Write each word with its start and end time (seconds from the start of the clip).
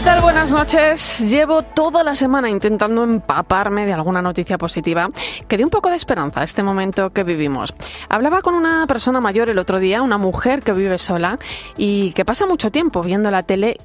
¿Qué 0.00 0.06
tal? 0.06 0.22
Buenas 0.22 0.50
noches. 0.50 1.20
Llevo 1.28 1.60
toda 1.60 2.02
la 2.02 2.14
semana 2.14 2.48
intentando 2.48 3.04
empaparme 3.04 3.84
de 3.84 3.92
alguna 3.92 4.22
noticia 4.22 4.56
positiva 4.56 5.10
que 5.46 5.58
dé 5.58 5.64
un 5.64 5.68
poco 5.68 5.90
de 5.90 5.96
esperanza 5.96 6.40
a 6.40 6.44
este 6.44 6.62
momento 6.62 7.10
que 7.10 7.22
vivimos. 7.22 7.74
Hablaba 8.08 8.40
con 8.40 8.54
una 8.54 8.86
persona 8.86 9.20
mayor 9.20 9.50
el 9.50 9.58
otro 9.58 9.78
día, 9.78 10.00
una 10.00 10.16
mujer 10.16 10.62
que 10.62 10.72
vive 10.72 10.96
sola 10.96 11.38
y 11.76 12.14
que 12.14 12.24
pasa 12.24 12.46
mucho 12.46 12.70
tiempo 12.70 13.02
viendo 13.02 13.30
la 13.30 13.42
tele 13.42 13.76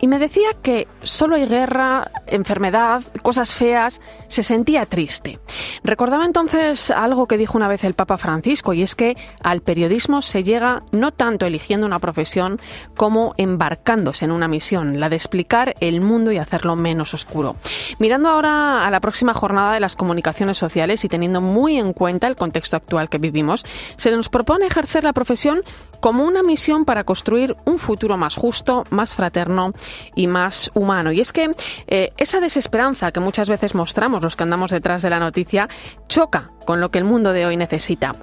y 0.00 0.06
me 0.08 0.18
decía 0.18 0.48
que 0.62 0.88
solo 1.02 1.36
hay 1.36 1.46
guerra, 1.46 2.10
enfermedad, 2.26 3.02
cosas 3.22 3.52
feas, 3.54 4.00
se 4.28 4.42
sentía 4.42 4.86
triste. 4.86 5.38
Recordaba 5.84 6.24
entonces 6.24 6.90
algo 6.90 7.26
que 7.26 7.36
dijo 7.36 7.56
una 7.56 7.68
vez 7.68 7.84
el 7.84 7.94
Papa 7.94 8.18
Francisco 8.18 8.72
y 8.72 8.82
es 8.82 8.94
que 8.94 9.16
al 9.42 9.60
periodismo 9.60 10.22
se 10.22 10.42
llega 10.42 10.82
no 10.92 11.12
tanto 11.12 11.46
eligiendo 11.46 11.86
una 11.86 11.98
profesión 11.98 12.60
como 12.96 13.34
embarcándose 13.36 14.24
en 14.24 14.30
una 14.30 14.48
misión, 14.48 15.00
la 15.00 15.08
de 15.08 15.16
explicar 15.16 15.74
el 15.80 16.00
mundo 16.00 16.32
y 16.32 16.38
hacerlo 16.38 16.76
menos 16.76 17.12
oscuro. 17.14 17.56
Mirando 17.98 18.28
ahora 18.28 18.86
a 18.86 18.90
la 18.90 19.00
próxima 19.00 19.34
jornada 19.34 19.74
de 19.74 19.80
las 19.80 19.96
comunicaciones 19.96 20.58
sociales 20.58 21.04
y 21.04 21.08
teniendo 21.08 21.40
muy 21.40 21.78
en 21.78 21.92
cuenta 21.92 22.26
el 22.26 22.36
contexto 22.36 22.76
actual 22.76 23.08
que 23.08 23.18
vivimos, 23.18 23.64
se 23.96 24.10
nos 24.10 24.28
propone 24.28 24.66
ejercer 24.66 25.04
la 25.04 25.12
profesión 25.12 25.62
como 26.00 26.24
una 26.24 26.42
misión 26.42 26.84
para 26.86 27.04
construir 27.04 27.56
un 27.66 27.78
futuro 27.78 28.16
más 28.16 28.34
justo, 28.34 28.84
más 28.90 29.14
fraterno 29.14 29.72
y 30.14 30.26
más 30.26 30.70
humano. 30.74 31.12
Y 31.12 31.20
es 31.20 31.32
que 31.32 31.50
eh, 31.86 32.12
esa 32.16 32.40
desesperanza 32.40 33.12
que 33.12 33.20
muchas 33.20 33.48
veces 33.48 33.74
mostramos 33.74 34.22
los 34.22 34.36
que 34.36 34.42
andamos 34.42 34.70
detrás 34.70 35.02
de 35.02 35.10
la 35.10 35.20
noticia 35.20 35.68
choca 36.08 36.50
con 36.64 36.80
lo 36.80 36.90
que 36.90 36.98
el 36.98 37.04
mundo 37.04 37.32
de 37.32 37.46
hoy 37.46 37.56
necesita. 37.56 38.14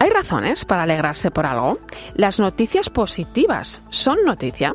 ¿Hay 0.00 0.10
razones 0.10 0.64
para 0.64 0.84
alegrarse 0.84 1.32
por 1.32 1.44
algo? 1.44 1.80
Las 2.14 2.38
noticias 2.38 2.88
positivas 2.88 3.82
son 3.90 4.18
noticia. 4.24 4.72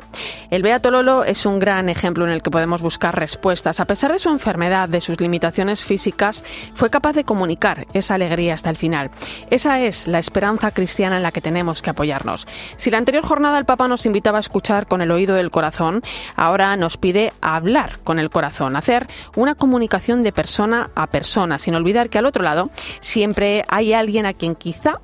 El 0.50 0.62
Beato 0.62 0.90
Lolo 0.90 1.24
es 1.24 1.46
un 1.46 1.58
gran 1.58 1.88
ejemplo 1.88 2.26
en 2.26 2.30
el 2.30 2.42
que 2.42 2.50
podemos 2.50 2.82
buscar 2.82 3.18
respuestas. 3.18 3.80
A 3.80 3.86
pesar 3.86 4.12
de 4.12 4.18
su 4.18 4.28
enfermedad, 4.28 4.88
de 4.88 5.00
sus 5.00 5.20
limitaciones 5.20 5.82
físicas, 5.82 6.44
fue 6.74 6.90
capaz 6.90 7.14
de 7.14 7.24
comunicar 7.24 7.86
esa 7.94 8.16
alegría 8.16 8.52
hasta 8.52 8.68
el 8.68 8.76
final. 8.76 9.10
Esa 9.50 9.80
es 9.80 10.06
la 10.06 10.18
esperanza 10.18 10.72
cristiana 10.72 11.16
en 11.16 11.22
la 11.22 11.32
que 11.32 11.40
tenemos 11.40 11.80
que 11.80 11.90
apoyarnos. 11.90 12.46
Si 12.76 12.90
la 12.90 12.98
anterior 12.98 13.24
jornada 13.24 13.58
el 13.58 13.64
Papa 13.64 13.88
nos 13.88 14.04
invitaba 14.04 14.36
a 14.36 14.40
escuchar 14.40 14.86
con 14.86 15.00
el 15.00 15.10
oído 15.10 15.36
del 15.36 15.50
corazón, 15.50 16.02
ahora 16.36 16.76
nos 16.76 16.98
pide 16.98 17.32
hablar 17.40 17.98
con 18.04 18.18
el 18.18 18.28
corazón, 18.28 18.76
hacer 18.76 19.06
una 19.36 19.54
comunicación 19.54 20.22
de 20.22 20.32
persona 20.32 20.90
a 20.94 21.06
persona, 21.06 21.58
sin 21.58 21.74
olvidar 21.74 22.10
que 22.10 22.18
al 22.18 22.26
otro 22.26 22.44
lado 22.44 22.70
siempre 23.04 23.64
hay 23.68 23.92
alguien 23.92 24.26
a 24.26 24.32
quien 24.32 24.54
quizá 24.54 25.00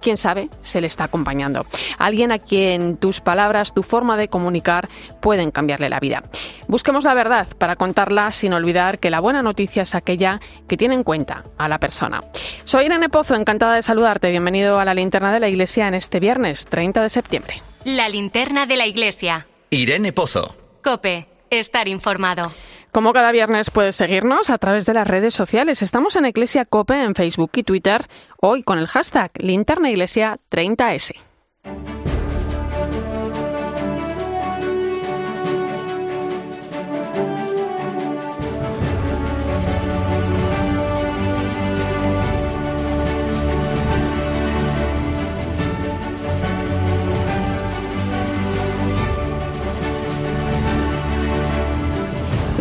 quién 0.00 0.16
sabe, 0.16 0.50
se 0.62 0.80
le 0.80 0.86
está 0.86 1.04
acompañando. 1.04 1.66
Alguien 1.98 2.30
a 2.30 2.38
quien 2.38 2.96
tus 2.96 3.20
palabras, 3.20 3.74
tu 3.74 3.82
forma 3.82 4.16
de 4.16 4.28
comunicar 4.28 4.88
pueden 5.20 5.50
cambiarle 5.50 5.90
la 5.90 5.98
vida. 5.98 6.22
Busquemos 6.68 7.02
la 7.02 7.12
verdad 7.14 7.48
para 7.58 7.74
contarla 7.74 8.30
sin 8.30 8.52
olvidar 8.52 9.00
que 9.00 9.10
la 9.10 9.18
buena 9.18 9.42
noticia 9.42 9.82
es 9.82 9.96
aquella 9.96 10.40
que 10.68 10.76
tiene 10.76 10.94
en 10.94 11.02
cuenta 11.02 11.42
a 11.58 11.68
la 11.68 11.80
persona. 11.80 12.20
Soy 12.64 12.86
Irene 12.86 13.08
Pozo, 13.08 13.34
encantada 13.34 13.74
de 13.74 13.82
saludarte. 13.82 14.30
Bienvenido 14.30 14.78
a 14.78 14.84
la 14.84 14.94
linterna 14.94 15.32
de 15.32 15.40
la 15.40 15.48
iglesia 15.48 15.88
en 15.88 15.94
este 15.94 16.20
viernes 16.20 16.66
30 16.66 17.02
de 17.02 17.08
septiembre. 17.08 17.62
La 17.84 18.08
linterna 18.08 18.66
de 18.66 18.76
la 18.76 18.86
iglesia. 18.86 19.48
Irene 19.70 20.12
Pozo. 20.12 20.54
Cope, 20.84 21.26
estar 21.50 21.88
informado. 21.88 22.52
Como 22.96 23.12
cada 23.12 23.30
viernes 23.30 23.70
puedes 23.70 23.94
seguirnos 23.94 24.48
a 24.48 24.56
través 24.56 24.86
de 24.86 24.94
las 24.94 25.06
redes 25.06 25.34
sociales. 25.34 25.82
Estamos 25.82 26.16
en 26.16 26.24
Iglesia 26.24 26.64
Cope 26.64 26.94
en 27.04 27.14
Facebook 27.14 27.50
y 27.56 27.62
Twitter, 27.62 28.06
hoy 28.40 28.62
con 28.62 28.78
el 28.78 28.86
hashtag 28.86 29.32
Linterna 29.38 29.90
Iglesia 29.90 30.38
30S. 30.50 31.14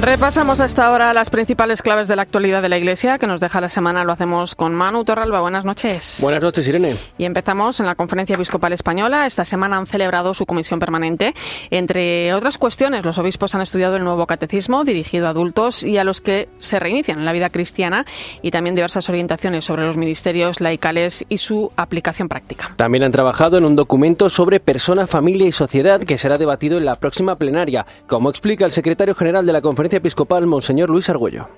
Repasamos 0.06 0.60
hasta 0.60 0.86
ahora 0.86 1.12
las 1.16 1.32
principales 1.32 1.82
claves 1.82 2.08
de 2.08 2.16
la 2.16 2.22
actualidad 2.22 2.62
de 2.62 2.70
la 2.70 2.78
Iglesia 2.78 3.18
que 3.18 3.26
nos 3.26 3.40
deja 3.40 3.60
la 3.60 3.70
semana. 3.70 4.04
Lo 4.04 4.12
hacemos 4.12 4.54
con 4.54 4.76
Manu 4.76 5.04
Torralba. 5.04 5.42
Buenas 5.42 5.66
noches. 5.66 6.20
Buenas 6.22 6.44
noches, 6.44 6.68
Irene. 6.68 6.96
Y 7.18 7.26
empezamos 7.26 7.80
en 7.80 7.88
la 7.88 7.96
Conferencia 7.96 8.36
Episcopal 8.36 8.72
Española. 8.72 9.26
Esta 9.26 9.44
semana 9.46 9.78
han 9.78 9.88
celebrado 9.88 10.36
su 10.36 10.46
comisión 10.46 10.80
permanente. 10.80 11.34
Entre 11.72 12.32
otras 12.36 12.60
cuestiones, 12.60 13.04
los 13.04 13.18
obispos 13.18 13.56
han 13.56 13.62
estudiado 13.62 13.96
el 13.96 14.04
nuevo 14.04 14.28
catecismo 14.28 14.84
dirigido 14.84 15.26
a 15.26 15.32
adultos 15.32 15.82
y 15.82 15.98
a 15.98 16.04
los 16.04 16.22
que 16.22 16.50
se 16.60 16.78
reinician 16.78 17.18
en 17.18 17.26
la 17.26 17.34
vida 17.34 17.50
cristiana 17.50 18.06
y 18.44 18.52
también 18.52 18.76
diversas 18.76 19.10
orientaciones 19.10 19.66
sobre 19.66 19.88
los 19.88 19.98
ministerios 19.98 20.62
laicales 20.62 21.26
y 21.30 21.40
su 21.40 21.72
aplicación 21.78 22.30
práctica. 22.30 22.76
También 22.76 23.06
han 23.06 23.12
trabajado 23.12 23.58
en 23.58 23.66
un 23.66 23.76
documento 23.76 24.30
sobre 24.30 24.60
persona, 24.60 25.08
familia 25.08 25.48
y 25.48 25.52
sociedad 25.52 26.00
que 26.00 26.20
será 26.20 26.38
debatido 26.38 26.78
en 26.78 26.86
la 26.86 26.94
próxima 26.94 27.38
plenaria, 27.38 27.88
como 28.06 28.30
explica 28.30 28.66
el 28.66 28.72
secretario 28.72 29.16
general 29.16 29.48
de 29.48 29.54
la 29.54 29.62
Conferencia 29.62 29.95
Episcopal, 29.98 30.46
Monseñor 30.46 30.90
Luis 30.90 31.10
Argüello. 31.10 31.50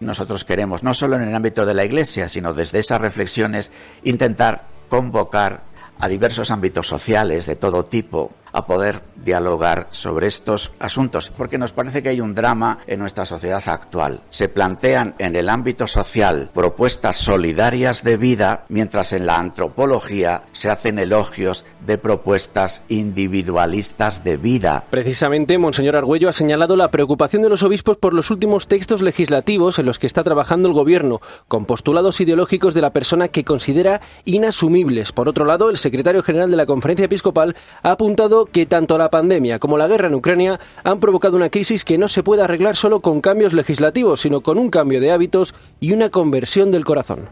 Nosotros 0.00 0.44
queremos, 0.44 0.82
no 0.82 0.94
solo 0.94 1.16
en 1.16 1.22
el 1.22 1.34
ámbito 1.34 1.66
de 1.66 1.74
la 1.74 1.84
Iglesia, 1.84 2.28
sino 2.28 2.54
desde 2.54 2.78
esas 2.78 3.00
reflexiones, 3.00 3.70
intentar 4.02 4.64
convocar 4.88 5.62
a 5.98 6.08
diversos 6.08 6.50
ámbitos 6.50 6.86
sociales 6.86 7.46
de 7.46 7.56
todo 7.56 7.84
tipo 7.84 8.32
a 8.52 8.66
poder 8.66 9.02
dialogar 9.16 9.88
sobre 9.90 10.26
estos 10.26 10.72
asuntos, 10.78 11.30
porque 11.30 11.58
nos 11.58 11.72
parece 11.72 12.02
que 12.02 12.08
hay 12.08 12.20
un 12.20 12.34
drama 12.34 12.78
en 12.86 13.00
nuestra 13.00 13.26
sociedad 13.26 13.62
actual. 13.66 14.20
Se 14.30 14.48
plantean 14.48 15.14
en 15.18 15.36
el 15.36 15.48
ámbito 15.48 15.86
social 15.86 16.50
propuestas 16.54 17.16
solidarias 17.16 18.02
de 18.02 18.16
vida, 18.16 18.64
mientras 18.68 19.12
en 19.12 19.26
la 19.26 19.38
antropología 19.38 20.42
se 20.52 20.70
hacen 20.70 20.98
elogios 20.98 21.64
de 21.86 21.98
propuestas 21.98 22.84
individualistas 22.88 24.24
de 24.24 24.36
vida. 24.36 24.84
Precisamente, 24.90 25.58
Monseñor 25.58 25.96
Argüello 25.96 26.28
ha 26.28 26.32
señalado 26.32 26.76
la 26.76 26.90
preocupación 26.90 27.42
de 27.42 27.48
los 27.48 27.62
obispos 27.62 27.96
por 27.96 28.14
los 28.14 28.30
últimos 28.30 28.68
textos 28.68 29.02
legislativos 29.02 29.78
en 29.78 29.86
los 29.86 29.98
que 29.98 30.06
está 30.06 30.24
trabajando 30.24 30.68
el 30.68 30.74
Gobierno, 30.74 31.20
con 31.48 31.66
postulados 31.66 32.20
ideológicos 32.20 32.74
de 32.74 32.80
la 32.80 32.92
persona 32.92 33.28
que 33.28 33.44
considera 33.44 34.00
inasumibles. 34.24 35.12
Por 35.12 35.28
otro 35.28 35.44
lado, 35.44 35.70
el 35.70 35.76
secretario 35.76 36.22
general 36.22 36.50
de 36.50 36.56
la 36.56 36.66
Conferencia 36.66 37.06
Episcopal 37.06 37.56
ha 37.82 37.92
apuntado 37.92 38.39
que 38.46 38.66
tanto 38.66 38.98
la 38.98 39.10
pandemia 39.10 39.58
como 39.58 39.78
la 39.78 39.88
guerra 39.88 40.08
en 40.08 40.14
Ucrania 40.14 40.60
han 40.84 41.00
provocado 41.00 41.36
una 41.36 41.50
crisis 41.50 41.84
que 41.84 41.98
no 41.98 42.08
se 42.08 42.22
puede 42.22 42.42
arreglar 42.42 42.76
solo 42.76 43.00
con 43.00 43.20
cambios 43.20 43.52
legislativos, 43.52 44.20
sino 44.20 44.40
con 44.40 44.58
un 44.58 44.70
cambio 44.70 45.00
de 45.00 45.10
hábitos 45.10 45.54
y 45.80 45.92
una 45.92 46.10
conversión 46.10 46.70
del 46.70 46.84
corazón. 46.84 47.28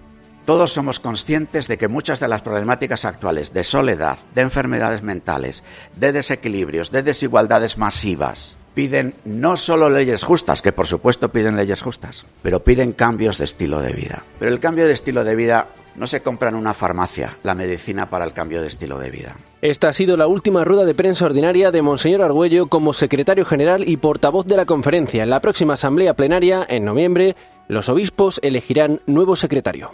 Todos 0.49 0.73
somos 0.73 0.99
conscientes 0.99 1.69
de 1.69 1.77
que 1.77 1.89
muchas 1.89 2.21
de 2.21 2.29
las 2.29 2.41
problemáticas 2.41 3.05
actuales 3.05 3.53
de 3.53 3.65
soledad, 3.65 4.19
de 4.33 4.41
enfermedades 4.41 5.03
mentales, 5.03 5.63
de 5.97 6.13
desequilibrios, 6.13 6.91
de 6.91 7.03
desigualdades 7.03 7.77
masivas, 7.77 8.57
piden 8.73 9.15
no 9.27 9.59
solo 9.59 9.91
leyes 9.91 10.23
justas, 10.23 10.63
que 10.63 10.73
por 10.73 10.87
supuesto 10.87 11.31
piden 11.31 11.57
leyes 11.57 11.83
justas, 11.83 12.25
pero 12.43 12.65
piden 12.65 12.93
cambios 12.93 13.37
de 13.37 13.45
estilo 13.45 13.81
de 13.81 13.93
vida. 13.93 14.25
Pero 14.39 14.51
el 14.51 14.61
cambio 14.61 14.87
de 14.87 14.95
estilo 14.95 15.23
de 15.23 15.37
vida 15.37 15.69
no 15.99 16.07
se 16.07 16.23
compra 16.23 16.49
en 16.49 16.55
una 16.55 16.75
farmacia, 16.75 17.33
la 17.43 17.55
medicina 17.55 18.09
para 18.09 18.25
el 18.25 18.33
cambio 18.33 18.61
de 18.61 18.69
estilo 18.69 18.99
de 18.99 19.11
vida. 19.11 19.37
Esta 19.61 19.89
ha 19.89 19.93
sido 19.93 20.17
la 20.17 20.29
última 20.29 20.65
rueda 20.65 20.85
de 20.85 20.95
prensa 20.95 21.25
ordinaria 21.25 21.71
de 21.71 21.83
Monseñor 21.83 22.23
Argüello 22.23 22.69
como 22.69 22.93
secretario 22.93 23.45
general 23.45 23.89
y 23.89 23.97
portavoz 23.97 24.47
de 24.47 24.57
la 24.57 24.67
conferencia. 24.67 25.23
En 25.23 25.31
la 25.31 25.41
próxima 25.41 25.75
asamblea 25.75 26.15
plenaria, 26.15 26.65
en 26.69 26.85
noviembre, 26.85 27.35
los 27.67 27.89
obispos 27.89 28.39
elegirán 28.43 29.01
nuevo 29.07 29.37
secretario. 29.37 29.91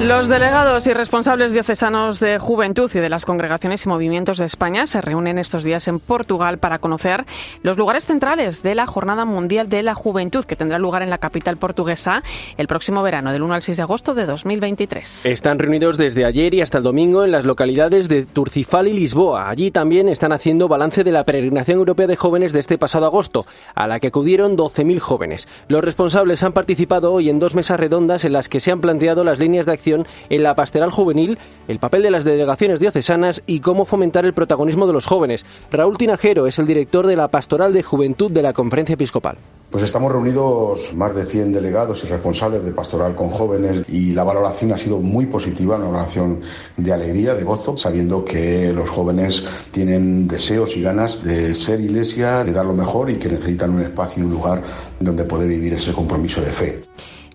Los 0.00 0.28
delegados 0.28 0.86
y 0.86 0.94
responsables 0.94 1.52
diocesanos 1.52 2.20
de 2.20 2.38
Juventud 2.38 2.88
y 2.94 3.00
de 3.00 3.08
las 3.08 3.24
congregaciones 3.24 3.84
y 3.84 3.88
movimientos 3.88 4.38
de 4.38 4.46
España 4.46 4.86
se 4.86 5.00
reúnen 5.00 5.40
estos 5.40 5.64
días 5.64 5.88
en 5.88 5.98
Portugal 5.98 6.58
para 6.58 6.78
conocer 6.78 7.24
los 7.62 7.76
lugares 7.76 8.06
centrales 8.06 8.62
de 8.62 8.76
la 8.76 8.86
Jornada 8.86 9.24
Mundial 9.24 9.68
de 9.68 9.82
la 9.82 9.96
Juventud 9.96 10.44
que 10.44 10.54
tendrá 10.54 10.78
lugar 10.78 11.02
en 11.02 11.10
la 11.10 11.18
capital 11.18 11.56
portuguesa 11.56 12.22
el 12.58 12.68
próximo 12.68 13.02
verano, 13.02 13.32
del 13.32 13.42
1 13.42 13.54
al 13.54 13.62
6 13.62 13.76
de 13.76 13.82
agosto 13.82 14.14
de 14.14 14.24
2023. 14.26 15.26
Están 15.26 15.58
reunidos 15.58 15.98
desde 15.98 16.24
ayer 16.24 16.54
y 16.54 16.60
hasta 16.60 16.78
el 16.78 16.84
domingo 16.84 17.24
en 17.24 17.32
las 17.32 17.44
localidades 17.44 18.08
de 18.08 18.24
Turcifal 18.24 18.86
y 18.86 18.92
Lisboa. 18.92 19.50
Allí 19.50 19.72
también 19.72 20.08
están 20.08 20.30
haciendo 20.30 20.68
balance 20.68 21.02
de 21.02 21.10
la 21.10 21.24
peregrinación 21.24 21.80
europea 21.80 22.06
de 22.06 22.14
jóvenes 22.14 22.52
de 22.52 22.60
este 22.60 22.78
pasado 22.78 23.06
agosto, 23.06 23.46
a 23.74 23.88
la 23.88 23.98
que 23.98 24.06
acudieron 24.06 24.56
12.000 24.56 25.00
jóvenes. 25.00 25.48
Los 25.66 25.82
responsables 25.82 26.44
han 26.44 26.52
participado 26.52 27.12
hoy 27.12 27.30
en 27.30 27.40
dos 27.40 27.56
mesas 27.56 27.80
redondas 27.80 28.24
en 28.24 28.32
las 28.32 28.48
que 28.48 28.60
se 28.60 28.70
han 28.70 28.80
planteado 28.80 29.24
las 29.24 29.40
líneas 29.40 29.66
de 29.66 29.72
acción 29.72 29.87
en 29.94 30.42
la 30.42 30.54
pastoral 30.54 30.90
juvenil, 30.90 31.38
el 31.68 31.78
papel 31.78 32.02
de 32.02 32.10
las 32.10 32.24
delegaciones 32.24 32.80
diocesanas 32.80 33.42
y 33.46 33.60
cómo 33.60 33.84
fomentar 33.84 34.24
el 34.24 34.34
protagonismo 34.34 34.86
de 34.86 34.92
los 34.92 35.06
jóvenes. 35.06 35.46
Raúl 35.70 35.98
Tinajero 35.98 36.46
es 36.46 36.58
el 36.58 36.66
director 36.66 37.06
de 37.06 37.16
la 37.16 37.28
Pastoral 37.28 37.72
de 37.72 37.82
Juventud 37.82 38.30
de 38.30 38.42
la 38.42 38.52
Conferencia 38.52 38.94
Episcopal. 38.94 39.38
Pues 39.70 39.84
estamos 39.84 40.10
reunidos 40.10 40.94
más 40.94 41.14
de 41.14 41.26
100 41.26 41.52
delegados 41.52 42.02
y 42.02 42.06
responsables 42.06 42.64
de 42.64 42.72
pastoral 42.72 43.14
con 43.14 43.28
jóvenes 43.28 43.84
y 43.86 44.14
la 44.14 44.24
valoración 44.24 44.72
ha 44.72 44.78
sido 44.78 44.98
muy 44.98 45.26
positiva, 45.26 45.76
una 45.76 45.86
valoración 45.86 46.40
de 46.78 46.90
alegría, 46.90 47.34
de 47.34 47.44
gozo, 47.44 47.76
sabiendo 47.76 48.24
que 48.24 48.72
los 48.72 48.88
jóvenes 48.88 49.44
tienen 49.70 50.26
deseos 50.26 50.74
y 50.74 50.80
ganas 50.80 51.22
de 51.22 51.54
ser 51.54 51.82
iglesia, 51.82 52.44
de 52.44 52.52
dar 52.52 52.64
lo 52.64 52.72
mejor 52.72 53.10
y 53.10 53.16
que 53.16 53.28
necesitan 53.28 53.74
un 53.74 53.82
espacio 53.82 54.22
y 54.22 54.26
un 54.26 54.32
lugar 54.32 54.62
donde 55.00 55.24
poder 55.24 55.48
vivir 55.48 55.74
ese 55.74 55.92
compromiso 55.92 56.40
de 56.40 56.52
fe. 56.52 56.84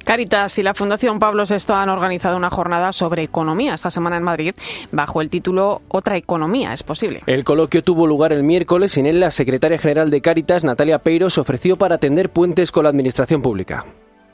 Caritas 0.04 0.60
y 0.60 0.64
la 0.64 0.74
Fundación 0.74 1.20
Pablo 1.20 1.44
VI 1.46 1.74
han 1.74 1.90
organizado 1.90 2.36
una 2.36 2.50
jornada 2.50 2.92
sobre 2.92 3.24
economía 3.24 3.74
esta 3.74 3.90
semana 3.90 4.18
en 4.18 4.24
Madrid 4.24 4.54
bajo 4.92 5.22
el 5.22 5.30
título 5.30 5.82
Otra 5.88 6.18
economía 6.18 6.74
es 6.74 6.84
posible. 6.84 7.22
El 7.26 7.44
coloquio 7.44 7.84
tuvo 7.84 8.06
lugar 8.06 8.34
el 8.34 8.44
miércoles 8.44 8.98
y 8.98 9.00
en 9.00 9.06
él 9.06 9.20
la 9.20 9.32
secretaria 9.32 9.78
general 9.78 10.10
de 10.10 10.22
Caritas, 10.22 10.64
Natalia 10.64 11.00
Peiro, 11.00 11.30
se 11.30 11.42
ofreció 11.42 11.78
para 11.78 11.96
atender 11.96 12.30
puentes 12.30 12.72
con 12.72 12.84
la 12.84 12.90
administración 12.90 13.42
pública. 13.42 13.86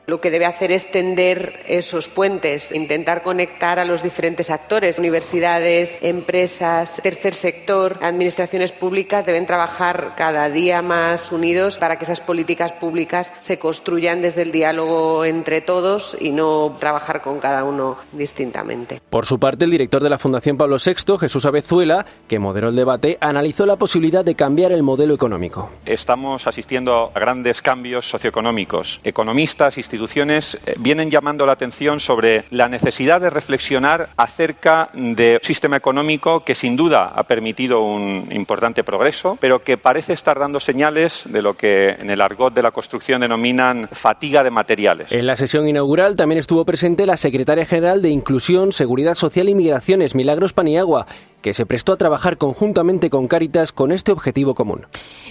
Lo 0.10 0.20
que 0.20 0.32
debe 0.32 0.48
hacer 0.48 0.72
es 0.72 0.90
tender 0.90 1.62
esos 1.68 2.10
puentes, 2.10 2.72
intentar 2.72 3.22
conectar 3.22 3.78
a 3.78 3.86
los 3.86 4.02
diferentes 4.02 4.50
actores, 4.50 4.98
universidades, 4.98 6.00
empresas, 6.02 7.00
tercer 7.04 7.36
sector, 7.36 8.00
administraciones 8.02 8.72
públicas 8.72 9.28
deben 9.28 9.46
trabajar 9.46 10.14
cada 10.18 10.50
día 10.50 10.82
más 10.82 11.32
unidos 11.32 11.78
para 11.78 12.00
que 12.00 12.06
esas 12.06 12.22
políticas 12.22 12.74
públicas 12.74 13.32
se 13.40 13.60
construyan 13.60 14.24
desde 14.24 14.42
el 14.42 14.52
diálogo 14.52 15.26
entre 15.26 15.62
todos 15.62 16.18
y 16.20 16.32
no 16.32 16.76
trabajar 16.80 17.22
con 17.22 17.40
cada 17.40 17.64
uno 17.64 17.98
distintamente. 18.12 19.04
Por 19.12 19.28
su 19.28 19.38
parte, 19.38 19.66
el 19.66 19.72
director 19.72 20.02
de 20.02 20.10
la 20.10 20.18
Fundación 20.18 20.58
Pablo 20.58 20.78
VI, 20.84 21.20
Jesús 21.20 21.46
Abezuela, 21.46 22.04
que 22.28 22.40
moderó 22.40 22.70
el 22.70 22.76
debate, 22.76 23.20
analizó 23.22 23.68
la 23.68 23.76
posibilidad 23.76 24.26
de 24.26 24.34
cambiar 24.34 24.72
el 24.72 24.82
modelo 24.82 25.14
económico. 25.14 25.70
Estamos 25.86 26.48
asistiendo 26.48 27.12
a 27.14 27.20
grandes 27.20 27.62
cambios 27.62 28.10
socioeconómicos. 28.10 29.02
Economistas, 29.04 29.78
instituciones 29.78 29.99
eh, 30.00 30.76
vienen 30.80 31.10
llamando 31.10 31.46
la 31.46 31.54
atención 31.54 32.00
sobre 32.00 32.46
la 32.52 32.68
necesidad 32.68 33.22
de 33.22 33.30
reflexionar 33.30 34.10
acerca 34.18 34.90
de 34.94 35.40
un 35.42 35.46
sistema 35.46 35.78
económico 35.78 36.42
que 36.42 36.56
sin 36.56 36.76
duda 36.76 37.12
ha 37.16 37.24
permitido 37.24 37.82
un 37.82 38.28
importante 38.32 38.84
progreso, 38.84 39.38
pero 39.40 39.64
que 39.64 39.78
parece 39.78 40.14
estar 40.14 40.40
dando 40.40 40.60
señales 40.60 41.24
de 41.26 41.42
lo 41.42 41.56
que 41.56 41.90
en 41.90 42.10
el 42.10 42.22
argot 42.22 42.54
de 42.54 42.62
la 42.62 42.72
construcción 42.72 43.22
denominan 43.22 43.88
fatiga 43.92 44.44
de 44.44 44.52
materiales. 44.52 45.12
En 45.12 45.28
la 45.28 45.36
sesión 45.36 45.68
inaugural 45.68 46.16
también 46.16 46.40
estuvo 46.40 46.66
presente 46.66 47.06
la 47.06 47.18
secretaria 47.18 47.66
general 47.66 48.02
de 48.02 48.10
Inclusión, 48.10 48.72
Seguridad 48.72 49.16
Social 49.16 49.50
y 49.50 49.56
Migraciones, 49.56 50.16
Milagros 50.16 50.54
Paniagua, 50.54 51.06
que 51.42 51.54
se 51.54 51.66
prestó 51.66 51.94
a 51.94 51.98
trabajar 51.98 52.38
conjuntamente 52.38 53.10
con 53.10 53.28
Cáritas 53.28 53.72
con 53.72 53.92
este 53.92 54.12
objetivo 54.12 54.56
común. 54.56 54.86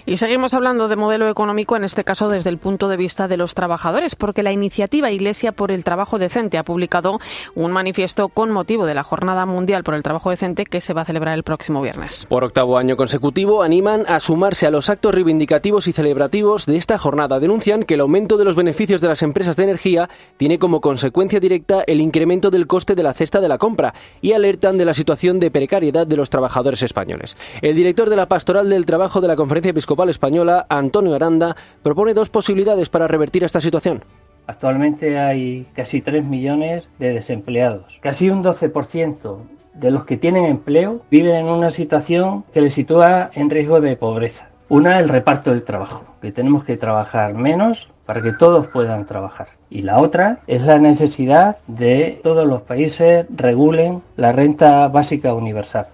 Y 0.07 0.17
seguimos 0.17 0.55
hablando 0.55 0.89
de 0.89 0.97
modelo 0.97 1.29
económico, 1.29 1.77
en 1.77 1.85
este 1.85 2.05
caso 2.05 2.29
desde 2.29 2.51
el 2.51 2.59
punto 2.59 2.89
de 2.89 2.97
vista 2.97 3.29
de 3.29 3.37
los 3.37 3.55
trabajadores, 3.55 4.17
porque 4.17 4.43
la 4.43 4.53
iniciativa 4.53 5.11
Iglesia 5.11 5.53
por 5.53 5.71
el 5.71 5.85
Trabajo 5.85 6.19
Decente 6.19 6.59
ha 6.59 6.65
publicado 6.65 7.19
un 7.55 7.73
manifiesto 7.73 8.29
con 8.29 8.51
motivo 8.51 8.87
de 8.87 8.95
la 8.95 9.05
Jornada 9.05 9.45
Mundial 9.47 9.85
por 9.85 9.95
el 9.95 10.03
Trabajo 10.03 10.31
Decente 10.31 10.65
que 10.65 10.81
se 10.81 10.95
va 10.95 11.03
a 11.03 11.05
celebrar 11.05 11.37
el 11.37 11.43
próximo 11.43 11.83
viernes. 11.83 12.27
Por 12.27 12.45
octavo 12.45 12.79
año 12.79 12.97
consecutivo 12.97 13.63
animan 13.63 14.05
a 14.09 14.21
sumarse 14.21 14.67
a 14.67 14.71
los 14.71 14.89
actos 14.89 15.15
reivindicativos 15.15 15.89
y 15.89 15.93
celebrativos 15.93 16.67
de 16.67 16.77
esta 16.77 16.99
jornada. 16.99 17.41
Denuncian 17.41 17.83
que 17.83 17.95
el 17.95 18.01
aumento 18.01 18.37
de 18.37 18.45
los 18.45 18.57
beneficios 18.57 19.01
de 19.01 19.09
las 19.09 19.23
empresas 19.23 19.57
de 19.57 19.65
energía 19.65 20.09
tiene 20.37 20.59
como 20.59 20.81
consecuencia 20.81 21.41
directa 21.41 21.85
el 21.87 22.01
incremento 22.01 22.51
del 22.51 22.67
coste 22.67 22.95
de 22.95 23.03
la 23.03 23.15
cesta 23.15 23.41
de 23.41 23.49
la 23.49 23.59
compra 23.59 23.95
y 24.23 24.33
alertan 24.33 24.79
de 24.79 24.85
la 24.85 24.95
situación 24.95 25.39
de 25.39 25.51
precariedad 25.51 25.98
de 26.05 26.17
los 26.17 26.31
trabajadores 26.31 26.83
españoles. 26.83 27.37
El 27.63 27.77
director 27.77 28.11
de 28.11 28.17
la 28.17 28.27
Pastoral 28.27 28.69
del 28.69 28.87
Trabajo 28.87 29.21
de 29.21 29.29
la 29.29 29.37
Conferencia 29.37 29.71
Episcopal 29.71 30.09
Española, 30.09 30.67
Antonio 30.69 31.15
Aranda, 31.15 31.57
propone 31.83 32.15
dos 32.15 32.31
posibilidades 32.31 32.89
para 32.89 33.09
revertir 33.09 33.45
esta 33.45 33.61
situación. 33.61 34.05
Actualmente 34.47 35.19
hay 35.19 35.67
casi 35.75 36.01
3 36.01 36.25
millones 36.25 36.89
de 36.99 37.13
desempleados. 37.13 37.99
Casi 38.01 38.31
un 38.31 38.43
12% 38.43 39.39
de 39.75 39.91
los 39.91 40.05
que 40.05 40.17
tienen 40.17 40.47
empleo 40.47 41.03
viven 41.11 41.37
en 41.37 41.47
una 41.47 41.71
situación 41.71 42.45
que 42.53 42.63
les 42.63 42.73
sitúa 42.73 43.31
en 43.35 43.51
riesgo 43.51 43.81
de 43.81 43.97
pobreza. 43.97 44.48
Una, 44.71 44.99
el 44.99 45.09
reparto 45.09 45.51
del 45.51 45.63
trabajo, 45.63 46.05
que 46.21 46.31
tenemos 46.31 46.63
que 46.63 46.77
trabajar 46.77 47.33
menos 47.33 47.89
para 48.05 48.21
que 48.21 48.33
todos 48.33 48.67
puedan 48.67 49.07
trabajar. 49.07 49.49
Y 49.71 49.81
la 49.81 49.99
otra 49.99 50.41
es 50.47 50.61
la 50.61 50.79
necesidad 50.79 51.57
de 51.67 52.21
todos 52.23 52.47
los 52.47 52.61
países 52.63 53.25
regulen 53.35 54.03
la 54.17 54.33
renta 54.33 54.89
básica 54.89 55.33
universal. 55.33 55.87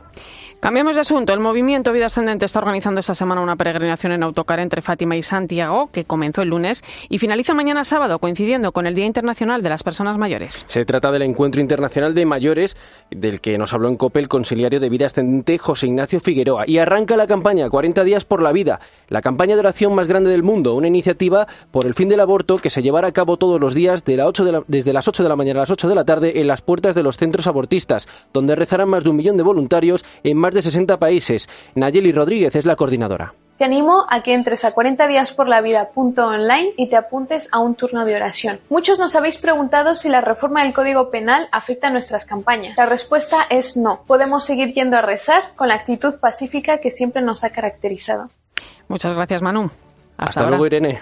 Cambiamos 0.64 0.94
de 0.94 1.02
asunto. 1.02 1.34
El 1.34 1.40
movimiento 1.40 1.92
Vida 1.92 2.06
Ascendente 2.06 2.46
está 2.46 2.58
organizando 2.58 2.98
esta 2.98 3.14
semana 3.14 3.42
una 3.42 3.54
peregrinación 3.54 4.12
en 4.12 4.22
autocar 4.22 4.60
entre 4.60 4.80
Fátima 4.80 5.14
y 5.14 5.22
Santiago, 5.22 5.90
que 5.92 6.04
comenzó 6.04 6.40
el 6.40 6.48
lunes 6.48 6.82
y 7.10 7.18
finaliza 7.18 7.52
mañana 7.52 7.84
sábado, 7.84 8.18
coincidiendo 8.18 8.72
con 8.72 8.86
el 8.86 8.94
Día 8.94 9.04
Internacional 9.04 9.62
de 9.62 9.68
las 9.68 9.82
Personas 9.82 10.16
Mayores. 10.16 10.64
Se 10.66 10.86
trata 10.86 11.12
del 11.12 11.20
Encuentro 11.20 11.60
Internacional 11.60 12.14
de 12.14 12.24
Mayores, 12.24 12.78
del 13.10 13.42
que 13.42 13.58
nos 13.58 13.74
habló 13.74 13.88
en 13.88 13.96
COPE 13.96 14.20
el 14.20 14.28
conciliario 14.28 14.80
de 14.80 14.88
Vida 14.88 15.04
Ascendente 15.04 15.58
José 15.58 15.86
Ignacio 15.86 16.18
Figueroa. 16.18 16.64
Y 16.66 16.78
arranca 16.78 17.18
la 17.18 17.26
campaña 17.26 17.68
40 17.68 18.02
días 18.02 18.24
por 18.24 18.40
la 18.40 18.50
vida, 18.50 18.80
la 19.08 19.20
campaña 19.20 19.56
de 19.56 19.60
oración 19.60 19.94
más 19.94 20.08
grande 20.08 20.30
del 20.30 20.44
mundo, 20.44 20.76
una 20.76 20.88
iniciativa 20.88 21.46
por 21.72 21.84
el 21.84 21.92
fin 21.92 22.08
del 22.08 22.20
aborto 22.20 22.56
que 22.56 22.70
se 22.70 22.82
llevará 22.82 23.08
a 23.08 23.12
cabo 23.12 23.36
todos 23.36 23.60
los 23.60 23.74
días 23.74 24.06
de 24.06 24.16
la 24.16 24.26
8 24.28 24.46
de 24.46 24.52
la, 24.52 24.64
desde 24.66 24.94
las 24.94 25.08
8 25.08 25.24
de 25.24 25.28
la 25.28 25.36
mañana 25.36 25.60
a 25.60 25.64
las 25.64 25.70
8 25.70 25.88
de 25.88 25.94
la 25.94 26.06
tarde 26.06 26.40
en 26.40 26.46
las 26.46 26.62
puertas 26.62 26.94
de 26.94 27.02
los 27.02 27.18
centros 27.18 27.46
abortistas, 27.46 28.08
donde 28.32 28.56
rezarán 28.56 28.88
más 28.88 29.04
de 29.04 29.10
un 29.10 29.16
millón 29.16 29.36
de 29.36 29.42
voluntarios 29.42 30.06
en 30.22 30.38
más 30.38 30.53
de 30.54 30.62
60 30.62 30.98
países. 30.98 31.48
Nayeli 31.74 32.12
Rodríguez 32.12 32.56
es 32.56 32.64
la 32.64 32.76
coordinadora. 32.76 33.34
Te 33.58 33.64
animo 33.64 34.04
a 34.10 34.22
que 34.22 34.34
entres 34.34 34.64
a 34.64 34.72
40 34.72 35.06
días 35.06 35.32
por 35.32 35.46
la 35.46 35.60
vida 35.60 35.90
online 35.94 36.72
y 36.76 36.88
te 36.88 36.96
apuntes 36.96 37.48
a 37.52 37.60
un 37.60 37.76
turno 37.76 38.04
de 38.04 38.16
oración. 38.16 38.58
Muchos 38.68 38.98
nos 38.98 39.14
habéis 39.14 39.38
preguntado 39.38 39.94
si 39.94 40.08
la 40.08 40.20
reforma 40.20 40.64
del 40.64 40.72
Código 40.72 41.10
Penal 41.10 41.46
afecta 41.52 41.86
a 41.86 41.90
nuestras 41.90 42.26
campañas. 42.26 42.76
La 42.76 42.86
respuesta 42.86 43.46
es 43.50 43.76
no. 43.76 44.02
Podemos 44.08 44.44
seguir 44.44 44.74
yendo 44.74 44.96
a 44.96 45.02
rezar 45.02 45.52
con 45.54 45.68
la 45.68 45.76
actitud 45.76 46.18
pacífica 46.18 46.78
que 46.78 46.90
siempre 46.90 47.22
nos 47.22 47.44
ha 47.44 47.50
caracterizado. 47.50 48.28
Muchas 48.88 49.14
gracias, 49.14 49.40
Manu. 49.40 49.70
Hasta, 50.16 50.48
luego, 50.48 50.66
Irene. 50.66 50.98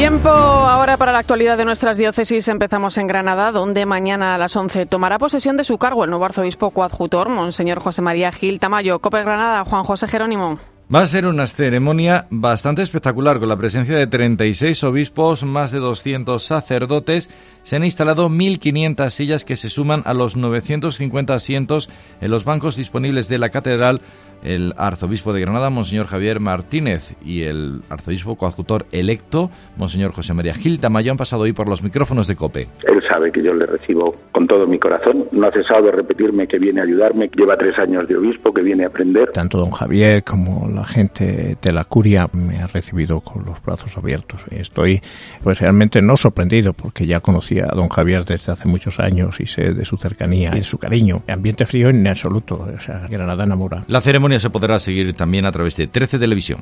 Tiempo 0.00 0.30
ahora 0.30 0.96
para 0.96 1.12
la 1.12 1.18
actualidad 1.18 1.58
de 1.58 1.66
nuestras 1.66 1.98
diócesis. 1.98 2.48
Empezamos 2.48 2.96
en 2.96 3.06
Granada, 3.06 3.52
donde 3.52 3.84
mañana 3.84 4.34
a 4.34 4.38
las 4.38 4.56
11 4.56 4.86
tomará 4.86 5.18
posesión 5.18 5.58
de 5.58 5.64
su 5.64 5.76
cargo 5.76 6.04
el 6.04 6.08
nuevo 6.08 6.24
arzobispo 6.24 6.70
coadjutor, 6.70 7.28
Monseñor 7.28 7.80
José 7.80 8.00
María 8.00 8.32
Gil 8.32 8.60
Tamayo. 8.60 9.00
Cope 9.00 9.20
Granada, 9.20 9.62
Juan 9.66 9.84
José 9.84 10.08
Jerónimo. 10.08 10.58
Va 10.92 11.00
a 11.00 11.06
ser 11.06 11.26
una 11.26 11.46
ceremonia 11.46 12.26
bastante 12.30 12.80
espectacular 12.80 13.38
con 13.40 13.50
la 13.50 13.58
presencia 13.58 13.94
de 13.94 14.06
36 14.06 14.82
obispos, 14.84 15.44
más 15.44 15.70
de 15.70 15.80
200 15.80 16.42
sacerdotes. 16.42 17.28
Se 17.62 17.76
han 17.76 17.84
instalado 17.84 18.30
1.500 18.30 19.10
sillas 19.10 19.44
que 19.44 19.56
se 19.56 19.68
suman 19.68 20.02
a 20.06 20.14
los 20.14 20.34
950 20.34 21.34
asientos 21.34 21.90
en 22.22 22.30
los 22.30 22.44
bancos 22.44 22.74
disponibles 22.74 23.28
de 23.28 23.38
la 23.38 23.50
catedral 23.50 24.00
el 24.42 24.72
arzobispo 24.76 25.32
de 25.32 25.40
Granada, 25.40 25.70
Monseñor 25.70 26.06
Javier 26.06 26.40
Martínez, 26.40 27.16
y 27.24 27.42
el 27.42 27.82
arzobispo 27.88 28.36
coadjutor 28.36 28.86
electo, 28.92 29.50
Monseñor 29.76 30.12
José 30.12 30.34
María 30.34 30.54
Gil 30.54 30.80
Tamayo, 30.80 31.12
han 31.12 31.18
pasado 31.18 31.42
hoy 31.42 31.52
por 31.52 31.68
los 31.68 31.82
micrófonos 31.82 32.26
de 32.26 32.36
COPE. 32.36 32.68
Él 32.84 33.02
sabe 33.10 33.32
que 33.32 33.42
yo 33.42 33.52
le 33.52 33.66
recibo 33.66 34.14
con 34.32 34.46
todo 34.46 34.66
mi 34.66 34.78
corazón. 34.78 35.26
No 35.32 35.46
ha 35.46 35.52
cesado 35.52 35.86
de 35.86 35.92
repetirme 35.92 36.46
que 36.46 36.58
viene 36.58 36.80
a 36.80 36.84
ayudarme, 36.84 37.30
lleva 37.36 37.56
tres 37.56 37.78
años 37.78 38.06
de 38.08 38.16
obispo, 38.16 38.52
que 38.52 38.62
viene 38.62 38.84
a 38.84 38.88
aprender. 38.88 39.30
Tanto 39.32 39.58
don 39.58 39.70
Javier 39.70 40.22
como 40.24 40.68
la 40.68 40.84
gente 40.84 41.56
de 41.60 41.72
la 41.72 41.84
curia 41.84 42.28
me 42.32 42.58
ha 42.60 42.66
recibido 42.66 43.20
con 43.20 43.44
los 43.44 43.62
brazos 43.62 43.96
abiertos. 43.96 44.42
Estoy 44.50 45.00
pues 45.42 45.60
realmente 45.60 46.02
no 46.02 46.16
sorprendido 46.16 46.72
porque 46.72 47.06
ya 47.06 47.20
conocía 47.20 47.66
a 47.70 47.74
don 47.74 47.88
Javier 47.88 48.24
desde 48.24 48.52
hace 48.52 48.68
muchos 48.68 49.00
años 49.00 49.40
y 49.40 49.46
sé 49.46 49.74
de 49.74 49.84
su 49.84 49.96
cercanía 49.96 50.50
y 50.52 50.58
de 50.58 50.64
su 50.64 50.78
cariño. 50.78 51.22
Ambiente 51.28 51.66
frío 51.66 51.88
en 51.90 52.06
absoluto, 52.06 52.66
o 52.76 52.80
sea, 52.80 53.06
Granada 53.08 53.44
enamora. 53.44 53.84
La 53.88 54.00
ceremonia 54.00 54.29
se 54.38 54.50
podrá 54.50 54.78
seguir 54.78 55.14
también 55.14 55.46
a 55.46 55.52
través 55.52 55.76
de 55.76 55.86
13 55.86 56.18
Televisión. 56.18 56.60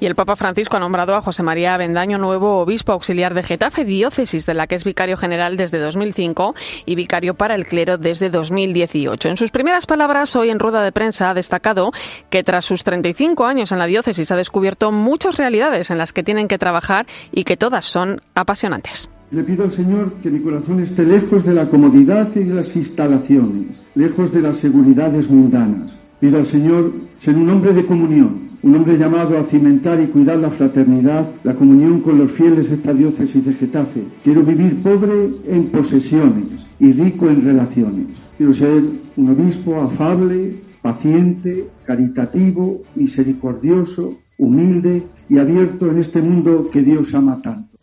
Y 0.00 0.06
el 0.06 0.14
Papa 0.14 0.34
Francisco 0.34 0.76
ha 0.76 0.80
nombrado 0.80 1.14
a 1.14 1.22
José 1.22 1.42
María 1.42 1.76
Bendaño 1.76 2.18
nuevo 2.18 2.58
obispo 2.58 2.92
auxiliar 2.92 3.34
de 3.34 3.42
Getafe, 3.42 3.84
diócesis 3.84 4.46
de 4.46 4.54
la 4.54 4.66
que 4.66 4.74
es 4.74 4.84
vicario 4.84 5.16
general 5.16 5.56
desde 5.56 5.78
2005 5.78 6.54
y 6.86 6.94
vicario 6.94 7.34
para 7.34 7.54
el 7.54 7.66
clero 7.66 7.98
desde 7.98 8.30
2018. 8.30 9.28
En 9.28 9.36
sus 9.36 9.50
primeras 9.50 9.86
palabras 9.86 10.34
hoy 10.34 10.50
en 10.50 10.58
rueda 10.58 10.82
de 10.82 10.92
prensa 10.92 11.30
ha 11.30 11.34
destacado 11.34 11.92
que 12.30 12.42
tras 12.42 12.64
sus 12.64 12.82
35 12.82 13.44
años 13.44 13.72
en 13.72 13.78
la 13.78 13.86
diócesis 13.86 14.32
ha 14.32 14.36
descubierto 14.36 14.90
muchas 14.90 15.36
realidades 15.36 15.90
en 15.90 15.98
las 15.98 16.12
que 16.12 16.22
tienen 16.22 16.48
que 16.48 16.58
trabajar 16.58 17.06
y 17.32 17.44
que 17.44 17.56
todas 17.56 17.84
son 17.84 18.20
apasionantes. 18.34 19.08
Le 19.30 19.42
pido 19.42 19.64
al 19.64 19.72
Señor 19.72 20.12
que 20.22 20.30
mi 20.30 20.40
corazón 20.40 20.80
esté 20.80 21.04
lejos 21.04 21.44
de 21.44 21.52
la 21.52 21.68
comodidad 21.68 22.28
y 22.36 22.44
de 22.44 22.54
las 22.54 22.76
instalaciones, 22.76 23.82
lejos 23.94 24.32
de 24.32 24.40
las 24.40 24.58
seguridades 24.58 25.28
mundanas. 25.28 25.98
Pido 26.20 26.38
al 26.38 26.46
Señor 26.46 26.92
ser 27.18 27.36
un 27.36 27.50
hombre 27.50 27.72
de 27.74 27.84
comunión, 27.84 28.50
un 28.62 28.74
hombre 28.74 28.96
llamado 28.96 29.38
a 29.38 29.44
cimentar 29.44 30.00
y 30.00 30.06
cuidar 30.06 30.38
la 30.38 30.50
fraternidad, 30.50 31.30
la 31.44 31.54
comunión 31.54 32.00
con 32.00 32.16
los 32.16 32.30
fieles 32.30 32.70
de 32.70 32.76
esta 32.76 32.94
diócesis 32.94 33.44
de 33.44 33.52
Getafe. 33.52 34.04
Quiero 34.24 34.42
vivir 34.42 34.82
pobre 34.82 35.30
en 35.46 35.66
posesiones 35.66 36.66
y 36.80 36.92
rico 36.92 37.28
en 37.28 37.44
relaciones. 37.44 38.06
Quiero 38.38 38.54
ser 38.54 38.82
un 39.16 39.28
obispo 39.28 39.76
afable, 39.76 40.62
paciente, 40.80 41.68
caritativo, 41.84 42.82
misericordioso, 42.94 44.16
humilde 44.38 45.04
y 45.28 45.38
abierto 45.38 45.90
en 45.90 45.98
este 45.98 46.22
mundo 46.22 46.70
que 46.72 46.80
Dios 46.82 47.14
ama 47.14 47.42
tanto. 47.42 47.76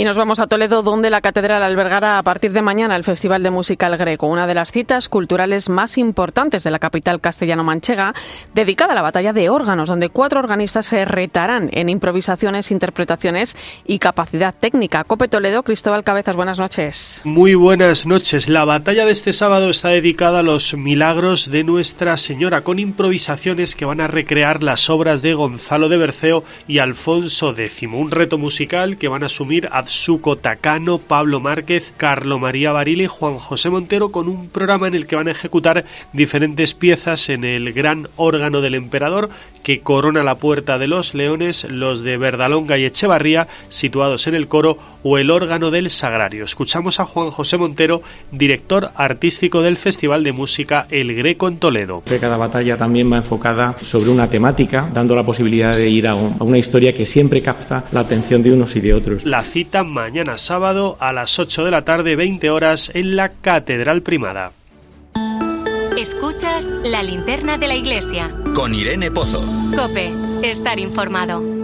Y 0.00 0.04
nos 0.04 0.16
vamos 0.16 0.38
a 0.38 0.46
Toledo, 0.46 0.84
donde 0.84 1.10
la 1.10 1.20
catedral 1.20 1.60
albergará 1.60 2.18
a 2.18 2.22
partir 2.22 2.52
de 2.52 2.62
mañana 2.62 2.94
el 2.94 3.02
Festival 3.02 3.42
de 3.42 3.50
Música 3.50 3.88
El 3.88 3.96
Greco, 3.96 4.28
una 4.28 4.46
de 4.46 4.54
las 4.54 4.70
citas 4.70 5.08
culturales 5.08 5.68
más 5.68 5.98
importantes 5.98 6.62
de 6.62 6.70
la 6.70 6.78
capital 6.78 7.20
castellano-manchega, 7.20 8.14
dedicada 8.54 8.92
a 8.92 8.94
la 8.94 9.02
batalla 9.02 9.32
de 9.32 9.50
órganos, 9.50 9.88
donde 9.88 10.08
cuatro 10.08 10.38
organistas 10.38 10.86
se 10.86 11.04
retarán 11.04 11.68
en 11.72 11.88
improvisaciones, 11.88 12.70
interpretaciones 12.70 13.56
y 13.86 13.98
capacidad 13.98 14.54
técnica. 14.54 15.02
Cope 15.02 15.26
Toledo, 15.26 15.64
Cristóbal 15.64 16.04
Cabezas, 16.04 16.36
buenas 16.36 16.60
noches. 16.60 17.22
Muy 17.24 17.56
buenas 17.56 18.06
noches. 18.06 18.48
La 18.48 18.64
batalla 18.64 19.04
de 19.04 19.10
este 19.10 19.32
sábado 19.32 19.68
está 19.68 19.88
dedicada 19.88 20.38
a 20.38 20.44
los 20.44 20.74
milagros 20.74 21.50
de 21.50 21.64
Nuestra 21.64 22.16
Señora, 22.18 22.60
con 22.60 22.78
improvisaciones 22.78 23.74
que 23.74 23.84
van 23.84 24.00
a 24.00 24.06
recrear 24.06 24.62
las 24.62 24.90
obras 24.90 25.22
de 25.22 25.34
Gonzalo 25.34 25.88
de 25.88 25.96
Berceo 25.96 26.44
y 26.68 26.78
Alfonso 26.78 27.50
X. 27.50 27.82
Un 27.92 28.12
reto 28.12 28.38
musical 28.38 28.96
que 28.96 29.08
van 29.08 29.24
a 29.24 29.26
asumir 29.26 29.68
a 29.72 29.87
Suco 29.88 30.36
Tacano, 30.36 30.98
Pablo 30.98 31.40
Márquez, 31.40 31.92
Carlo 31.96 32.38
María 32.38 32.72
Barili 32.72 33.04
y 33.04 33.08
Juan 33.08 33.38
José 33.38 33.70
Montero 33.70 34.12
con 34.12 34.28
un 34.28 34.48
programa 34.48 34.86
en 34.86 34.94
el 34.94 35.06
que 35.06 35.16
van 35.16 35.28
a 35.28 35.32
ejecutar 35.32 35.84
diferentes 36.12 36.74
piezas 36.74 37.28
en 37.28 37.44
el 37.44 37.72
gran 37.72 38.08
órgano 38.16 38.60
del 38.60 38.74
emperador 38.74 39.30
que 39.62 39.80
corona 39.80 40.22
la 40.22 40.36
puerta 40.36 40.78
de 40.78 40.86
los 40.86 41.14
leones, 41.14 41.64
los 41.64 42.02
de 42.02 42.16
Verdalonga 42.16 42.78
y 42.78 42.84
Echevarría, 42.84 43.48
situados 43.68 44.26
en 44.26 44.34
el 44.34 44.48
coro, 44.48 44.78
o 45.02 45.18
el 45.18 45.30
órgano 45.30 45.70
del 45.70 45.90
Sagrario. 45.90 46.44
Escuchamos 46.44 47.00
a 47.00 47.06
Juan 47.06 47.30
José 47.30 47.56
Montero, 47.56 48.02
director 48.32 48.90
artístico 48.96 49.62
del 49.62 49.76
Festival 49.76 50.24
de 50.24 50.32
Música 50.32 50.86
El 50.90 51.14
Greco 51.14 51.48
en 51.48 51.58
Toledo. 51.58 52.02
Cada 52.20 52.36
batalla 52.36 52.76
también 52.76 53.12
va 53.12 53.18
enfocada 53.18 53.74
sobre 53.80 54.10
una 54.10 54.28
temática, 54.28 54.88
dando 54.92 55.14
la 55.14 55.24
posibilidad 55.24 55.74
de 55.74 55.88
ir 55.88 56.08
a, 56.08 56.14
una 56.14 56.58
historia 56.58 56.92
que 56.92 57.06
siempre 57.06 57.42
capta 57.42 57.84
la 57.92 58.00
atención 58.00 58.42
de 58.42 58.52
unos 58.52 58.76
y 58.76 58.80
de 58.80 58.94
otros. 58.94 59.24
La 59.24 59.42
cita 59.42 59.84
mañana 59.84 60.38
sábado 60.38 60.96
a 61.00 61.12
las 61.12 61.38
8 61.38 61.64
de 61.64 61.70
la 61.70 61.82
tarde, 61.82 62.16
20 62.16 62.50
horas, 62.50 62.90
en 62.94 63.16
la 63.16 63.30
Catedral 63.30 64.02
Primada. 64.02 64.52
Escuchas 65.98 66.66
la 66.84 67.02
linterna 67.02 67.58
de 67.58 67.66
la 67.66 67.74
iglesia. 67.74 68.30
Con 68.54 68.72
Irene 68.72 69.10
Pozo. 69.10 69.42
Cope, 69.76 70.12
estar 70.44 70.78
informado. 70.78 71.57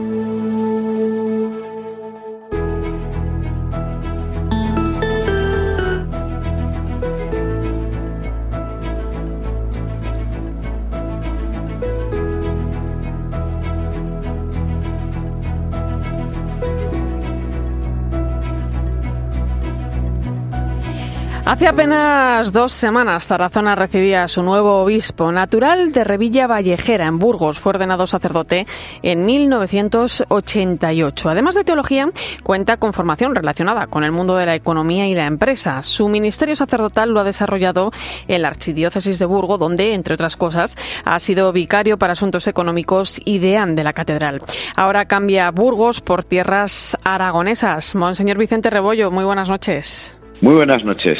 Hace 21.46 21.68
apenas 21.68 22.52
dos 22.52 22.72
semanas 22.72 23.26
Tarazona 23.26 23.74
recibía 23.74 24.24
a 24.24 24.28
su 24.28 24.42
nuevo 24.42 24.82
obispo 24.82 25.30
natural 25.30 25.92
de 25.92 26.02
Revilla 26.02 26.46
Vallejera, 26.46 27.04
en 27.04 27.18
Burgos. 27.18 27.58
Fue 27.58 27.68
ordenado 27.70 28.06
sacerdote 28.06 28.66
en 29.02 29.26
1988. 29.26 31.28
Además 31.28 31.54
de 31.54 31.64
teología, 31.64 32.08
cuenta 32.42 32.78
con 32.78 32.94
formación 32.94 33.34
relacionada 33.34 33.88
con 33.88 34.04
el 34.04 34.12
mundo 34.12 34.36
de 34.36 34.46
la 34.46 34.54
economía 34.54 35.06
y 35.06 35.14
la 35.14 35.26
empresa. 35.26 35.82
Su 35.82 36.08
ministerio 36.08 36.56
sacerdotal 36.56 37.10
lo 37.10 37.20
ha 37.20 37.24
desarrollado 37.24 37.92
en 38.26 38.40
la 38.40 38.48
Archidiócesis 38.48 39.18
de 39.18 39.26
Burgos, 39.26 39.58
donde, 39.58 39.92
entre 39.92 40.14
otras 40.14 40.38
cosas, 40.38 40.78
ha 41.04 41.20
sido 41.20 41.52
vicario 41.52 41.98
para 41.98 42.14
asuntos 42.14 42.48
económicos 42.48 43.20
y 43.22 43.38
deán 43.38 43.74
de 43.74 43.84
la 43.84 43.92
catedral. 43.92 44.40
Ahora 44.76 45.04
cambia 45.04 45.50
Burgos 45.50 46.00
por 46.00 46.24
tierras 46.24 46.96
aragonesas. 47.04 47.94
Monseñor 47.94 48.38
Vicente 48.38 48.70
Rebollo, 48.70 49.10
muy 49.10 49.24
buenas 49.24 49.50
noches. 49.50 50.16
Muy 50.40 50.54
buenas 50.54 50.84
noches. 50.84 51.18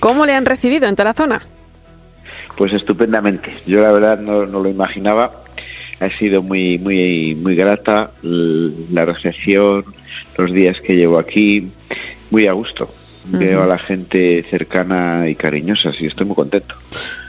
¿Cómo 0.00 0.26
le 0.26 0.34
han 0.34 0.44
recibido 0.44 0.88
en 0.88 0.96
Tarazona? 0.96 1.40
Pues 2.56 2.72
estupendamente. 2.72 3.52
Yo 3.66 3.80
la 3.80 3.92
verdad 3.92 4.18
no, 4.18 4.44
lo 4.44 4.68
imaginaba. 4.68 5.44
Ha 6.00 6.10
sido 6.18 6.42
muy, 6.42 6.78
muy, 6.78 7.34
muy 7.34 7.54
grata 7.54 8.10
la 8.22 9.04
recepción, 9.06 9.84
los 10.36 10.52
días 10.52 10.78
que 10.80 10.94
llevo 10.94 11.18
aquí, 11.18 11.70
muy 12.30 12.46
a 12.46 12.52
gusto. 12.52 12.92
Veo 13.28 13.62
a 13.62 13.66
la 13.66 13.78
gente 13.78 14.44
cercana 14.48 15.28
y 15.28 15.34
cariñosa, 15.34 15.90
y 15.98 16.06
estoy 16.06 16.26
muy 16.26 16.36
contento. 16.36 16.76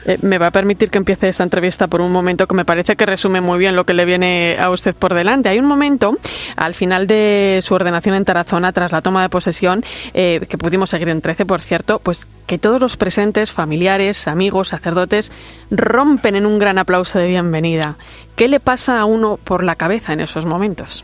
Eh, 0.06 0.18
me 0.22 0.38
va 0.38 0.48
a 0.48 0.51
permitir 0.51 0.89
que 0.89 1.00
empiece 1.00 1.27
esta 1.27 1.44
entrevista 1.44 1.88
por 1.88 2.01
un 2.01 2.12
momento 2.12 2.48
que 2.48 2.56
me 2.56 2.66
parece 2.66 2.96
que 2.96 3.06
resume 3.06 3.42
muy 3.42 3.58
bien 3.58 3.75
lo 3.75 3.86
que 3.86 3.94
le 3.94 4.06
viene 4.06 4.58
a 4.60 4.70
usted 4.70 4.96
por 4.96 5.13
delante. 5.13 5.50
Hay 5.50 5.60
un 5.60 5.66
momento, 5.66 6.18
al 6.56 6.75
final 6.75 7.08
de 7.08 7.60
su 7.63 7.74
ordenación 7.74 8.16
en 8.16 8.25
Tarazona, 8.25 8.72
tras 8.72 8.92
la 8.92 9.01
toma 9.01 9.24
de 9.24 9.30
posesión, 9.30 9.84
eh, 10.13 10.39
que 10.48 10.58
pudimos 10.58 10.92
seguir 10.92 11.10
en 11.10 11.20
13, 11.20 11.46
por 11.46 11.62
cierto, 11.62 12.00
pues 12.00 12.27
que 12.46 12.58
todos 12.58 12.80
los 12.80 12.96
presentes, 12.96 13.51
familiares, 13.51 14.27
amigos, 14.27 14.70
sacerdotes, 14.70 15.32
rompen 15.72 16.36
en 16.36 16.46
un 16.46 16.60
gran 16.60 16.77
aplauso 16.77 17.20
de 17.20 17.27
bienvenida. 17.27 17.98
¿Qué 18.36 18.48
le 18.48 18.60
pasa 18.60 19.00
a 19.00 19.06
uno 19.06 19.38
por 19.44 19.63
la 19.63 19.75
cabeza 19.75 20.13
en 20.13 20.22
esos 20.22 20.46
momentos? 20.46 21.04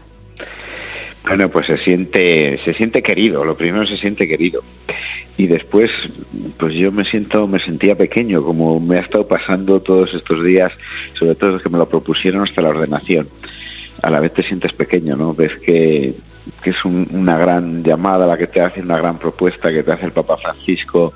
Bueno, 1.26 1.50
pues 1.50 1.68
se 1.68 1.78
siente, 1.78 2.60
se 2.66 2.74
siente 2.74 3.02
querido, 3.02 3.46
lo 3.46 3.56
primero 3.56 3.86
se 3.86 3.98
siente 3.98 4.28
querido. 4.28 4.62
Y 5.38 5.48
después, 5.48 5.90
pues 6.58 6.74
yo 6.74 6.92
me 6.92 7.06
siento, 7.06 7.48
me 7.48 7.60
sentía 7.60 7.96
pequeño, 7.96 8.44
como 8.44 8.80
me 8.80 8.98
ha 8.98 9.02
estado 9.02 9.26
pasando 9.28 9.82
todos 9.82 10.14
estos 10.14 10.44
días, 10.44 10.72
sobre 11.14 11.36
todo 11.36 11.60
que 11.60 11.70
me 11.70 11.78
lo 11.78 11.88
propusieron 11.88 12.44
hasta 12.44 12.62
la 12.62 12.70
ordenación. 12.70 13.30
A 14.02 14.10
la 14.10 14.20
vez 14.20 14.34
te 14.34 14.44
sientes 14.44 14.74
pequeño, 14.74 15.16
¿no? 15.16 15.34
Ves 15.34 15.54
que, 15.66 16.14
que 16.62 16.70
es 16.72 16.86
una 16.86 17.38
gran 17.38 17.84
llamada 17.84 18.28
la 18.28 18.38
que 18.38 18.48
te 18.48 18.62
hace, 18.62 18.82
una 18.82 18.98
gran 18.98 19.18
propuesta 19.18 19.72
que 19.72 19.84
te 19.84 19.94
hace 19.94 20.06
el 20.06 20.12
Papa 20.12 20.38
Francisco, 20.38 21.14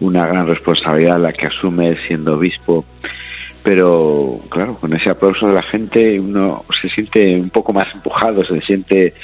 una 0.00 0.24
gran 0.26 0.46
responsabilidad 0.46 1.20
la 1.20 1.32
que 1.32 1.46
asume 1.46 1.96
siendo 2.06 2.34
obispo 2.34 2.84
pero 3.62 4.40
claro, 4.48 4.76
con 4.76 4.92
ese 4.92 5.10
aplauso 5.10 5.46
de 5.46 5.54
la 5.54 5.62
gente 5.62 6.18
uno 6.18 6.64
se 6.80 6.88
siente 6.88 7.36
un 7.38 7.50
poco 7.50 7.72
más 7.72 7.92
empujado, 7.94 8.44
se 8.44 8.60
siente 8.60 9.14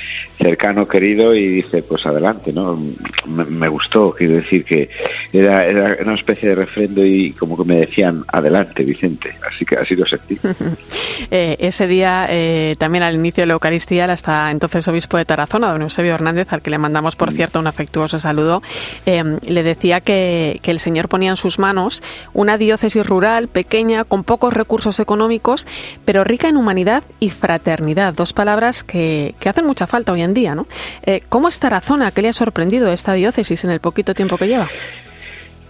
cercano, 0.40 0.86
querido 0.86 1.34
y 1.34 1.48
dice, 1.48 1.82
pues 1.82 2.06
adelante, 2.06 2.52
¿no? 2.52 2.80
Me, 3.26 3.68
gustó, 3.68 4.12
quiero 4.12 4.34
decir 4.34 4.64
que 4.64 4.90
era, 5.32 5.66
era, 5.66 5.96
una 6.02 6.14
especie 6.14 6.50
de 6.50 6.54
refrendo 6.54 7.04
y 7.04 7.32
como 7.32 7.56
que 7.56 7.64
me 7.64 7.76
decían, 7.76 8.24
adelante, 8.28 8.84
Vicente, 8.84 9.34
así 9.46 9.64
que 9.64 9.76
ha 9.76 9.84
sido 9.84 10.06
sentido. 10.06 10.54
eh, 11.30 11.56
ese 11.58 11.86
día, 11.88 12.26
eh, 12.30 12.76
también 12.78 13.02
al 13.02 13.16
inicio 13.16 13.42
de 13.42 13.48
la 13.48 13.54
Eucaristía, 13.54 14.04
el 14.04 14.10
hasta 14.10 14.50
entonces 14.50 14.86
obispo 14.86 15.16
de 15.16 15.24
Tarazona, 15.24 15.72
don 15.72 15.82
Eusebio 15.82 16.14
Hernández, 16.14 16.52
al 16.52 16.62
que 16.62 16.70
le 16.70 16.78
mandamos, 16.78 17.16
por 17.16 17.32
mm. 17.32 17.36
cierto, 17.36 17.58
un 17.58 17.66
afectuoso 17.66 18.20
saludo, 18.20 18.62
eh, 19.04 19.24
le 19.46 19.62
decía 19.64 20.00
que, 20.00 20.60
que 20.62 20.70
el 20.70 20.78
Señor 20.78 21.08
ponía 21.08 21.30
en 21.30 21.36
sus 21.36 21.58
manos 21.58 22.02
una 22.32 22.56
diócesis 22.56 23.04
rural, 23.04 23.48
pequeña, 23.48 24.04
con 24.04 24.24
pocos 24.28 24.52
recursos 24.52 25.00
económicos, 25.00 25.66
pero 26.04 26.22
rica 26.22 26.48
en 26.48 26.58
humanidad 26.58 27.02
y 27.18 27.30
fraternidad, 27.30 28.12
dos 28.12 28.34
palabras 28.34 28.84
que, 28.84 29.34
que 29.40 29.48
hacen 29.48 29.64
mucha 29.64 29.86
falta 29.86 30.12
hoy 30.12 30.20
en 30.20 30.34
día. 30.34 30.54
¿no? 30.54 30.66
Eh, 31.06 31.22
¿Cómo 31.30 31.48
está 31.48 31.68
Tarazona? 31.68 32.10
¿Qué 32.12 32.20
le 32.20 32.28
ha 32.28 32.32
sorprendido 32.34 32.92
esta 32.92 33.14
diócesis 33.14 33.64
en 33.64 33.70
el 33.70 33.80
poquito 33.80 34.14
tiempo 34.14 34.36
que 34.36 34.46
lleva? 34.46 34.68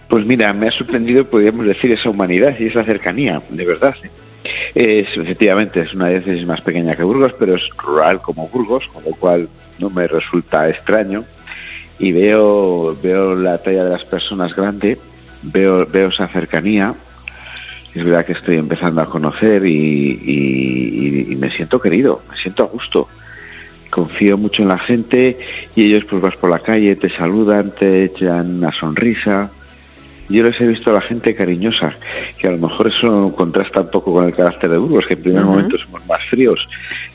Pues 0.09 0.25
mira, 0.25 0.51
me 0.53 0.67
ha 0.67 0.71
sorprendido, 0.71 1.25
podríamos 1.25 1.65
decir, 1.65 1.91
esa 1.91 2.09
humanidad 2.09 2.53
y 2.59 2.65
esa 2.65 2.83
cercanía, 2.83 3.41
de 3.49 3.65
verdad. 3.65 3.95
¿eh? 4.03 4.09
Es, 4.75 5.17
efectivamente, 5.17 5.81
es 5.81 5.93
una 5.93 6.09
diócesis 6.09 6.45
más 6.45 6.59
pequeña 6.61 6.95
que 6.97 7.03
Burgos, 7.03 7.33
pero 7.39 7.55
es 7.55 7.61
rural 7.77 8.21
como 8.21 8.49
Burgos, 8.49 8.87
con 8.93 9.03
lo 9.05 9.11
cual 9.11 9.47
no 9.77 9.89
me 9.89 10.05
resulta 10.05 10.67
extraño. 10.67 11.23
Y 11.97 12.11
veo, 12.11 12.97
veo 13.01 13.35
la 13.35 13.57
talla 13.59 13.85
de 13.85 13.91
las 13.91 14.05
personas 14.05 14.53
grande, 14.55 14.97
veo, 15.43 15.85
veo 15.85 16.09
esa 16.09 16.27
cercanía. 16.27 16.95
Es 17.93 18.03
verdad 18.03 18.25
que 18.25 18.33
estoy 18.33 18.55
empezando 18.55 19.01
a 19.01 19.05
conocer 19.05 19.65
y, 19.65 21.27
y 21.29 21.35
me 21.35 21.49
siento 21.51 21.79
querido, 21.79 22.21
me 22.29 22.37
siento 22.37 22.63
a 22.63 22.67
gusto 22.67 23.07
confío 23.89 24.37
mucho 24.37 24.61
en 24.61 24.67
la 24.67 24.77
gente 24.77 25.37
y 25.75 25.85
ellos 25.85 26.05
pues 26.05 26.21
vas 26.21 26.35
por 26.35 26.49
la 26.49 26.59
calle, 26.59 26.95
te 26.95 27.09
saludan, 27.09 27.73
te 27.73 28.03
echan 28.05 28.57
una 28.57 28.71
sonrisa, 28.71 29.51
yo 30.29 30.43
les 30.43 30.61
he 30.61 30.67
visto 30.67 30.91
a 30.91 30.93
la 30.93 31.01
gente 31.01 31.33
cariñosa, 31.33 31.95
que 32.37 32.47
a 32.47 32.51
lo 32.51 32.59
mejor 32.59 32.87
eso 32.87 33.33
contrasta 33.35 33.81
un 33.81 33.89
poco 33.89 34.13
con 34.13 34.25
el 34.25 34.35
carácter 34.35 34.69
de 34.69 34.77
Burgos, 34.77 35.07
que 35.07 35.15
en 35.15 35.23
primer 35.23 35.43
momento 35.43 35.75
somos 35.79 36.05
más 36.05 36.23
fríos. 36.29 36.67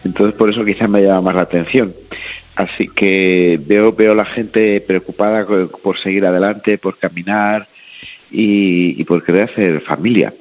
Entonces 0.04 0.34
por 0.34 0.50
eso 0.50 0.64
quizá 0.64 0.88
me 0.88 1.02
llama 1.02 1.20
más 1.20 1.36
la 1.36 1.42
atención. 1.42 1.94
Así 2.56 2.88
que 2.88 3.60
veo, 3.64 3.92
veo 3.92 4.14
la 4.16 4.24
gente 4.24 4.80
preocupada 4.80 5.46
por 5.80 5.98
seguir 5.98 6.26
adelante, 6.26 6.78
por 6.78 6.98
caminar 6.98 7.68
y, 8.32 9.00
y 9.00 9.04
por 9.04 9.22
querer 9.22 9.44
hacer 9.44 9.80
familia. 9.82 10.34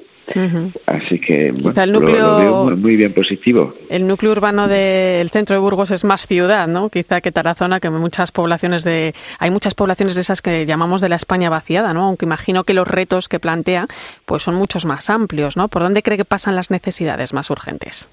Así 0.86 1.18
que 1.20 1.52
bueno, 1.52 1.82
el 1.82 1.92
núcleo, 1.92 2.70
lo, 2.70 2.76
muy 2.76 2.96
bien 2.96 3.12
positivo. 3.12 3.74
El 3.90 4.06
núcleo 4.06 4.32
urbano 4.32 4.68
del 4.68 5.28
centro 5.30 5.54
de 5.54 5.60
Burgos 5.60 5.90
es 5.90 6.02
más 6.04 6.26
ciudad, 6.26 6.66
¿no? 6.66 6.88
Quizá 6.88 7.20
que 7.20 7.30
Tarazona, 7.30 7.78
que 7.78 7.90
muchas 7.90 8.32
poblaciones 8.32 8.84
de 8.84 9.14
hay 9.38 9.50
muchas 9.50 9.74
poblaciones 9.74 10.14
de 10.14 10.22
esas 10.22 10.40
que 10.40 10.64
llamamos 10.64 11.02
de 11.02 11.10
la 11.10 11.16
España 11.16 11.50
vaciada, 11.50 11.92
¿no? 11.92 12.04
Aunque 12.04 12.24
imagino 12.24 12.64
que 12.64 12.72
los 12.72 12.88
retos 12.88 13.28
que 13.28 13.38
plantea 13.38 13.86
pues 14.24 14.42
son 14.42 14.54
muchos 14.54 14.86
más 14.86 15.10
amplios, 15.10 15.56
¿no? 15.56 15.68
¿Por 15.68 15.82
dónde 15.82 16.02
cree 16.02 16.16
que 16.16 16.24
pasan 16.24 16.56
las 16.56 16.70
necesidades 16.70 17.34
más 17.34 17.50
urgentes? 17.50 18.10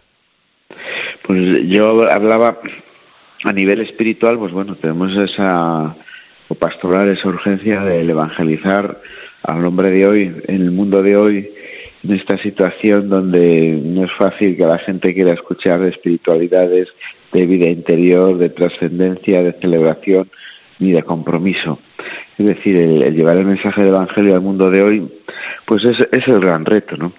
Pues 1.25 1.68
yo 1.68 2.10
hablaba 2.10 2.60
a 3.44 3.53
nivel 3.53 3.82
espiritual, 3.82 4.38
pues 4.38 4.51
bueno, 4.51 4.75
tenemos 4.75 5.15
esa 5.15 5.96
o 6.50 6.56
pastoral 6.56 7.08
esa 7.10 7.30
urgencia 7.30 7.82
de 7.82 8.01
evangelizar 8.01 8.98
al 9.44 9.65
hombre 9.65 9.89
de 9.91 10.06
hoy, 10.06 10.36
en 10.48 10.62
el 10.62 10.72
mundo 10.72 11.01
de 11.01 11.15
hoy 11.15 11.50
en 12.03 12.13
esta 12.13 12.38
situación 12.38 13.10
donde 13.10 13.79
no 13.84 14.05
es 14.05 14.12
fácil 14.13 14.58
que 14.58 14.65
la 14.65 14.79
gente 14.79 15.13
quiera 15.13 15.34
escuchar 15.34 15.79
de 15.79 15.89
espiritualidades, 15.89 16.89
de 17.31 17.46
vida 17.46 17.70
interior, 17.70 18.38
de 18.38 18.50
trascendencia, 18.50 19.43
de 19.43 19.53
celebración 19.53 20.29
ni 20.79 20.91
de 20.91 21.03
compromiso. 21.03 21.79
Es 22.38 22.46
decir, 22.46 22.75
el, 22.75 23.15
llevar 23.15 23.38
el 23.38 23.46
mensaje 23.46 23.81
del 23.81 23.93
Evangelio 23.93 24.34
al 24.34 24.41
mundo 24.41 24.70
de 24.72 24.81
hoy, 24.81 25.12
pues 25.65 25.86
es, 25.86 25.98
es 26.12 26.27
el 26.27 26.39
gran 26.39 26.65
reto, 26.65 26.98
¿no? 26.98 27.13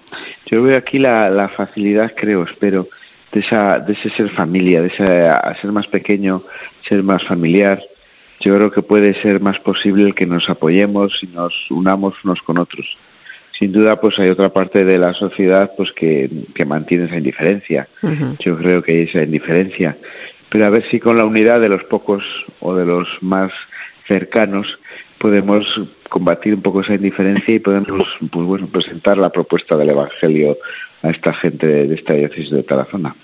Yo 0.47 0.61
veo 0.61 0.77
aquí 0.77 0.99
la, 0.99 1.47
facilidad, 1.55 2.13
creo, 2.15 2.43
espero, 2.43 2.89
de, 3.31 3.39
esa, 3.39 3.79
de 3.79 3.93
ese 3.93 4.09
ser 4.09 4.29
familia, 4.31 4.81
de 4.81 4.87
ese 4.87 5.05
ser 5.61 5.71
más 5.71 5.87
pequeño, 5.87 6.43
ser 6.87 7.03
más 7.03 7.23
familiar. 7.23 7.81
Yo 8.41 8.53
creo 8.53 8.69
que 8.69 8.81
puede 8.81 9.13
ser 9.21 9.39
más 9.39 9.59
posible 9.59 10.11
que 10.11 10.25
nos 10.25 10.49
apoyemos 10.49 11.17
y 11.23 11.27
nos 11.27 11.53
unamos 11.71 12.15
unos 12.25 12.41
con 12.41 12.57
otros 12.57 12.97
sin 13.57 13.71
duda 13.71 13.99
pues 13.99 14.17
hay 14.19 14.29
otra 14.29 14.49
parte 14.49 14.83
de 14.83 14.97
la 14.97 15.13
sociedad 15.13 15.71
pues 15.77 15.91
que, 15.91 16.29
mantiene 16.65 17.05
esa 17.05 17.17
indiferencia. 17.17 17.87
Yo 18.39 18.57
creo 18.57 18.81
que 18.81 18.93
hay 18.93 19.01
esa 19.03 19.23
indiferencia. 19.23 19.97
Pero 20.49 20.65
a 20.65 20.69
ver 20.69 20.83
si 20.89 20.99
con 20.99 21.17
la 21.17 21.25
unidad 21.25 21.59
de 21.59 21.69
los 21.69 21.83
pocos 21.85 22.23
o 22.59 22.75
de 22.75 22.85
los 22.85 23.07
más 23.21 23.51
cercanos 24.07 24.67
podemos 25.17 25.65
combatir 26.09 26.53
un 26.53 26.61
poco 26.61 26.81
esa 26.81 26.95
indiferencia 26.95 27.55
y 27.55 27.59
podemos 27.59 28.07
pues 28.31 28.45
bueno 28.45 28.67
presentar 28.67 29.17
la 29.17 29.29
propuesta 29.29 29.77
del 29.77 29.89
Evangelio 29.89 30.57
a 31.01 31.09
esta 31.09 31.33
gente 31.33 31.65
de 31.65 31.95
esta 31.95 32.13
diócesis 32.13 32.51
de 32.51 32.63
Tarazona. 32.63 33.15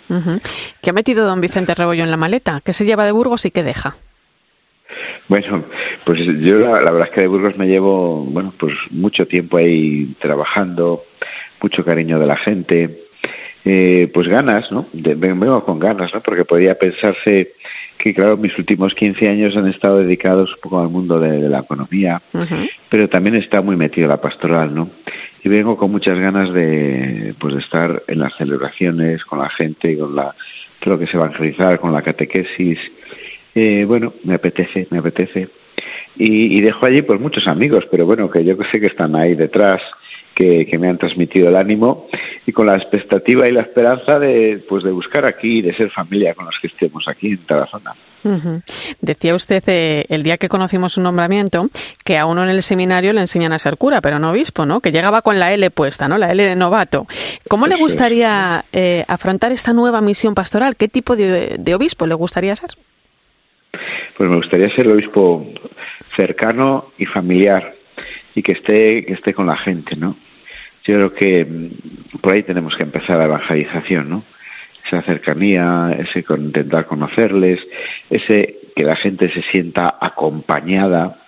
¿Qué 0.81 0.89
ha 0.89 0.93
metido 0.93 1.25
don 1.25 1.41
Vicente 1.41 1.75
Rebollo 1.75 2.03
en 2.03 2.11
la 2.11 2.17
maleta? 2.17 2.61
¿Qué 2.63 2.73
se 2.73 2.85
lleva 2.85 3.05
de 3.05 3.11
Burgos 3.11 3.45
y 3.45 3.51
qué 3.51 3.63
deja? 3.63 3.95
Bueno, 5.27 5.65
pues 6.03 6.19
yo 6.41 6.59
la, 6.59 6.91
verdad 6.91 7.03
es 7.03 7.11
que 7.11 7.21
de 7.21 7.27
Burgos 7.27 7.57
me 7.57 7.67
llevo, 7.67 8.23
bueno, 8.25 8.53
pues 8.57 8.73
mucho 8.91 9.27
tiempo 9.27 9.57
ahí 9.57 10.15
trabajando, 10.19 11.03
mucho 11.61 11.83
cariño 11.85 12.19
de 12.19 12.25
la 12.25 12.37
gente, 12.37 13.09
eh, 13.65 14.09
pues 14.13 14.27
ganas, 14.27 14.71
¿no? 14.71 14.87
vengo 14.93 15.63
con 15.65 15.79
ganas, 15.79 16.13
¿no? 16.13 16.21
Porque 16.21 16.45
podía 16.45 16.79
pensarse 16.79 17.53
que, 17.97 18.13
claro, 18.13 18.37
mis 18.37 18.57
últimos 18.57 18.95
15 18.95 19.27
años 19.27 19.57
han 19.57 19.67
estado 19.67 19.99
dedicados 19.99 20.53
un 20.55 20.61
poco 20.61 20.79
al 20.79 20.89
mundo 20.89 21.19
de, 21.19 21.49
la 21.49 21.59
economía, 21.59 22.21
pero 22.89 23.09
también 23.09 23.35
está 23.35 23.61
muy 23.61 23.75
metido 23.75 24.07
la 24.07 24.21
pastoral, 24.21 24.73
¿no? 24.73 24.89
Y 25.43 25.49
vengo 25.49 25.77
con 25.77 25.91
muchas 25.91 26.17
ganas 26.17 26.51
de, 26.53 27.35
pues, 27.37 27.53
de 27.53 27.59
estar 27.59 28.03
en 28.07 28.19
las 28.19 28.33
celebraciones, 28.35 29.23
con 29.25 29.39
la 29.39 29.49
gente, 29.49 29.97
con 29.97 30.15
la, 30.15 30.33
lo 30.85 30.97
que 30.97 31.05
es 31.05 31.13
evangelizar, 31.13 31.79
con 31.79 31.91
la 31.91 32.01
catequesis, 32.01 32.79
eh, 33.55 33.85
bueno, 33.85 34.13
me 34.23 34.35
apetece, 34.35 34.87
me 34.89 34.99
apetece. 34.99 35.49
Y, 36.15 36.59
dejo 36.61 36.85
allí 36.85 37.01
pues 37.01 37.19
muchos 37.19 37.47
amigos, 37.47 37.87
pero 37.89 38.05
bueno, 38.05 38.29
que 38.29 38.43
yo 38.43 38.55
sé 38.71 38.81
que 38.81 38.87
están 38.87 39.15
ahí 39.15 39.35
detrás, 39.35 39.81
que, 40.35 40.69
me 40.77 40.89
han 40.89 40.97
transmitido 40.97 41.49
el 41.49 41.55
ánimo 41.55 42.07
y 42.45 42.51
con 42.51 42.65
la 42.65 42.75
expectativa 42.75 43.47
y 43.47 43.51
la 43.51 43.61
esperanza 43.61 44.19
de, 44.19 44.63
pues 44.67 44.83
de 44.83 44.91
buscar 44.91 45.25
aquí, 45.25 45.61
de 45.61 45.73
ser 45.73 45.89
familia 45.91 46.33
con 46.33 46.45
los 46.45 46.57
que 46.61 46.67
estemos 46.67 47.07
aquí 47.07 47.31
en 47.31 47.45
Tarazona. 47.45 47.93
Decía 48.99 49.33
usted 49.33 49.63
eh, 49.67 50.05
el 50.09 50.23
día 50.23 50.37
que 50.37 50.49
conocimos 50.49 50.93
su 50.93 51.01
nombramiento 51.01 51.69
que 52.03 52.17
a 52.17 52.25
uno 52.25 52.43
en 52.43 52.49
el 52.49 52.63
seminario 52.63 53.13
le 53.13 53.21
enseñan 53.21 53.53
a 53.53 53.59
ser 53.59 53.77
cura, 53.77 54.01
pero 54.01 54.19
no 54.19 54.31
obispo, 54.31 54.65
¿no? 54.65 54.81
Que 54.81 54.91
llegaba 54.91 55.21
con 55.21 55.39
la 55.39 55.53
L 55.53 55.69
puesta, 55.71 56.09
¿no? 56.09 56.17
La 56.17 56.31
L 56.31 56.43
de 56.43 56.55
novato. 56.55 57.07
¿Cómo 57.47 57.67
le 57.67 57.77
gustaría 57.77 58.65
eh, 58.73 59.05
afrontar 59.07 59.53
esta 59.53 59.71
nueva 59.71 60.01
misión 60.01 60.35
pastoral? 60.35 60.75
¿Qué 60.75 60.89
tipo 60.89 61.15
de 61.15 61.73
obispo 61.75 62.07
le 62.07 62.15
gustaría 62.15 62.55
ser? 62.57 62.71
Pues 64.17 64.29
me 64.29 64.35
gustaría 64.35 64.69
ser 64.69 64.87
obispo 64.87 65.53
cercano 66.15 66.91
y 66.97 67.05
familiar 67.05 67.73
y 68.35 68.41
que 68.41 68.53
esté, 68.53 69.05
que 69.05 69.13
esté 69.13 69.33
con 69.33 69.47
la 69.47 69.57
gente, 69.57 69.95
¿no? 69.95 70.17
Yo 70.83 70.95
creo 70.95 71.13
que 71.13 71.45
mm, 71.45 72.19
por 72.19 72.33
ahí 72.33 72.43
tenemos 72.43 72.75
que 72.75 72.83
empezar 72.83 73.17
la 73.17 73.25
evangelización, 73.25 74.09
¿no? 74.09 74.23
Esa 74.85 75.01
cercanía, 75.03 75.95
ese 75.99 76.25
intentar 76.37 76.85
conocerles, 76.85 77.59
ese 78.09 78.57
que 78.75 78.83
la 78.83 78.95
gente 78.95 79.29
se 79.29 79.41
sienta 79.43 79.97
acompañada, 79.99 81.19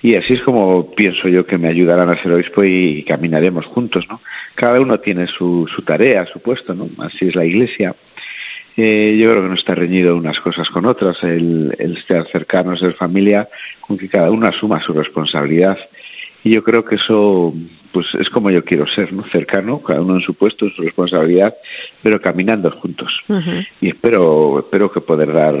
y 0.00 0.16
así 0.16 0.34
es 0.34 0.42
como 0.42 0.94
pienso 0.94 1.28
yo 1.28 1.44
que 1.44 1.58
me 1.58 1.68
ayudarán 1.68 2.08
a 2.08 2.22
ser 2.22 2.32
obispo 2.32 2.62
y, 2.64 3.02
caminaremos 3.04 3.66
juntos, 3.66 4.06
¿no? 4.08 4.20
Cada 4.54 4.80
uno 4.80 4.98
tiene 5.00 5.26
su, 5.26 5.68
su 5.74 5.82
tarea, 5.82 6.24
su 6.26 6.40
puesto, 6.40 6.74
¿no? 6.74 6.88
Así 6.98 7.26
es 7.26 7.34
la 7.34 7.44
Iglesia 7.44 7.94
eh, 8.80 9.16
yo 9.18 9.28
creo 9.30 9.42
que 9.42 9.48
no 9.48 9.54
está 9.54 9.74
reñido 9.74 10.16
unas 10.16 10.38
cosas 10.38 10.70
con 10.70 10.86
otras, 10.86 11.20
el, 11.24 11.74
el 11.80 11.96
estar 11.96 12.24
cercanos, 12.28 12.78
ser 12.78 12.94
familia, 12.94 13.48
con 13.80 13.98
que 13.98 14.08
cada 14.08 14.30
uno 14.30 14.46
asuma 14.46 14.80
su 14.80 14.92
responsabilidad. 14.92 15.76
Y 16.44 16.54
yo 16.54 16.62
creo 16.62 16.84
que 16.84 16.94
eso 16.94 17.52
pues 17.92 18.06
es 18.18 18.28
como 18.30 18.50
yo 18.50 18.64
quiero 18.64 18.86
ser, 18.86 19.12
¿no? 19.12 19.24
Cercano, 19.30 19.80
cada 19.82 20.00
uno 20.00 20.14
en 20.14 20.20
su 20.20 20.34
puesto, 20.34 20.66
en 20.66 20.72
su 20.74 20.82
responsabilidad, 20.82 21.54
pero 22.02 22.20
caminando 22.20 22.70
juntos. 22.70 23.22
Y 23.80 23.88
espero, 23.88 24.60
espero 24.60 24.90
que 24.90 25.00
poder 25.00 25.32
dar, 25.32 25.54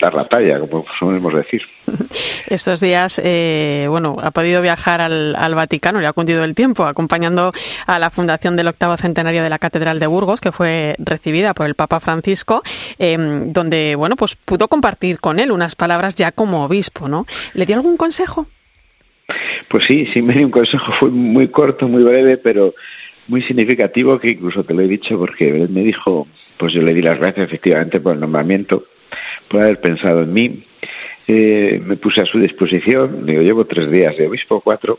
dar 0.00 0.14
la 0.14 0.26
talla, 0.26 0.60
como 0.60 0.84
solemos 0.98 1.34
decir. 1.34 1.62
Estos 2.46 2.80
días, 2.80 3.20
eh, 3.24 3.86
bueno, 3.88 4.16
ha 4.20 4.30
podido 4.30 4.60
viajar 4.62 5.00
al, 5.00 5.34
al, 5.36 5.54
Vaticano, 5.54 6.00
le 6.00 6.06
ha 6.06 6.12
cundido 6.12 6.44
el 6.44 6.54
tiempo, 6.54 6.84
acompañando 6.84 7.52
a 7.86 7.98
la 7.98 8.10
fundación 8.10 8.56
del 8.56 8.68
octavo 8.68 8.96
centenario 8.96 9.42
de 9.42 9.50
la 9.50 9.58
Catedral 9.58 9.98
de 9.98 10.06
Burgos, 10.06 10.40
que 10.40 10.52
fue 10.52 10.96
recibida 10.98 11.54
por 11.54 11.66
el 11.66 11.74
Papa 11.74 12.00
Francisco, 12.00 12.62
em, 12.98 13.52
donde, 13.52 13.94
bueno, 13.96 14.16
pues 14.16 14.34
pudo 14.36 14.68
compartir 14.68 15.20
con 15.20 15.40
él 15.40 15.52
unas 15.52 15.74
palabras 15.74 16.14
ya 16.14 16.32
como 16.32 16.64
obispo, 16.64 17.08
¿no? 17.08 17.26
¿Le 17.54 17.66
dio 17.66 17.76
algún 17.76 17.96
consejo? 17.96 18.46
Pues 19.68 19.84
sí, 19.84 20.06
sí 20.12 20.22
me 20.22 20.34
dio 20.34 20.46
un 20.46 20.50
consejo, 20.50 20.92
fue 20.98 21.10
muy 21.10 21.48
corto, 21.48 21.88
muy 21.88 22.02
breve, 22.02 22.38
pero 22.38 22.74
muy 23.28 23.42
significativo, 23.42 24.18
que 24.18 24.30
incluso 24.30 24.64
te 24.64 24.74
lo 24.74 24.80
he 24.80 24.88
dicho 24.88 25.18
porque 25.18 25.48
él 25.50 25.68
me 25.68 25.82
dijo, 25.82 26.26
pues 26.56 26.72
yo 26.72 26.82
le 26.82 26.94
di 26.94 27.02
las 27.02 27.18
gracias 27.18 27.46
efectivamente 27.46 28.00
por 28.00 28.14
el 28.14 28.20
nombramiento, 28.20 28.84
por 29.48 29.62
haber 29.62 29.80
pensado 29.80 30.22
en 30.22 30.32
mí. 30.32 30.64
Eh, 31.30 31.82
me 31.84 31.96
puse 31.98 32.22
a 32.22 32.24
su 32.24 32.38
disposición, 32.38 33.26
digo, 33.26 33.42
llevo 33.42 33.66
tres 33.66 33.90
días 33.90 34.16
de 34.16 34.26
obispo, 34.26 34.62
cuatro, 34.62 34.98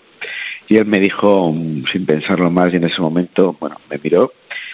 y 0.68 0.78
él 0.78 0.86
me 0.86 1.00
dijo, 1.00 1.52
sin 1.92 2.06
pensarlo 2.06 2.52
más, 2.52 2.72
y 2.72 2.76
en 2.76 2.84
ese 2.84 3.02
momento, 3.02 3.58
bueno, 3.60 3.78
me 3.90 3.98
miró, 3.98 4.32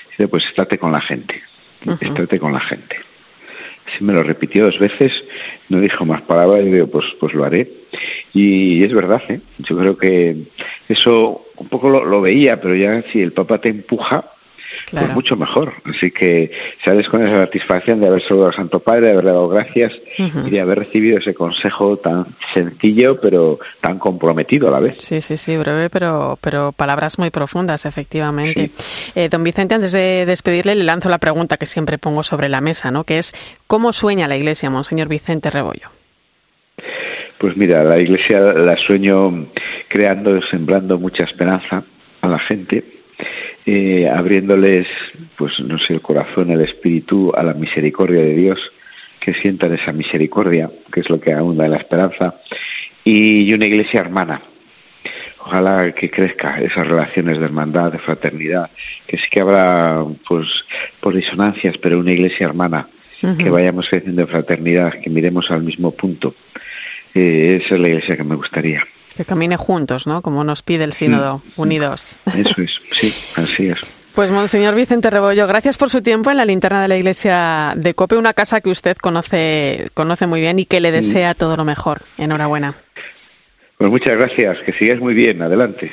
y 0.07 0.11
dice, 0.11 0.27
pues 0.27 0.45
estate 0.47 0.77
con 0.77 0.91
la 0.91 0.99
gente, 0.99 1.41
estate 2.01 2.39
con 2.39 2.51
la 2.51 2.59
gente. 2.59 3.04
Sí 3.85 4.03
me 4.03 4.13
lo 4.13 4.23
repitió 4.23 4.65
dos 4.65 4.79
veces, 4.79 5.11
no 5.69 5.79
dijo 5.79 6.05
más 6.05 6.21
palabras 6.23 6.61
y 6.65 6.71
digo, 6.71 6.87
pues, 6.87 7.05
pues 7.19 7.33
lo 7.33 7.43
haré. 7.43 7.69
Y 8.33 8.83
es 8.83 8.93
verdad, 8.93 9.21
¿eh? 9.29 9.41
yo 9.59 9.77
creo 9.77 9.97
que 9.97 10.35
eso 10.89 11.45
un 11.57 11.69
poco 11.69 11.89
lo, 11.89 12.21
veía, 12.21 12.59
pero 12.59 12.75
ya 12.75 13.03
si 13.11 13.21
el 13.21 13.31
Papa 13.31 13.59
te 13.59 13.69
empuja, 13.69 14.31
pues 14.91 15.09
mucho 15.09 15.35
mejor. 15.35 15.73
Así 15.85 16.11
que 16.11 16.51
sales 16.83 17.07
con 17.09 17.25
esa 17.25 17.45
satisfacción 17.45 17.99
de 17.99 18.07
haber 18.07 18.21
saludado 18.21 18.49
al 18.49 18.55
Santo 18.55 18.79
Padre, 18.79 19.07
de 19.07 19.11
haberle 19.13 19.31
dado 19.31 19.49
gracias 19.49 19.93
y 20.17 20.49
de 20.49 20.61
haber 20.61 20.79
recibido 20.79 21.17
ese 21.17 21.33
consejo 21.33 21.97
tan 21.97 22.35
sencillo 22.53 23.19
pero 23.21 23.59
tan 23.81 23.99
comprometido 23.99 24.67
a 24.67 24.71
la 24.71 24.79
vez. 24.79 24.97
Sí, 24.99 25.21
sí, 25.21 25.37
sí, 25.37 25.57
breve, 25.57 25.89
pero, 25.89 26.37
pero 26.41 26.71
palabras 26.71 27.19
muy 27.19 27.29
profundas, 27.29 27.85
efectivamente. 27.85 28.71
Eh, 29.15 29.29
don 29.29 29.43
Vicente, 29.43 29.75
antes 29.75 29.91
de 29.91 30.25
despedirle, 30.25 30.75
le 30.75 30.83
lanzo 30.83 31.09
la 31.09 31.17
pregunta 31.17 31.57
que 31.57 31.65
siempre 31.65 31.97
pongo 31.97 32.23
sobre 32.23 32.49
la 32.49 32.61
mesa, 32.61 32.91
¿no? 32.91 33.03
Que 33.03 33.17
es, 33.17 33.33
¿cómo 33.67 33.93
sueña 33.93 34.27
la 34.27 34.37
Iglesia, 34.37 34.69
Monseñor 34.69 35.07
Vicente 35.07 35.49
Rebollo? 35.49 35.89
Pues 37.37 37.55
mira, 37.57 37.83
la 37.83 37.99
Iglesia 37.99 38.39
la 38.39 38.77
sueño 38.77 39.47
creando, 39.87 40.41
sembrando 40.43 40.97
mucha 40.97 41.23
esperanza 41.25 41.83
a 42.21 42.27
la 42.27 42.39
gente, 42.39 42.83
eh, 43.65 44.09
abriéndoles, 44.09 44.87
pues 45.37 45.59
no 45.59 45.77
sé, 45.77 45.93
el 45.93 46.01
corazón, 46.01 46.51
el 46.51 46.61
espíritu 46.61 47.31
a 47.35 47.43
la 47.43 47.53
misericordia 47.53 48.21
de 48.21 48.33
Dios, 48.33 48.59
que 49.19 49.33
sientan 49.33 49.73
esa 49.73 49.91
misericordia, 49.91 50.69
que 50.91 50.99
es 50.99 51.09
lo 51.09 51.19
que 51.19 51.33
abunda 51.33 51.65
en 51.65 51.71
la 51.71 51.77
esperanza, 51.77 52.35
y 53.03 53.51
una 53.53 53.65
iglesia 53.65 54.01
hermana. 54.01 54.41
Ojalá 55.39 55.93
que 55.93 56.09
crezca 56.09 56.59
esas 56.59 56.87
relaciones 56.87 57.37
de 57.37 57.45
hermandad, 57.45 57.91
de 57.91 57.99
fraternidad, 57.99 58.69
que 59.05 59.17
sí 59.17 59.25
que 59.29 59.41
habrá, 59.41 60.03
pues, 60.27 60.47
por 60.99 61.15
disonancias, 61.15 61.77
pero 61.77 61.99
una 61.99 62.11
iglesia 62.11 62.47
hermana, 62.47 62.87
que 63.39 63.49
vayamos 63.49 63.87
creciendo 63.89 64.21
en 64.21 64.27
fraternidad, 64.27 64.99
que 65.01 65.09
miremos 65.09 65.49
al 65.49 65.63
mismo 65.63 65.91
punto. 65.91 66.35
Eh, 67.13 67.61
esa 67.61 67.75
es 67.75 67.81
la 67.81 67.87
iglesia 67.87 68.17
que 68.17 68.23
me 68.23 68.35
gustaría. 68.35 68.83
Que 69.15 69.25
camine 69.25 69.57
juntos, 69.57 70.07
¿no? 70.07 70.21
Como 70.21 70.43
nos 70.43 70.61
pide 70.61 70.83
el 70.83 70.93
sínodo, 70.93 71.41
unidos. 71.55 72.19
Eso 72.25 72.61
es, 72.61 72.71
sí, 72.99 73.13
así 73.35 73.67
es. 73.69 73.79
Pues 74.13 74.31
Monseñor 74.31 74.75
Vicente 74.75 75.09
Rebollo, 75.09 75.45
gracias 75.45 75.77
por 75.77 75.89
su 75.89 76.01
tiempo 76.01 76.31
en 76.31 76.37
la 76.37 76.45
linterna 76.45 76.81
de 76.81 76.87
la 76.87 76.95
iglesia 76.95 77.73
de 77.75 77.93
Cope, 77.93 78.15
una 78.15 78.33
casa 78.33 78.61
que 78.61 78.69
usted 78.69 78.95
conoce, 78.95 79.89
conoce 79.93 80.25
muy 80.25 80.39
bien 80.39 80.57
y 80.57 80.65
que 80.65 80.79
le 80.79 80.91
desea 80.91 81.33
todo 81.33 81.57
lo 81.57 81.65
mejor. 81.65 82.01
Enhorabuena. 82.17 82.75
Pues 83.77 83.91
muchas 83.91 84.15
gracias, 84.15 84.57
que 84.65 84.71
sigáis 84.71 85.01
muy 85.01 85.13
bien, 85.13 85.41
adelante. 85.41 85.91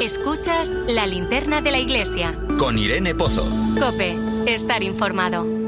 Escuchas 0.00 0.68
la 0.86 1.08
linterna 1.08 1.60
de 1.60 1.72
la 1.72 1.78
iglesia. 1.78 2.34
Con 2.56 2.78
Irene 2.78 3.16
Pozo. 3.16 3.44
Cope, 3.80 4.14
estar 4.46 4.84
informado. 4.84 5.65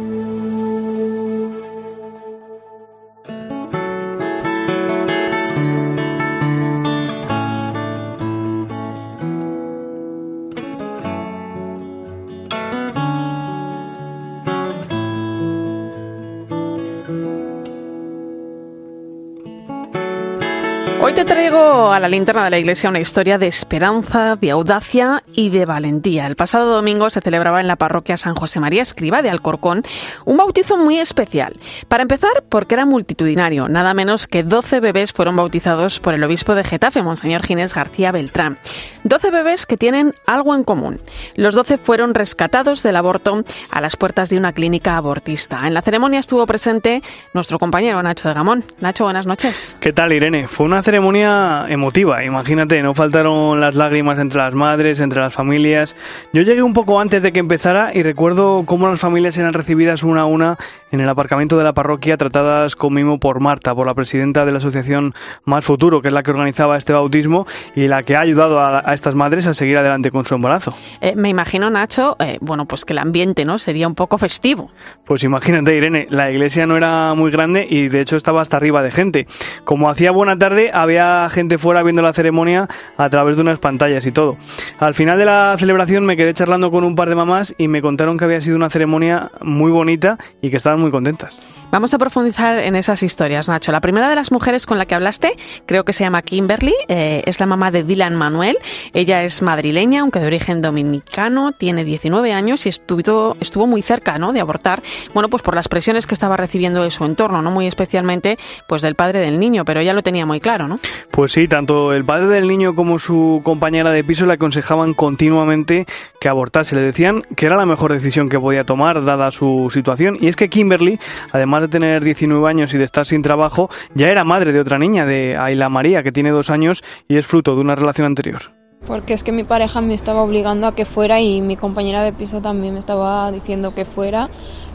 Te 21.19 21.25
traigo 21.25 21.91
a 21.91 21.99
la 21.99 22.07
linterna 22.07 22.45
de 22.45 22.51
la 22.51 22.61
iglesia 22.61 22.89
una 22.89 23.01
historia 23.01 23.39
de 23.39 23.49
esperanza, 23.49 24.37
de 24.37 24.53
audacia 24.53 25.25
y 25.33 25.51
de 25.51 25.65
valentía. 25.65 26.29
El 26.29 26.37
pasado 26.37 26.73
domingo 26.73 27.11
se 27.11 27.21
celebraba 27.21 27.61
en 27.61 27.67
la 27.67 27.75
parroquia 27.75 28.17
San 28.17 28.37
José 28.37 28.61
María 28.61 28.83
Escriba 28.83 29.21
de 29.21 29.29
Alcorcón 29.29 29.83
un 30.27 30.37
bautizo 30.37 30.77
muy 30.77 31.01
especial. 31.01 31.57
Para 31.89 32.03
empezar, 32.03 32.45
porque 32.49 32.77
era 32.77 32.87
multitudinario. 32.87 33.69
Nada 33.69 33.95
menos 33.95 34.29
que 34.29 34.45
12 34.45 34.79
bebés 34.79 35.13
fueron 35.13 35.35
bautizados 35.35 35.99
por 35.99 36.15
el 36.15 36.23
obispo 36.23 36.55
de 36.55 36.63
Getafe, 36.63 37.03
Monseñor 37.03 37.45
Ginés 37.45 37.75
García 37.75 38.13
Beltrán. 38.13 38.57
12 39.03 39.33
bebés 39.33 39.67
que 39.67 39.77
tienen 39.77 40.15
algo 40.25 40.55
en 40.55 40.63
común. 40.63 41.01
Los 41.35 41.57
12 41.57 41.79
fueron 41.79 42.15
rescatados 42.15 42.85
del 42.85 42.95
aborto 42.95 43.43
a 43.73 43.81
las 43.81 43.97
puertas 43.97 44.31
de 44.31 44.39
una 44.39 44.53
clínica 44.53 44.97
abortista. 44.97 45.67
En 45.67 45.75
la 45.75 45.83
ceremonia 45.83 46.21
estuvo 46.21 46.47
presente 46.47 47.03
nuestro 47.35 47.59
compañero 47.59 48.01
Nacho 48.05 48.29
de 48.29 48.35
Gamón. 48.35 48.63
Nacho, 48.79 49.03
buenas 49.03 49.27
noches. 49.27 49.77
¿Qué 49.81 49.93
tal, 49.93 50.13
Irene? 50.13 50.47
Fue 50.47 50.65
una 50.65 50.81
ceremonia 50.81 51.08
ceremonia 51.09 51.65
emotiva, 51.71 52.23
imagínate, 52.23 52.83
no 52.83 52.93
faltaron 52.93 53.61
las 53.61 53.75
lágrimas 53.75 54.19
entre 54.19 54.41
las 54.41 54.53
madres, 54.53 55.01
entre 55.01 55.21
las 55.21 55.33
familias. 55.33 55.97
Yo 56.35 56.43
llegué 56.43 56.63
un 56.63 56.75
poco 56.75 57.01
antes 57.01 57.23
de 57.23 57.33
que 57.33 57.41
empezara 57.41 57.93
y 57.95 58.03
recuerdo 58.03 58.65
cómo 58.67 58.89
las 58.89 59.01
familias 59.01 59.39
eran 59.39 59.55
recibidas 59.55 60.03
una 60.03 60.23
a 60.23 60.25
una 60.27 60.59
en 60.91 61.01
el 61.01 61.09
aparcamiento 61.09 61.57
de 61.57 61.65
la 61.65 61.73
parroquia, 61.73 62.17
tratadas 62.17 62.77
con 62.77 62.93
mimo 62.93 63.19
por 63.19 63.41
Marta, 63.41 63.75
por 63.75 63.87
la 63.87 63.95
presidenta 63.95 64.45
de 64.45 64.53
la 64.53 64.59
asociación 64.59 65.15
Más 65.45 65.65
Futuro, 65.65 66.03
que 66.03 66.09
es 66.09 66.15
la 66.15 66.23
que 66.23 66.31
organizaba 66.31 66.77
este 66.77 66.93
bautismo 66.93 67.47
y 67.75 67.89
la 67.89 68.03
que 68.03 68.17
ha 68.17 68.21
ayudado 68.21 68.61
a, 68.61 68.81
estas 68.93 69.15
madres 69.15 69.47
a 69.47 69.55
seguir 69.55 69.79
adelante 69.79 70.11
con 70.11 70.27
su 70.27 70.35
embarazo. 70.35 70.75
Eh, 71.01 71.15
me 71.17 71.29
imagino, 71.29 71.71
Nacho, 71.71 72.17
eh, 72.19 72.39
bueno, 72.41 72.67
pues 72.67 72.85
que 72.85 72.93
el 72.93 72.99
ambiente 72.99 73.45
no 73.45 73.59
sería 73.59 73.89
un 73.89 73.95
poco 73.95 74.19
festivo. 74.19 74.71
Pues 75.05 75.25
imagínate, 75.25 75.75
Irene, 75.75 76.07
la 76.11 76.31
iglesia 76.31 76.67
no 76.67 76.77
era 76.77 77.15
muy 77.15 77.31
grande 77.31 77.67
y 77.69 77.89
de 77.89 78.01
hecho 78.01 78.17
estaba 78.17 78.43
hasta 78.43 78.57
arriba 78.57 78.83
de 78.83 78.91
gente. 78.91 79.27
Como 79.65 79.89
hacía 79.89 80.11
buena 80.11 80.37
tarde, 80.37 80.71
había 80.73 80.98
gente 81.31 81.59
fuera 81.59 81.83
viendo 81.83 82.03
la 82.03 82.13
ceremonia 82.13 82.69
a 82.97 83.11
través 83.11 83.37
de 83.37 83.43
unas 83.43 83.59
pantallas 83.59 84.07
y 84.07 84.13
todo. 84.13 84.37
Al 84.79 84.95
final 84.95 85.19
de 85.19 85.25
la 85.25 85.57
celebración 85.59 86.07
me 86.07 86.17
quedé 86.17 86.35
charlando 86.35 86.71
con 86.71 86.85
un 86.85 86.95
par 86.95 87.09
de 87.09 87.15
mamás 87.15 87.55
y 87.59 87.69
me 87.69 87.83
contaron 87.83 88.19
que 88.19 88.25
había 88.25 88.41
sido 88.41 88.57
una 88.57 88.71
ceremonia 88.71 89.31
muy 89.41 89.71
bonita 89.71 90.19
y 90.41 90.51
que 90.51 90.57
estaban 90.57 90.81
muy 90.81 90.91
contentas. 90.91 91.39
Vamos 91.71 91.93
a 91.93 91.99
profundizar 91.99 92.59
en 92.61 92.77
esas 92.77 93.03
historias, 93.03 93.47
Nacho. 93.47 93.73
La 93.73 93.83
primera 93.83 94.09
de 94.09 94.15
las 94.15 94.33
mujeres 94.33 94.65
con 94.65 94.79
la 94.79 94.87
que 94.87 94.95
hablaste, 94.95 95.37
creo 95.67 95.85
que 95.85 95.93
se 95.93 96.03
llama 96.03 96.23
Kimberly, 96.23 96.75
eh, 96.89 97.23
es 97.27 97.41
la 97.41 97.47
mamá 97.47 97.71
de 97.71 97.85
Dylan 97.85 98.17
Manuel. 98.17 98.57
Ella 98.95 99.23
es 99.23 99.43
madrileña, 99.43 100.01
aunque 100.01 100.19
de 100.19 100.27
origen 100.27 100.63
dominicano, 100.63 101.53
tiene 101.53 101.85
19 101.85 102.33
años 102.33 102.65
y 102.65 102.71
estuvo, 102.71 103.37
estuvo 103.41 103.67
muy 103.67 103.83
cerca 103.83 104.19
¿no? 104.19 104.33
de 104.33 104.41
abortar, 104.41 104.83
bueno, 105.13 105.29
pues 105.29 105.43
por 105.43 105.55
las 105.55 105.69
presiones 105.69 106.07
que 106.07 106.15
estaba 106.15 106.39
recibiendo 106.39 106.83
de 106.83 106.91
su 106.91 107.05
entorno, 107.05 107.43
no 107.43 107.51
muy 107.51 107.67
especialmente 107.67 108.39
pues 108.67 108.81
del 108.81 108.95
padre 108.95 109.21
del 109.21 109.39
niño, 109.39 109.67
pero 109.67 109.81
ella 109.81 109.93
lo 109.93 110.03
tenía 110.03 110.25
muy 110.25 110.41
claro, 110.41 110.69
¿no? 110.69 110.79
Pues 111.11 111.33
sí, 111.33 111.49
tanto 111.49 111.93
el 111.93 112.05
padre 112.05 112.29
del 112.29 112.47
niño 112.47 112.75
como 112.75 112.99
su 112.99 113.41
compañera 113.43 113.91
de 113.91 114.05
piso 114.05 114.27
le 114.27 114.35
aconsejaban 114.35 114.95
continuamente 114.95 115.87
que 116.21 116.29
abortase. 116.29 116.77
Le 116.77 116.83
decían 116.83 117.23
que 117.37 117.47
era 117.47 117.57
la 117.57 117.67
mejor 117.67 117.93
decisión 117.93 118.29
que 118.29 118.39
podía 118.39 118.65
tomar 118.65 119.05
dada 119.05 119.31
su 119.31 119.71
situación. 119.73 120.17
Y 120.21 120.29
es 120.29 120.37
que 120.37 120.49
Kimberly, 120.49 120.99
además 121.33 121.63
de 121.63 121.69
tener 121.69 122.05
19 122.05 122.49
años 122.49 122.75
y 122.75 122.79
de 122.79 122.85
estar 122.85 123.07
sin 123.07 123.23
trabajo, 123.23 123.71
ya 123.95 124.09
era 124.09 124.25
madre 124.25 124.53
de 124.53 124.61
otra 124.61 124.79
niña, 124.79 125.07
de 125.07 125.37
Ayla 125.37 125.69
María, 125.69 126.03
que 126.03 126.13
tiene 126.13 126.31
dos 126.31 126.51
años 126.51 126.85
y 127.09 127.17
es 127.17 127.27
fruto 127.27 127.55
de 127.55 127.63
una 127.63 127.75
relación 127.75 128.07
anterior. 128.07 128.43
Porque 128.87 129.13
es 129.13 129.25
que 129.25 129.33
mi 129.33 129.45
pareja 129.45 129.81
me 129.81 129.95
estaba 129.95 130.23
obligando 130.23 130.67
a 130.67 130.75
que 130.75 130.85
fuera 130.85 131.21
y 131.21 131.41
mi 131.41 131.57
compañera 131.57 132.03
de 132.03 132.13
piso 132.13 132.41
también 132.41 132.75
me 132.75 132.81
estaba 132.81 133.31
diciendo 133.33 133.75
que 133.75 133.85
fuera, 133.85 134.29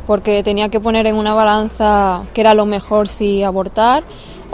porque 0.05 0.43
tenía 0.43 0.69
que 0.69 0.79
poner 0.79 1.07
en 1.07 1.15
una 1.15 1.33
balanza 1.33 2.23
que 2.33 2.41
era 2.41 2.53
lo 2.53 2.65
mejor 2.65 3.07
si 3.07 3.43
abortar 3.43 4.03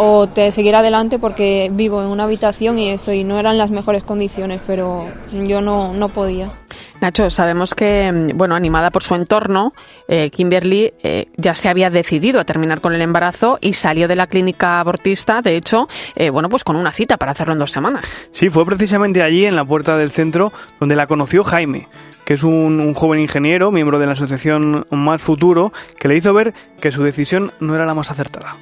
o 0.01 0.27
te 0.27 0.53
seguir 0.53 0.77
adelante 0.77 1.19
porque 1.19 1.69
vivo 1.73 2.01
en 2.01 2.07
una 2.07 2.23
habitación 2.23 2.79
y 2.79 2.87
eso, 2.87 3.11
y 3.11 3.25
no 3.25 3.37
eran 3.37 3.57
las 3.57 3.69
mejores 3.69 4.01
condiciones, 4.01 4.61
pero 4.65 5.05
yo 5.33 5.59
no, 5.59 5.91
no 5.91 6.07
podía. 6.07 6.53
Nacho, 7.01 7.29
sabemos 7.29 7.75
que, 7.75 8.31
bueno, 8.33 8.55
animada 8.55 8.91
por 8.91 9.03
su 9.03 9.15
entorno, 9.15 9.73
eh, 10.07 10.29
Kimberly 10.29 10.93
eh, 11.03 11.25
ya 11.35 11.53
se 11.53 11.67
había 11.67 11.89
decidido 11.89 12.39
a 12.39 12.45
terminar 12.45 12.79
con 12.79 12.93
el 12.93 13.01
embarazo 13.01 13.57
y 13.59 13.73
salió 13.73 14.07
de 14.07 14.15
la 14.15 14.27
clínica 14.27 14.79
abortista, 14.79 15.41
de 15.41 15.57
hecho, 15.57 15.89
eh, 16.15 16.29
bueno, 16.29 16.47
pues 16.47 16.63
con 16.63 16.77
una 16.77 16.93
cita 16.93 17.17
para 17.17 17.33
hacerlo 17.33 17.51
en 17.51 17.59
dos 17.59 17.73
semanas. 17.73 18.25
Sí, 18.31 18.49
fue 18.49 18.65
precisamente 18.65 19.21
allí, 19.21 19.45
en 19.45 19.57
la 19.57 19.65
puerta 19.65 19.97
del 19.97 20.11
centro, 20.11 20.53
donde 20.79 20.95
la 20.95 21.07
conoció 21.07 21.43
Jaime, 21.43 21.89
que 22.23 22.35
es 22.35 22.43
un, 22.43 22.79
un 22.79 22.93
joven 22.93 23.19
ingeniero, 23.19 23.69
miembro 23.69 23.99
de 23.99 24.05
la 24.05 24.13
asociación 24.13 24.87
Más 24.91 25.21
Futuro, 25.21 25.73
que 25.99 26.07
le 26.07 26.15
hizo 26.15 26.33
ver 26.33 26.53
que 26.79 26.93
su 26.93 27.03
decisión 27.03 27.51
no 27.59 27.75
era 27.75 27.85
la 27.85 27.93
más 27.93 28.11
acertada. 28.11 28.55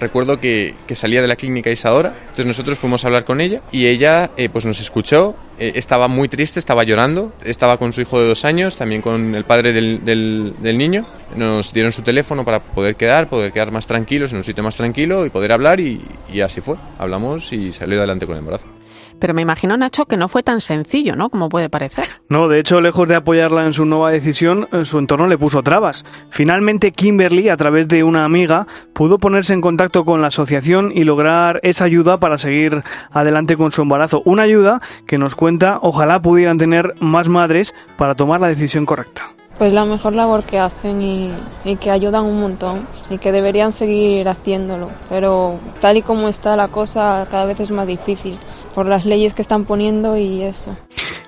Recuerdo 0.00 0.40
que, 0.40 0.74
salía 0.94 1.22
de 1.22 1.28
la 1.28 1.36
clínica 1.36 1.70
Isadora, 1.70 2.14
entonces 2.20 2.46
nosotros 2.46 2.78
fuimos 2.78 3.04
a 3.04 3.08
hablar 3.08 3.24
con 3.24 3.40
ella 3.40 3.62
y 3.72 3.86
ella 3.86 4.30
eh, 4.36 4.48
pues 4.48 4.64
nos 4.64 4.80
escuchó, 4.80 5.34
eh, 5.58 5.72
estaba 5.74 6.08
muy 6.08 6.28
triste, 6.28 6.58
estaba 6.60 6.84
llorando, 6.84 7.32
estaba 7.44 7.78
con 7.78 7.92
su 7.92 8.00
hijo 8.00 8.20
de 8.20 8.28
dos 8.28 8.44
años, 8.44 8.76
también 8.76 9.02
con 9.02 9.34
el 9.34 9.44
padre 9.44 9.72
del, 9.72 10.04
del, 10.04 10.78
niño, 10.78 11.06
nos 11.36 11.72
dieron 11.72 11.92
su 11.92 12.02
teléfono 12.02 12.44
para 12.44 12.60
poder 12.60 12.96
quedar, 12.96 13.28
poder 13.28 13.52
quedar 13.52 13.70
más 13.70 13.86
tranquilos, 13.86 14.30
en 14.32 14.38
un 14.38 14.44
sitio 14.44 14.62
más 14.62 14.76
tranquilo 14.76 15.26
y 15.26 15.30
poder 15.30 15.52
hablar 15.52 15.80
y 15.80 16.00
así 16.44 16.60
fue, 16.60 16.76
hablamos 16.98 17.52
y 17.52 17.72
salió 17.72 17.98
adelante 17.98 18.26
con 18.26 18.36
el 18.36 18.40
embarazo. 18.40 18.83
Pero 19.18 19.34
me 19.34 19.42
imagino, 19.42 19.76
Nacho, 19.76 20.06
que 20.06 20.16
no 20.16 20.28
fue 20.28 20.42
tan 20.42 20.60
sencillo, 20.60 21.16
¿no? 21.16 21.30
Como 21.30 21.48
puede 21.48 21.70
parecer. 21.70 22.04
No, 22.28 22.48
de 22.48 22.60
hecho, 22.60 22.80
lejos 22.80 23.08
de 23.08 23.14
apoyarla 23.14 23.64
en 23.66 23.74
su 23.74 23.84
nueva 23.84 24.10
decisión, 24.10 24.68
eh, 24.72 24.84
su 24.84 24.98
entorno 24.98 25.26
le 25.26 25.38
puso 25.38 25.62
trabas. 25.62 26.04
Finalmente, 26.30 26.92
Kimberly, 26.92 27.48
a 27.48 27.56
través 27.56 27.88
de 27.88 28.04
una 28.04 28.24
amiga, 28.24 28.66
pudo 28.92 29.18
ponerse 29.18 29.52
en 29.52 29.60
contacto 29.60 30.04
con 30.04 30.20
la 30.20 30.28
asociación 30.28 30.92
y 30.94 31.04
lograr 31.04 31.60
esa 31.62 31.84
ayuda 31.84 32.18
para 32.18 32.38
seguir 32.38 32.82
adelante 33.10 33.56
con 33.56 33.72
su 33.72 33.82
embarazo. 33.82 34.22
Una 34.24 34.42
ayuda 34.42 34.78
que 35.06 35.18
nos 35.18 35.34
cuenta, 35.34 35.78
ojalá 35.82 36.20
pudieran 36.20 36.58
tener 36.58 36.94
más 37.00 37.28
madres 37.28 37.74
para 37.96 38.14
tomar 38.14 38.40
la 38.40 38.48
decisión 38.48 38.86
correcta. 38.86 39.30
Pues 39.58 39.72
la 39.72 39.84
mejor 39.84 40.14
labor 40.14 40.42
que 40.42 40.58
hacen 40.58 41.00
y, 41.00 41.30
y, 41.64 41.76
que 41.76 41.92
ayudan 41.92 42.24
un 42.24 42.40
montón 42.40 42.88
y 43.08 43.18
que 43.18 43.30
deberían 43.30 43.72
seguir 43.72 44.28
haciéndolo. 44.28 44.90
Pero 45.08 45.60
tal 45.80 45.96
y 45.96 46.02
como 46.02 46.28
está 46.28 46.56
la 46.56 46.66
cosa, 46.66 47.28
cada 47.30 47.44
vez 47.44 47.60
es 47.60 47.70
más 47.70 47.86
difícil 47.86 48.36
por 48.74 48.86
las 48.86 49.06
leyes 49.06 49.34
que 49.34 49.42
están 49.42 49.64
poniendo 49.64 50.16
y 50.16 50.42
eso. 50.42 50.76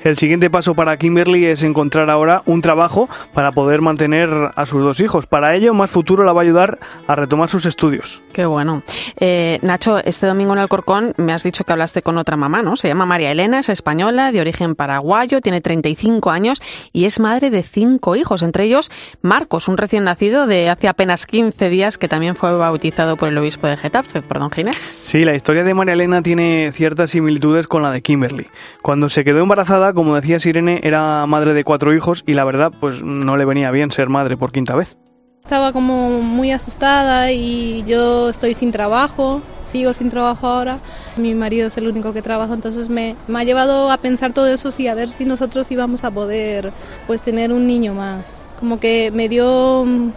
El 0.06 0.16
siguiente 0.16 0.50
paso 0.50 0.74
para 0.74 0.96
Kimberly 0.98 1.46
es 1.46 1.64
encontrar 1.64 2.11
ahora 2.11 2.42
un 2.46 2.62
trabajo 2.62 3.09
para 3.35 3.50
poder 3.50 3.80
mantener 3.80 4.28
a 4.54 4.64
sus 4.66 4.80
dos 4.82 5.00
hijos. 5.00 5.26
Para 5.26 5.56
ello, 5.56 5.74
Más 5.74 5.90
Futuro 5.90 6.22
la 6.22 6.32
va 6.32 6.42
a 6.42 6.44
ayudar 6.44 6.78
a 7.09 7.16
retomar 7.16 7.48
sus 7.48 7.66
estudios. 7.66 8.22
Qué 8.32 8.46
bueno. 8.46 8.85
Eh, 9.18 9.59
Nacho, 9.62 9.98
este 9.98 10.28
domingo 10.28 10.52
en 10.52 10.61
Alcorcón 10.61 11.12
me 11.16 11.32
has 11.32 11.42
dicho 11.42 11.64
que 11.64 11.72
hablaste 11.72 12.02
con 12.02 12.18
otra 12.18 12.37
mamá, 12.37 12.62
¿no? 12.62 12.76
Se 12.76 12.87
llama 12.87 13.04
María 13.04 13.32
Elena, 13.32 13.59
es 13.59 13.68
española, 13.68 14.30
de 14.30 14.40
origen 14.40 14.76
paraguayo, 14.76 15.40
tiene 15.40 15.61
35 15.61 16.30
años 16.30 16.62
y 16.92 17.06
es 17.06 17.18
madre 17.18 17.50
de 17.50 17.64
cinco 17.64 18.14
hijos, 18.14 18.42
entre 18.42 18.62
ellos 18.64 18.92
Marcos, 19.22 19.66
un 19.66 19.76
recién 19.76 20.04
nacido 20.04 20.46
de 20.46 20.70
hace 20.70 20.87
apenas 20.87 21.26
15 21.26 21.68
días 21.68 21.98
que 21.98 22.09
también 22.09 22.37
fue 22.37 22.54
bautizado 22.56 23.16
por 23.16 23.28
el 23.28 23.38
obispo 23.38 23.66
de 23.66 23.76
Getafe, 23.76 24.22
por 24.22 24.38
don 24.38 24.52
Ginés. 24.52 24.76
Sí, 24.76 25.24
la 25.24 25.35
historia 25.35 25.64
de 25.64 25.74
María 25.74 25.94
Elena 25.94 26.22
tiene 26.22 26.70
ciertas 26.70 27.14
similitudes 27.37 27.66
con 27.66 27.83
la 27.83 27.90
de 27.90 28.03
Kimberly. 28.03 28.46
Cuando 28.83 29.09
se 29.09 29.25
quedó 29.25 29.40
embarazada, 29.40 29.92
como 29.92 30.14
decía 30.14 30.40
Sirene, 30.40 30.81
era 30.83 31.27
madre 31.27 31.55
de 31.55 31.64
cuatro 31.64 31.94
hijos 31.94 32.25
y 32.27 32.33
la 32.33 32.44
verdad, 32.44 32.72
pues 32.81 33.03
no 33.03 33.37
le 33.37 33.44
venía 33.44 33.70
bien 33.70 33.92
ser 33.92 34.09
madre 34.09 34.37
por 34.37 34.53
quinta 34.53 34.75
vez. 34.75 34.96
Estaba 35.44 35.72
como 35.72 36.22
muy 36.22 36.51
asustada 36.51 37.31
y 37.31 37.85
yo 37.87 38.31
estoy 38.31 38.55
sin 38.55 38.72
trabajo, 38.72 39.42
sigo 39.64 39.92
sin 39.92 40.11
trabajo 40.11 40.46
ahora. 40.46 40.79
Mi 41.16 41.35
marido 41.35 41.68
es 41.68 41.77
el 41.77 41.87
único 41.87 42.12
que 42.12 42.22
trabaja, 42.22 42.55
entonces 42.55 42.88
me, 42.88 43.14
me 43.29 43.40
ha 43.40 43.44
llevado 43.44 43.90
a 43.90 43.96
pensar 43.99 44.33
todo 44.33 44.49
eso 44.49 44.70
y 44.79 44.88
a 44.88 44.94
ver 44.94 45.09
si 45.09 45.25
nosotros 45.25 45.70
íbamos 45.70 46.05
a 46.05 46.11
poder 46.11 46.72
pues 47.07 47.22
tener 47.22 47.53
un 47.53 47.66
niño 47.66 47.94
más. 47.94 48.40
Como 48.59 48.81
que 48.81 49.12
me 49.12 49.29
dio 49.29 49.85
mm, 49.85 50.11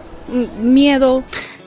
miedo 0.62 1.22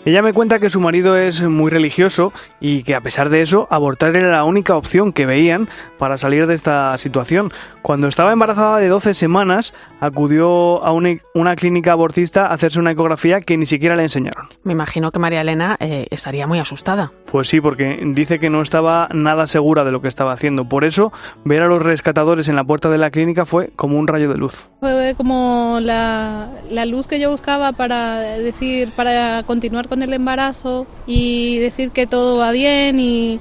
ella 0.06 0.22
me 0.22 0.34
cuenta 0.34 0.60
que 0.60 0.70
su 0.70 0.82
marido 0.82 1.16
es 1.16 1.42
muy 1.44 1.72
religioso 1.72 2.34
y 2.60 2.84
que 2.84 2.94
a 2.94 3.00
pesar 3.00 3.30
de 3.30 3.42
eso, 3.42 3.68
abortar 3.72 4.16
era 4.18 4.32
la 4.32 4.44
única 4.44 4.76
opción 4.76 5.14
que 5.14 5.26
veían 5.26 5.70
para 5.98 6.18
salir 6.18 6.46
de 6.46 6.56
esta 6.56 6.98
situación. 6.98 7.54
Cuando 7.82 8.10
estaba 8.10 8.34
embarazada 8.34 8.80
de 8.80 8.90
12 8.90 9.14
semanas, 9.14 9.74
acudió 10.06 10.84
a 10.84 10.92
una, 10.92 11.56
clínica 11.56 11.94
abortista 11.94 12.48
a 12.48 12.54
hacerse 12.54 12.80
una 12.80 12.92
ecografía 12.92 13.40
que 13.40 13.58
ni 13.58 13.66
siquiera 13.66 13.96
le 13.96 14.04
enseñaron. 14.04 14.48
Me 14.64 14.74
imagino 14.74 15.12
que 15.12 15.20
María 15.20 15.42
Elena 15.42 15.78
eh, 15.80 16.08
estaría 16.12 16.46
muy 16.46 16.60
asustada. 16.60 17.12
Pues 17.32 17.48
sí, 17.48 17.62
porque 17.62 18.00
dice 18.14 18.38
que 18.38 18.50
no 18.50 18.62
estaba 18.62 19.08
nada 19.14 19.48
segura 19.48 19.86
de 19.86 19.92
lo 19.92 20.02
que 20.02 20.10
estaba 20.10 20.34
haciendo. 20.34 20.66
Por 20.66 20.84
eso, 20.84 21.14
ver 21.46 21.62
a 21.62 21.68
los 21.68 21.82
rescatadores 21.82 22.50
en 22.50 22.56
la 22.58 22.66
puerta 22.66 22.90
de 22.90 22.98
la 22.98 23.12
clínica 23.12 23.46
fue 23.46 23.70
como 23.76 23.98
un 23.98 24.08
rayo 24.08 24.30
de 24.30 24.38
luz. 24.38 24.70
Fue 24.82 25.14
como 25.16 25.80
la, 25.82 26.50
la 26.70 26.86
luz 26.86 27.08
que 27.08 27.20
yo 27.20 27.32
buscaba 27.32 27.72
para 27.72 28.20
decir, 28.20 28.92
para 28.96 29.44
continuar 29.44 29.88
con 29.88 30.04
el 30.04 30.12
embarazo 30.12 30.86
y 31.08 31.60
decir 31.60 31.92
que 31.92 32.08
todo 32.08 32.38
va 32.38 32.52
bien 32.52 33.00
y 33.00 33.40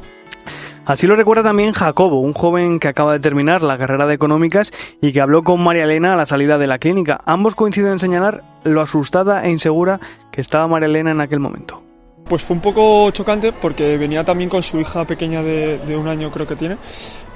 Así 0.84 1.06
lo 1.06 1.14
recuerda 1.14 1.44
también 1.44 1.72
Jacobo, 1.72 2.18
un 2.18 2.32
joven 2.32 2.80
que 2.80 2.88
acaba 2.88 3.12
de 3.12 3.20
terminar 3.20 3.62
la 3.62 3.78
carrera 3.78 4.06
de 4.06 4.14
económicas 4.14 4.72
y 5.00 5.12
que 5.12 5.20
habló 5.20 5.44
con 5.44 5.62
María 5.62 5.84
Elena 5.84 6.14
a 6.14 6.16
la 6.16 6.26
salida 6.26 6.58
de 6.58 6.66
la 6.66 6.78
clínica. 6.78 7.20
Ambos 7.24 7.54
coinciden 7.54 7.92
en 7.92 8.00
señalar 8.00 8.42
lo 8.64 8.80
asustada 8.80 9.44
e 9.44 9.50
insegura 9.50 10.00
que 10.32 10.40
estaba 10.40 10.66
María 10.66 10.88
Elena 10.88 11.12
en 11.12 11.20
aquel 11.20 11.38
momento. 11.38 11.82
Pues 12.28 12.42
fue 12.42 12.56
un 12.56 12.62
poco 12.62 13.10
chocante 13.12 13.52
porque 13.52 13.96
venía 13.96 14.24
también 14.24 14.50
con 14.50 14.62
su 14.62 14.80
hija 14.80 15.04
pequeña 15.04 15.42
de, 15.42 15.96
un 15.96 16.08
año 16.08 16.32
creo 16.32 16.46
que 16.48 16.56
tiene 16.56 16.76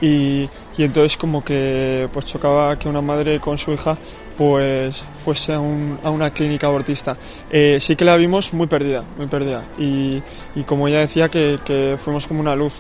y, 0.01 0.49
entonces 0.79 1.17
como 1.17 1.45
que 1.45 2.09
pues 2.13 2.27
chocaba 2.27 2.77
que 2.79 2.89
una 2.89 3.01
madre 3.01 3.39
con 3.39 3.59
su 3.59 3.73
hija 3.73 3.97
pues 4.37 5.05
fuese 5.25 5.53
a, 5.53 5.61
una 5.61 6.31
clínica 6.31 6.67
abortista. 6.67 7.17
Eh, 7.49 7.79
sí 7.79 7.95
que 7.95 8.05
la 8.05 8.17
vimos 8.17 8.53
muy 8.53 8.67
perdida, 8.67 9.05
muy 9.17 9.27
perdida 9.27 9.63
y, 9.79 10.21
como 10.67 10.89
ella 10.89 10.99
decía 10.99 11.29
que, 11.29 11.61
que 11.65 11.97
fuimos 12.03 12.27
como 12.27 12.41
una 12.41 12.57
luz 12.57 12.75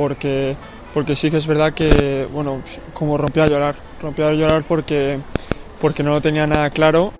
porque, 0.00 0.56
porque 0.94 1.14
sí 1.14 1.30
que 1.30 1.36
es 1.36 1.46
verdad 1.46 1.74
que, 1.74 2.26
bueno, 2.32 2.62
como 2.94 3.18
rompió 3.18 3.42
a 3.42 3.48
llorar, 3.48 3.74
rompió 4.00 4.28
a 4.28 4.32
llorar 4.32 4.64
porque, 4.66 5.18
porque 5.78 6.02
no 6.02 6.12
lo 6.12 6.22
tenía 6.22 6.46
nada 6.46 6.70
claro. 6.70 7.12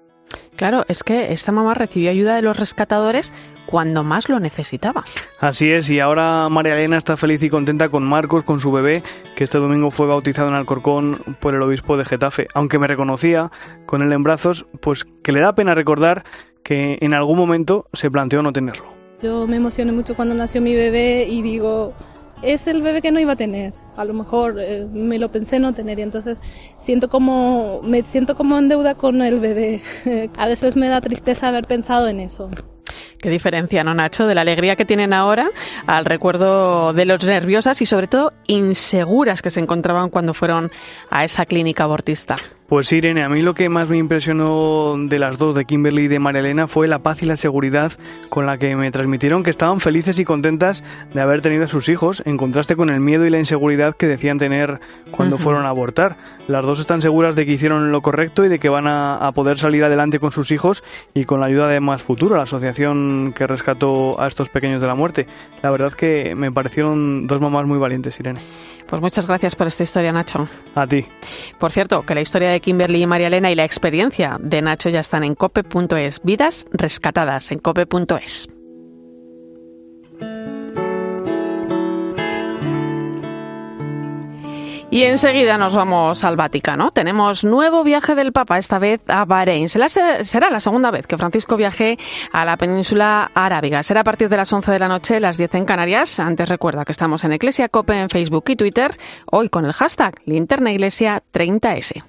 Claro, 0.57 0.87
es 0.89 1.03
que 1.03 1.31
esta 1.35 1.53
mamá 1.53 1.75
recibió 1.75 2.09
ayuda 2.09 2.37
de 2.37 2.41
los 2.41 2.57
rescatadores 2.57 3.35
cuando 3.67 4.03
más 4.03 4.31
lo 4.31 4.41
necesitaba. 4.41 5.05
Así 5.41 5.71
es, 5.71 5.91
y 5.91 6.01
ahora 6.01 6.49
María 6.49 6.73
Elena 6.73 6.97
está 6.97 7.19
feliz 7.19 7.43
y 7.43 7.51
contenta 7.51 7.91
con 7.91 8.03
Marcos, 8.03 8.45
con 8.45 8.61
su 8.61 8.73
bebé, 8.73 9.03
que 9.37 9.45
este 9.45 9.59
domingo 9.59 9.91
fue 9.91 10.07
bautizado 10.07 10.49
en 10.49 10.55
Alcorcón 10.55 11.21
por 11.39 11.55
el 11.55 11.61
obispo 11.61 11.99
de 11.99 12.07
Getafe. 12.07 12.47
Aunque 12.55 12.79
me 12.79 12.87
reconocía 12.87 13.51
con 13.85 14.01
él 14.01 14.11
en 14.11 14.23
brazos, 14.23 14.65
pues 14.81 15.05
que 15.23 15.33
le 15.33 15.41
da 15.41 15.55
pena 15.55 15.75
recordar 15.75 16.25
que 16.63 16.97
en 17.03 17.13
algún 17.13 17.37
momento 17.37 17.89
se 17.93 18.11
planteó 18.11 18.43
no 18.43 18.55
tenerlo. 18.55 18.87
Yo 19.23 19.47
me 19.47 19.57
emocioné 19.57 19.93
mucho 19.93 20.17
cuando 20.17 20.35
nació 20.35 20.63
mi 20.63 20.75
bebé 20.75 21.27
y 21.29 21.43
digo, 21.43 21.93
es 22.43 22.67
el 22.67 22.83
bebé 22.83 23.03
que 23.03 23.11
no 23.11 23.21
iba 23.21 23.33
a 23.33 23.37
tener. 23.37 23.75
A 23.97 24.05
lo 24.05 24.15
mejor 24.15 24.59
eh, 24.59 24.87
me 24.93 25.19
lo 25.19 25.31
pensé 25.31 25.59
no 25.59 25.75
tener 25.75 25.99
y 25.99 26.03
entonces 26.03 26.41
siento 26.79 27.09
como 27.09 27.81
me 27.83 28.03
siento 28.03 28.37
como 28.37 28.59
en 28.59 28.69
deuda 28.69 28.95
con 28.95 29.23
el 29.23 29.41
bebé. 29.41 29.83
a 30.37 30.47
veces 30.47 30.77
me 30.77 30.89
da 30.89 31.01
tristeza 31.01 31.49
haber 31.49 31.67
pensado 31.67 32.09
en 32.09 32.21
eso. 32.21 32.51
Qué 33.19 33.31
diferencia, 33.31 33.85
¿no, 33.85 33.95
Nacho? 33.95 34.27
De 34.27 34.35
la 34.35 34.41
alegría 34.41 34.77
que 34.77 34.85
tienen 34.85 35.13
ahora 35.13 35.51
al 35.87 36.05
recuerdo 36.05 36.93
de 36.93 37.05
los 37.05 37.25
nerviosas 37.25 37.81
y 37.83 37.87
sobre 37.87 38.07
todo 38.07 38.33
inseguras 38.47 39.43
que 39.43 39.51
se 39.51 39.61
encontraban 39.61 40.09
cuando 40.09 40.35
fueron 40.35 40.71
a 41.11 41.25
esa 41.25 41.45
clínica 41.45 41.85
abortista. 41.85 42.37
Pues 42.71 42.93
Irene, 42.93 43.25
a 43.25 43.29
mí 43.29 43.43
lo 43.43 43.53
que 43.53 43.69
más 43.69 43.89
me 43.89 43.97
impresionó 43.97 44.95
de 44.97 45.19
las 45.19 45.39
dos, 45.39 45.57
de 45.57 45.65
Kimberly 45.65 46.03
y 46.03 46.07
de 46.07 46.21
María 46.21 46.39
Elena, 46.39 46.69
fue 46.69 46.87
la 46.87 47.01
paz 47.01 47.21
y 47.21 47.27
la 47.27 47.37
seguridad 47.37 47.91
con 48.29 48.47
la 48.47 48.59
que 48.59 48.77
me 48.77 48.93
transmitieron 48.93 49.43
que 49.43 49.51
estaban 49.51 49.81
felices 49.81 50.21
y 50.21 50.25
contentas 50.25 50.85
de 51.13 51.21
haber 51.21 51.41
tenido 51.41 51.65
a 51.65 51.67
sus 51.67 51.89
hijos, 51.89 52.23
en 52.27 52.37
contraste 52.37 52.77
con 52.77 52.89
el 52.89 53.01
miedo 53.01 53.27
y 53.27 53.31
la 53.31 53.41
inseguridad 53.41 53.97
que 53.97 54.07
decían 54.07 54.39
tener 54.39 54.79
cuando 55.11 55.37
fueron 55.37 55.67
a 55.67 55.71
abortar. 55.71 56.17
Las 56.47 56.65
dos 56.65 56.79
están 56.79 57.03
seguras 57.03 57.35
de 57.35 57.45
que 57.45 57.55
hicieron 57.55 57.91
lo 57.91 58.03
correcto 58.03 58.45
y 58.45 58.49
de 58.49 58.61
que 58.61 58.69
van 58.69 58.87
a, 58.87 59.33
poder 59.35 59.59
salir 59.59 59.83
adelante 59.83 60.21
con 60.21 60.31
sus 60.31 60.53
hijos 60.53 60.85
y 61.13 61.25
con 61.25 61.41
la 61.41 61.47
ayuda 61.47 61.67
de 61.67 61.81
Más 61.81 62.05
Futuro, 62.05 62.37
la 62.37 62.45
asociación 62.45 63.35
que 63.35 63.49
rescató 63.49 64.21
a 64.21 64.29
estos 64.29 64.49
pequeños 64.49 64.81
de 64.81 64.87
la 64.87 64.95
muerte. 64.95 65.27
La 65.61 65.73
verdad 65.73 65.93
que 65.93 66.37
me 66.37 66.53
parecieron 66.53 67.27
dos 67.27 67.41
mamás 67.41 67.67
muy 67.67 67.79
valientes, 67.79 68.21
Irene. 68.21 68.39
Pues 68.91 69.01
muchas 69.01 69.29
gracias 69.29 69.55
por 69.55 69.69
esta 69.69 69.85
historia, 69.85 70.13
Nacho. 70.13 70.49
A 70.75 70.85
ti. 70.85 71.07
Por 71.61 71.71
cierto, 71.71 72.03
que 72.03 72.15
la 72.17 72.23
historia 72.23 72.51
de 72.51 72.61
Kimberly 72.61 73.03
y 73.03 73.07
María 73.07 73.29
Elena 73.29 73.49
y 73.49 73.55
la 73.55 73.65
experiencia 73.65 74.37
de 74.41 74.61
Nacho 74.63 74.89
ya 74.89 74.99
están 74.99 75.23
en 75.23 75.37
cope.es. 75.37 76.21
Vidas 76.25 76.67
rescatadas 76.73 77.53
en 77.53 77.61
cope.es. 77.61 78.49
Y 84.93 85.05
enseguida 85.05 85.57
nos 85.57 85.77
vamos 85.77 86.25
al 86.25 86.35
Vaticano. 86.35 86.91
Tenemos 86.91 87.45
nuevo 87.45 87.85
viaje 87.85 88.17
del 88.17 88.33
Papa, 88.33 88.59
esta 88.59 88.81
vez 88.81 89.01
a 89.07 89.25
Bahrein. 89.25 89.69
Será 89.69 90.51
la 90.51 90.59
segunda 90.59 90.91
vez 90.91 91.07
que 91.07 91.17
Francisco 91.17 91.57
viaje 91.57 91.97
a 92.33 92.45
la 92.45 92.57
península 92.57 93.31
arábiga. 93.33 93.85
Será 93.85 94.01
a 94.01 94.05
partir 94.05 94.29
de 94.29 94.37
las 94.37 94.53
11 94.53 94.73
de 94.73 94.79
la 94.81 94.89
noche, 94.89 95.21
las 95.21 95.39
10 95.39 95.55
en 95.55 95.65
Canarias. 95.65 96.19
Antes 96.19 96.49
recuerda 96.49 96.85
que 96.85 96.91
estamos 96.91 97.23
en 97.23 97.33
Iglesia 97.33 97.69
Cope 97.69 98.01
en 98.01 98.09
Facebook 98.09 98.45
y 98.49 98.57
Twitter, 98.57 98.91
hoy 99.27 99.49
con 99.49 99.65
el 99.65 99.73
hashtag 99.73 100.17
Linterna 100.25 100.73
Iglesia 100.73 101.23
30S. 101.33 102.03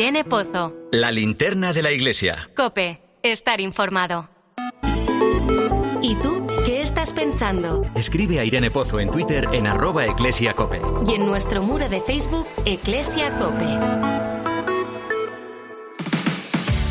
Irene 0.00 0.24
Pozo. 0.24 0.74
La 0.92 1.12
linterna 1.12 1.74
de 1.74 1.82
la 1.82 1.92
iglesia. 1.92 2.48
Cope, 2.56 3.02
estar 3.22 3.60
informado. 3.60 4.30
¿Y 6.00 6.14
tú 6.14 6.46
qué 6.64 6.80
estás 6.80 7.12
pensando? 7.12 7.84
Escribe 7.94 8.40
a 8.40 8.44
Irene 8.46 8.70
Pozo 8.70 8.98
en 8.98 9.10
Twitter 9.10 9.46
en 9.52 9.66
arroba 9.66 10.06
eclesiacope. 10.06 10.80
Y 11.06 11.16
en 11.16 11.26
nuestro 11.26 11.62
muro 11.62 11.86
de 11.90 12.00
Facebook, 12.00 12.46
Eclesia 12.64 13.30
Cope. 13.38 14.29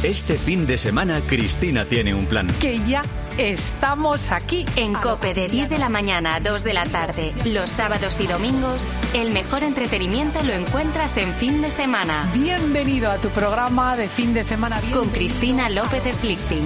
Este 0.10 0.40
fin 0.40 0.66
de 0.66 0.80
semana 0.80 1.22
Cristina 1.22 1.86
tiene 1.86 2.16
un 2.16 2.26
plan. 2.26 2.48
Que 2.60 2.80
ya 2.84 3.04
estamos 3.38 4.32
aquí. 4.32 4.66
En 4.76 4.96
Cope 4.96 5.36
de 5.36 5.48
10 5.48 5.70
de 5.70 5.78
la 5.78 5.88
mañana 5.88 6.34
a 6.34 6.40
2 6.40 6.64
de 6.64 6.74
la 6.74 6.88
tarde, 6.88 7.32
los 7.46 7.70
sábados 7.70 8.20
y 8.20 8.26
domingos, 8.26 8.82
el 9.14 9.30
mejor 9.30 9.62
entretenimiento 9.62 10.42
lo 10.42 10.54
encuentras 10.54 11.16
en 11.18 11.32
fin 11.36 11.62
de 11.62 11.70
semana. 11.70 12.28
Bienvenido 12.34 13.12
a 13.12 13.18
tu 13.18 13.30
programa 13.30 13.96
de 13.98 14.10
fin 14.10 14.34
de 14.34 14.44
semana. 14.44 14.82
Con 14.92 15.10
Cristina 15.10 15.70
López 15.70 16.02
Slichting. 16.12 16.66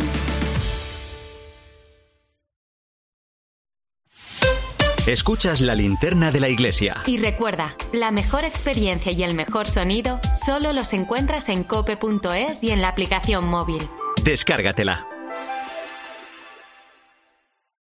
Escuchas 5.07 5.59
la 5.59 5.73
linterna 5.73 6.31
de 6.31 6.39
la 6.39 6.47
iglesia. 6.47 6.95
Y 7.05 7.17
recuerda, 7.17 7.75
la 7.91 8.11
mejor 8.11 8.45
experiencia 8.45 9.11
y 9.11 9.23
el 9.23 9.33
mejor 9.33 9.67
sonido 9.67 10.21
solo 10.33 10.71
los 10.71 10.93
encuentras 10.93 11.49
en 11.49 11.65
cope.es 11.65 12.63
y 12.63 12.71
en 12.71 12.81
la 12.81 12.87
aplicación 12.87 13.45
móvil. 13.45 13.83
Descárgatela. 14.23 15.12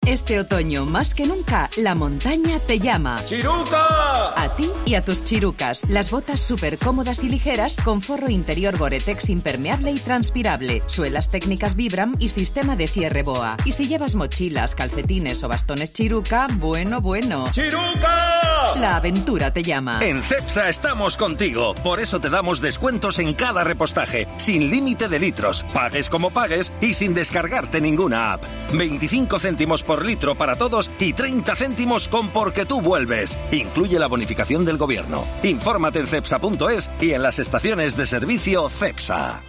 Este 0.06 0.40
otoño, 0.40 0.86
más 0.86 1.14
que 1.14 1.26
nunca, 1.26 1.70
la 1.78 1.94
montaña 1.94 2.58
te 2.60 2.80
llama. 2.80 3.24
¡Chiruca! 3.26 4.34
A 4.36 4.56
ti 4.56 4.68
y 4.86 4.96
a 4.96 5.02
tus 5.02 5.24
chirucas. 5.24 5.88
Las 5.88 6.10
botas 6.10 6.40
súper 6.40 6.80
cómodas 6.80 7.24
y 7.24 7.30
ligeras 7.30 7.78
con 7.78 8.02
forro 8.02 8.30
interior 8.30 8.76
Gore-Tex 8.78 9.30
impermeable 9.30 9.92
y 9.92 10.00
transpirable, 10.00 10.82
suelas 10.88 11.30
técnicas 11.30 11.76
Vibram 11.76 12.16
y 12.18 12.30
sistema 12.30 12.76
de 12.76 12.88
cierre 12.88 13.22
BOA. 13.22 13.58
Y 13.66 13.74
si 13.74 13.88
llevas 13.88 14.16
mochilas, 14.16 14.74
calcetines 14.74 15.44
o 15.44 15.48
bastones 15.48 15.94
Chiruca, 15.94 16.48
bueno, 16.54 17.02
bueno. 17.02 17.52
¡Chiruca! 17.52 18.40
La 18.78 18.96
aventura 18.96 19.54
te 19.54 19.64
llama. 19.64 20.00
En 20.02 20.24
CEPSA 20.24 20.70
estamos 20.70 21.18
contigo. 21.18 21.76
Por 21.84 22.00
eso 22.00 22.20
te 22.20 22.30
damos 22.30 22.62
descuentos 22.62 23.20
en 23.20 23.34
cada 23.34 23.64
repostaje, 23.64 24.28
sin 24.38 24.70
límite 24.70 25.08
de 25.08 25.20
litros, 25.20 25.64
pagues 25.74 26.10
como 26.10 26.32
pagues 26.32 26.72
y 26.82 26.94
sin 26.94 27.14
descargarte 27.14 27.80
ninguna 27.82 28.34
app. 28.34 28.44
25 28.74 29.40
céntimos 29.40 29.84
por 29.84 29.99
litro 30.04 30.36
para 30.36 30.56
todos 30.56 30.90
y 31.00 31.14
30 31.14 31.56
céntimos 31.56 32.08
con 32.08 32.30
Porque 32.30 32.66
tú 32.66 32.82
vuelves. 32.82 33.38
Incluye 33.52 34.00
la 34.00 34.08
bonificación 34.08 34.66
del 34.66 34.78
gobierno. 34.78 35.26
Infórmate 35.44 36.00
en 36.00 36.08
cepsa.es 36.08 36.90
y 37.00 37.12
en 37.12 37.24
las 37.24 37.40
estaciones 37.40 37.96
de 37.96 38.06
servicio 38.06 38.70
CEPSA. 38.70 39.44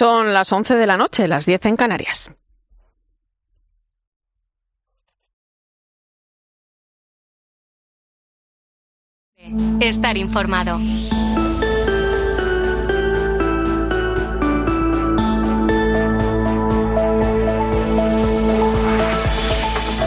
Son 0.00 0.32
las 0.32 0.50
11 0.50 0.76
de 0.76 0.86
la 0.86 0.96
noche, 0.96 1.28
las 1.28 1.44
10 1.44 1.66
en 1.66 1.76
Canarias. 1.76 2.30
Estar 9.80 10.16
informado. 10.16 10.78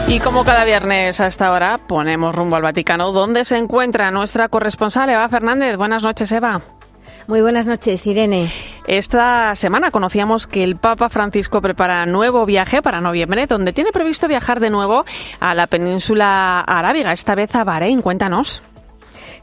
Y 0.06 0.20
como 0.20 0.44
cada 0.44 0.64
viernes 0.64 1.18
a 1.20 1.26
esta 1.26 1.50
hora 1.50 1.78
ponemos 1.78 2.34
rumbo 2.34 2.56
al 2.56 2.62
Vaticano, 2.62 3.10
donde 3.10 3.44
se 3.44 3.56
encuentra 3.56 4.10
nuestra 4.10 4.48
corresponsal 4.48 5.10
Eva 5.10 5.28
Fernández. 5.28 5.76
Buenas 5.76 6.02
noches, 6.02 6.30
Eva. 6.30 6.62
Muy 7.26 7.40
buenas 7.40 7.66
noches, 7.66 8.06
Irene. 8.06 8.52
Esta 8.86 9.54
semana 9.54 9.90
conocíamos 9.90 10.46
que 10.46 10.62
el 10.62 10.76
Papa 10.76 11.08
Francisco 11.08 11.62
prepara 11.62 12.04
nuevo 12.06 12.44
viaje 12.44 12.82
para 12.82 13.00
noviembre, 13.00 13.46
donde 13.46 13.72
tiene 13.72 13.92
previsto 13.92 14.28
viajar 14.28 14.60
de 14.60 14.70
nuevo 14.70 15.04
a 15.40 15.54
la 15.54 15.66
península 15.66 16.60
arábiga, 16.60 17.12
esta 17.12 17.34
vez 17.34 17.54
a 17.54 17.64
Bahrein. 17.64 18.02
Cuéntanos. 18.02 18.62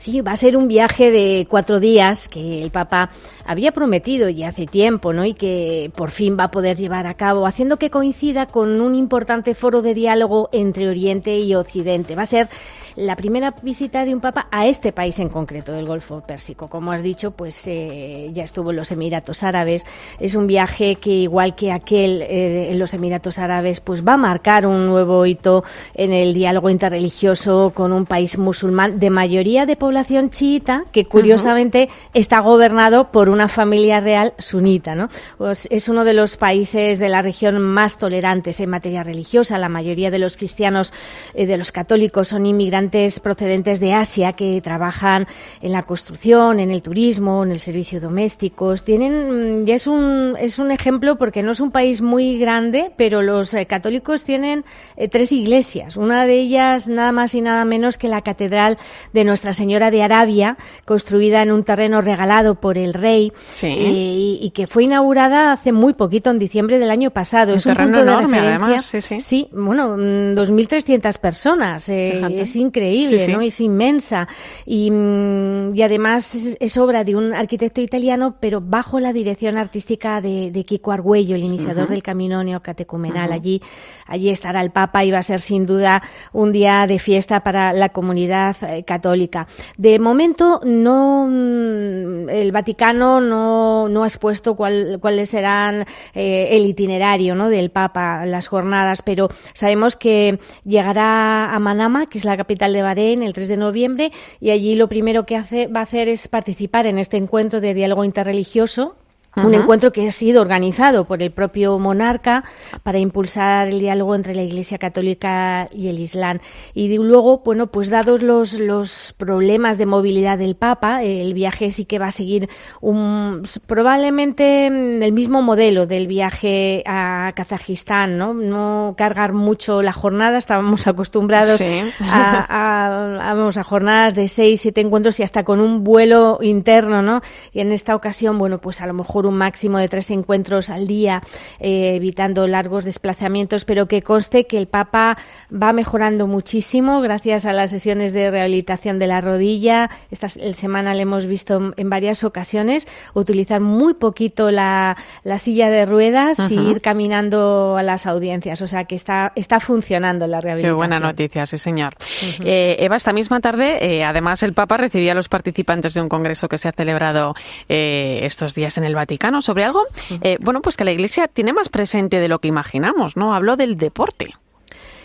Sí, 0.02 0.22
va 0.22 0.32
a 0.32 0.36
ser 0.36 0.58
un 0.58 0.68
viaje 0.68 1.12
de 1.12 1.46
cuatro 1.48 1.80
días 1.80 2.28
que 2.28 2.64
el 2.64 2.72
Papa 2.72 3.12
había 3.46 3.72
prometido 3.72 4.30
ya 4.30 4.48
hace 4.48 4.66
tiempo, 4.66 5.14
¿no? 5.14 5.26
Y 5.26 5.36
que 5.36 5.92
por 5.96 6.10
fin 6.10 6.36
va 6.40 6.46
a 6.46 6.50
poder 6.50 6.76
llevar 6.76 7.06
a 7.06 7.14
cabo, 7.14 7.46
haciendo 7.46 7.78
que 7.78 7.92
coincida 7.92 8.48
con 8.48 8.82
un 8.82 8.96
importante 8.96 9.54
foro 9.54 9.84
de 9.84 9.94
diálogo 9.94 10.50
entre 10.54 10.90
Oriente 10.90 11.38
y 11.38 11.54
Occidente. 11.54 12.16
Va 12.16 12.24
a 12.24 12.26
ser 12.26 12.50
la 12.96 13.16
primera 13.16 13.54
visita 13.62 14.06
de 14.06 14.14
un 14.14 14.22
papa 14.22 14.48
a 14.52 14.68
este 14.68 14.92
país 14.92 15.20
en 15.20 15.30
concreto, 15.30 15.72
del 15.72 15.86
Golfo 15.86 16.22
Pérsico. 16.22 16.70
Como 16.70 16.92
has 16.92 17.04
dicho, 17.04 17.32
pues 17.32 17.68
eh, 17.68 18.30
ya 18.34 18.44
estuvo 18.44 18.72
en 18.72 18.78
los 18.78 18.92
Emiratos 18.92 19.44
Árabes. 19.44 19.86
Es 20.20 20.36
un 20.36 20.48
viaje 20.48 20.96
que, 20.96 21.12
igual 21.12 21.56
que 21.56 21.72
aquel 21.72 22.22
eh, 22.22 22.72
en 22.72 22.80
los 22.80 22.94
Emiratos 22.94 23.40
Árabes, 23.40 23.80
pues 23.80 24.06
va 24.06 24.14
a 24.14 24.18
marcar 24.18 24.66
un 24.66 24.88
nuevo 24.88 25.26
hito 25.26 25.64
en 25.94 26.12
el 26.14 26.34
diálogo 26.34 26.70
interreligioso 26.70 27.72
con 27.74 27.94
un 27.94 28.06
país 28.06 28.38
musulmán 28.38 29.00
de 29.00 29.10
mayoría 29.10 29.66
de 29.66 29.76
población 29.76 30.30
chiita, 30.30 30.86
que 30.92 31.06
curiosamente 31.06 31.90
está 32.14 32.40
gobernado 32.40 33.12
por 33.12 33.30
una 33.30 33.48
familia 33.48 34.00
real 34.00 34.34
sunita. 34.38 34.96
¿no? 34.96 35.10
Pues 35.38 35.68
es 35.72 35.88
uno 35.90 36.04
de 36.04 36.14
los 36.14 36.38
países 36.38 37.00
de 37.00 37.10
la 37.10 37.22
región 37.22 37.60
más 37.60 37.98
tolerantes 37.98 38.60
en 38.60 38.70
materia 38.70 39.04
religiosa. 39.04 39.58
La 39.58 39.70
mayoría 39.70 40.12
de 40.12 40.20
los 40.20 40.38
cristianos, 40.38 40.94
eh, 41.34 41.46
de 41.46 41.58
los 41.58 41.72
católicos, 41.72 42.30
son 42.30 42.46
inmigrantes 42.46 42.81
procedentes 42.90 43.80
de 43.80 43.94
Asia 43.94 44.34
que 44.34 44.60
trabajan 44.64 45.28
en 45.62 45.72
la 45.72 45.84
construcción, 45.84 46.60
en 46.60 46.72
el 46.72 46.82
turismo, 46.82 47.44
en 47.44 47.52
el 47.52 47.60
servicio 47.60 48.00
doméstico. 48.02 48.74
Tienen, 48.76 49.62
mm, 49.62 49.66
ya 49.66 49.76
es 49.76 49.88
un, 49.88 50.36
es 50.40 50.58
un 50.60 50.72
ejemplo 50.72 51.18
porque 51.18 51.44
no 51.44 51.52
es 51.52 51.60
un 51.60 51.72
país 51.72 52.02
muy 52.02 52.38
grande, 52.40 52.92
pero 52.98 53.22
los 53.22 53.54
eh, 53.54 53.66
católicos 53.66 54.24
tienen 54.24 54.64
eh, 54.98 55.08
tres 55.08 55.32
iglesias. 55.32 55.98
Una 55.98 56.26
de 56.26 56.40
ellas 56.40 56.88
nada 56.88 57.12
más 57.12 57.36
y 57.36 57.42
nada 57.42 57.66
menos 57.66 57.98
que 57.98 58.08
la 58.08 58.22
Catedral 58.22 58.78
de 59.14 59.24
Nuestra 59.26 59.54
Señora 59.54 59.92
de 59.92 60.04
Arabia, 60.04 60.58
construida 60.86 61.44
en 61.44 61.52
un 61.52 61.64
terreno 61.64 62.02
regalado 62.02 62.56
por 62.56 62.78
el 62.78 62.94
rey 62.94 63.32
Sí. 63.54 63.68
eh, 63.68 63.90
y, 63.92 64.40
y 64.42 64.50
que 64.52 64.68
fue 64.68 64.84
inaugurada 64.86 65.52
hace 65.52 65.72
muy 65.72 65.94
poquito, 65.94 66.30
en 66.30 66.40
diciembre 66.40 66.80
del 66.80 66.90
año 66.92 67.12
pasado. 67.12 67.52
Un 67.54 67.58
es 67.58 67.66
un 67.66 67.72
terreno 67.74 67.88
punto 67.94 68.06
de 68.06 68.12
enorme, 68.12 68.38
referencia. 68.40 68.66
además, 68.66 68.86
sí, 68.86 69.02
sí. 69.02 69.22
Sí, 69.22 69.48
bueno, 69.52 69.96
mm, 69.98 70.34
2.300 70.36 71.18
personas. 71.20 71.90
eh, 71.90 72.14
Fíjate. 72.16 72.42
es 72.42 72.56
increíble, 72.72 73.20
Sí, 73.20 73.26
sí. 73.26 73.34
¿no? 73.34 73.42
Es 73.42 73.60
inmensa. 73.60 74.28
Y, 74.66 74.90
mm, 74.92 75.76
y 75.76 75.82
además 75.82 76.34
es, 76.36 76.58
es 76.60 76.78
obra 76.78 77.04
de 77.04 77.16
un 77.16 77.34
arquitecto 77.34 77.82
italiano, 77.82 78.36
pero 78.40 78.62
bajo 78.62 79.00
la 79.00 79.12
dirección 79.14 79.58
artística 79.58 80.22
de, 80.22 80.52
de 80.52 80.64
Kiko 80.64 80.92
Argüello, 80.92 81.36
el 81.36 81.44
iniciador 81.44 81.90
del 81.90 82.02
camino 82.04 82.44
neocatecumenal. 82.44 83.30
Ujú. 83.30 83.34
Allí, 83.36 83.62
allí 84.08 84.30
estará 84.30 84.62
el 84.62 84.72
Papa 84.72 85.04
y 85.04 85.12
va 85.12 85.18
a 85.20 85.24
ser 85.24 85.40
sin 85.42 85.66
duda 85.66 86.02
un 86.34 86.52
día 86.52 86.88
de 86.88 87.00
fiesta 87.00 87.42
para 87.42 87.74
la 87.74 87.90
comunidad 87.90 88.56
eh, 88.64 88.84
católica. 88.84 89.48
De 89.78 90.00
momento, 90.00 90.62
no, 90.64 91.28
mm, 91.30 92.30
el 92.30 92.52
Vaticano 92.52 93.20
no, 93.20 93.90
no 93.90 94.04
ha 94.04 94.08
expuesto 94.08 94.56
cuál- 94.56 94.98
cuáles 95.02 95.30
serán 95.30 95.86
eh, 96.14 96.50
el 96.52 96.66
itinerario 96.66 97.36
¿no? 97.36 97.50
del 97.50 97.70
Papa, 97.72 98.26
las 98.26 98.48
jornadas, 98.48 99.02
pero 99.02 99.30
sabemos 99.54 99.96
que 99.96 100.40
llegará 100.64 101.54
a 101.54 101.60
Manama, 101.60 102.06
que 102.08 102.18
es 102.20 102.26
la 102.26 102.38
capital 102.38 102.61
de 102.70 102.82
Bahrein, 102.84 103.24
el 103.24 103.34
3 103.34 103.50
de 103.50 103.58
noviembre, 103.58 104.12
y 104.40 104.52
allí 104.52 104.76
lo 104.76 104.88
primero 104.88 105.26
que 105.26 105.36
hace, 105.36 105.68
va 105.68 105.80
a 105.80 105.84
hacer 105.84 106.08
es 106.08 106.28
participar 106.28 106.86
en 106.86 107.00
este 107.00 107.18
encuentro 107.18 107.62
de 107.62 107.74
diálogo 107.74 108.04
interreligioso. 108.04 108.96
Un 109.38 109.54
encuentro 109.54 109.94
que 109.94 110.06
ha 110.08 110.12
sido 110.12 110.42
organizado 110.42 111.06
por 111.06 111.24
el 111.24 111.32
propio 111.32 111.80
monarca 111.80 112.44
para 112.84 113.00
impulsar 113.00 113.70
el 113.70 113.80
diálogo 113.80 114.14
entre 114.14 114.36
la 114.36 114.44
Iglesia 114.44 114.78
Católica 114.78 115.70
y 115.72 115.88
el 115.88 116.00
Islam. 116.00 116.40
Y 116.74 116.98
luego, 116.98 117.42
bueno, 117.46 117.68
pues 117.68 117.90
dados 117.90 118.22
los, 118.22 118.60
los 118.60 119.14
problemas 119.18 119.78
de 119.78 119.86
movilidad 119.86 120.38
del 120.38 120.56
Papa, 120.56 121.02
el 121.04 121.34
viaje 121.34 121.72
sí 121.72 121.86
que 121.86 121.98
va 121.98 122.08
a 122.08 122.12
seguir 122.12 122.50
un, 122.82 123.44
probablemente 123.68 124.70
mm, 124.70 125.02
el 125.02 125.14
mismo 125.14 125.42
modelo 125.42 125.86
del 125.86 126.08
viaje 126.08 126.84
a 126.86 127.32
Kazajistán, 127.36 128.18
¿no? 128.18 128.34
No 128.34 128.96
cargar 128.98 129.32
mucho 129.34 129.82
la 129.82 129.94
jornada, 129.94 130.38
estábamos 130.38 130.88
acostumbrados 130.88 131.58
Sí. 131.58 131.82
a, 132.02 132.46
a- 132.50 133.30
a- 133.32 133.34
vamos, 133.36 133.58
a 133.58 133.64
jornadas 133.64 134.14
de 134.16 134.28
seis, 134.28 134.62
siete 134.62 134.82
encuentros 134.82 135.20
y 135.20 135.24
hasta 135.24 135.44
con 135.46 135.62
un 135.62 135.84
vuelo 135.86 136.40
interno, 136.42 137.02
¿no? 137.02 137.22
Y 137.54 137.62
en 137.62 137.72
esta 137.72 137.96
ocasión, 137.96 138.38
bueno, 138.38 138.58
pues 138.60 138.82
a 138.82 138.88
lo 138.88 138.94
mejor 138.94 139.21
un 139.26 139.36
máximo 139.38 139.78
de 139.78 139.88
tres 139.88 140.10
encuentros 140.12 140.70
al 140.70 140.88
día, 140.88 141.22
eh, 141.60 141.96
evitando 141.96 142.48
largos 142.48 142.86
desplazamientos, 142.86 143.66
pero 143.66 143.88
que 143.88 144.02
conste 144.02 144.46
que 144.48 144.58
el 144.58 144.68
Papa 144.68 145.18
va 145.52 145.74
mejorando 145.74 146.28
muchísimo 146.28 147.02
gracias 147.02 147.46
a 147.46 147.54
las 147.54 147.72
sesiones 147.72 148.14
de 148.14 148.32
rehabilitación 148.32 149.00
de 149.00 149.08
la 149.08 149.22
rodilla. 149.22 149.90
Esta 150.12 150.28
semana 150.30 150.94
le 150.94 151.04
hemos 151.04 151.26
visto 151.26 151.74
en- 151.78 151.90
varias 151.90 152.24
ocasiones 152.24 152.88
utilizar 153.14 153.60
muy 153.60 153.94
poquito 153.96 154.50
la, 154.50 154.96
la 155.24 155.38
silla 155.38 155.70
de 155.70 155.86
ruedas 155.86 156.50
y 156.52 156.58
Ujú. 156.58 156.72
ir 156.72 156.82
caminando 156.82 157.76
a 157.78 157.84
las 157.84 158.06
audiencias. 158.08 158.62
O 158.62 158.68
sea 158.68 158.86
que 158.86 158.96
está, 158.96 159.34
está 159.36 159.60
funcionando 159.60 160.26
la 160.28 160.38
Qué 160.40 160.44
rehabilitación. 160.44 160.78
buena 160.78 161.00
noticia, 161.00 161.46
sí, 161.46 161.58
señor. 161.58 161.96
Eh, 162.44 162.78
Eva, 162.80 162.96
esta 162.96 163.12
misma 163.14 163.40
tarde, 163.42 163.78
eh, 163.82 164.04
además, 164.04 164.42
el 164.44 164.54
Papa 164.54 164.78
recibía 164.78 165.12
a 165.12 165.16
los 165.16 165.28
participantes 165.30 165.94
de 165.94 166.02
un 166.02 166.10
congreso 166.10 166.48
que 166.48 166.58
se 166.58 166.68
ha 166.70 166.72
celebrado 166.72 167.36
eh, 167.70 168.20
estos 168.24 168.56
días 168.56 168.78
en 168.78 168.86
el 168.86 168.96
Vaticano 168.96 169.11
sobre 169.42 169.64
algo, 169.64 169.86
eh, 170.22 170.38
bueno, 170.42 170.62
pues 170.62 170.78
que 170.78 170.84
la 170.84 170.92
Iglesia 170.92 171.28
tiene 171.28 171.54
más 171.54 171.70
presente 171.70 172.20
de 172.20 172.28
lo 172.28 172.40
que 172.40 172.48
imaginamos, 172.48 173.18
¿no? 173.18 173.34
Habló 173.34 173.56
del 173.58 173.78
deporte. 173.78 174.34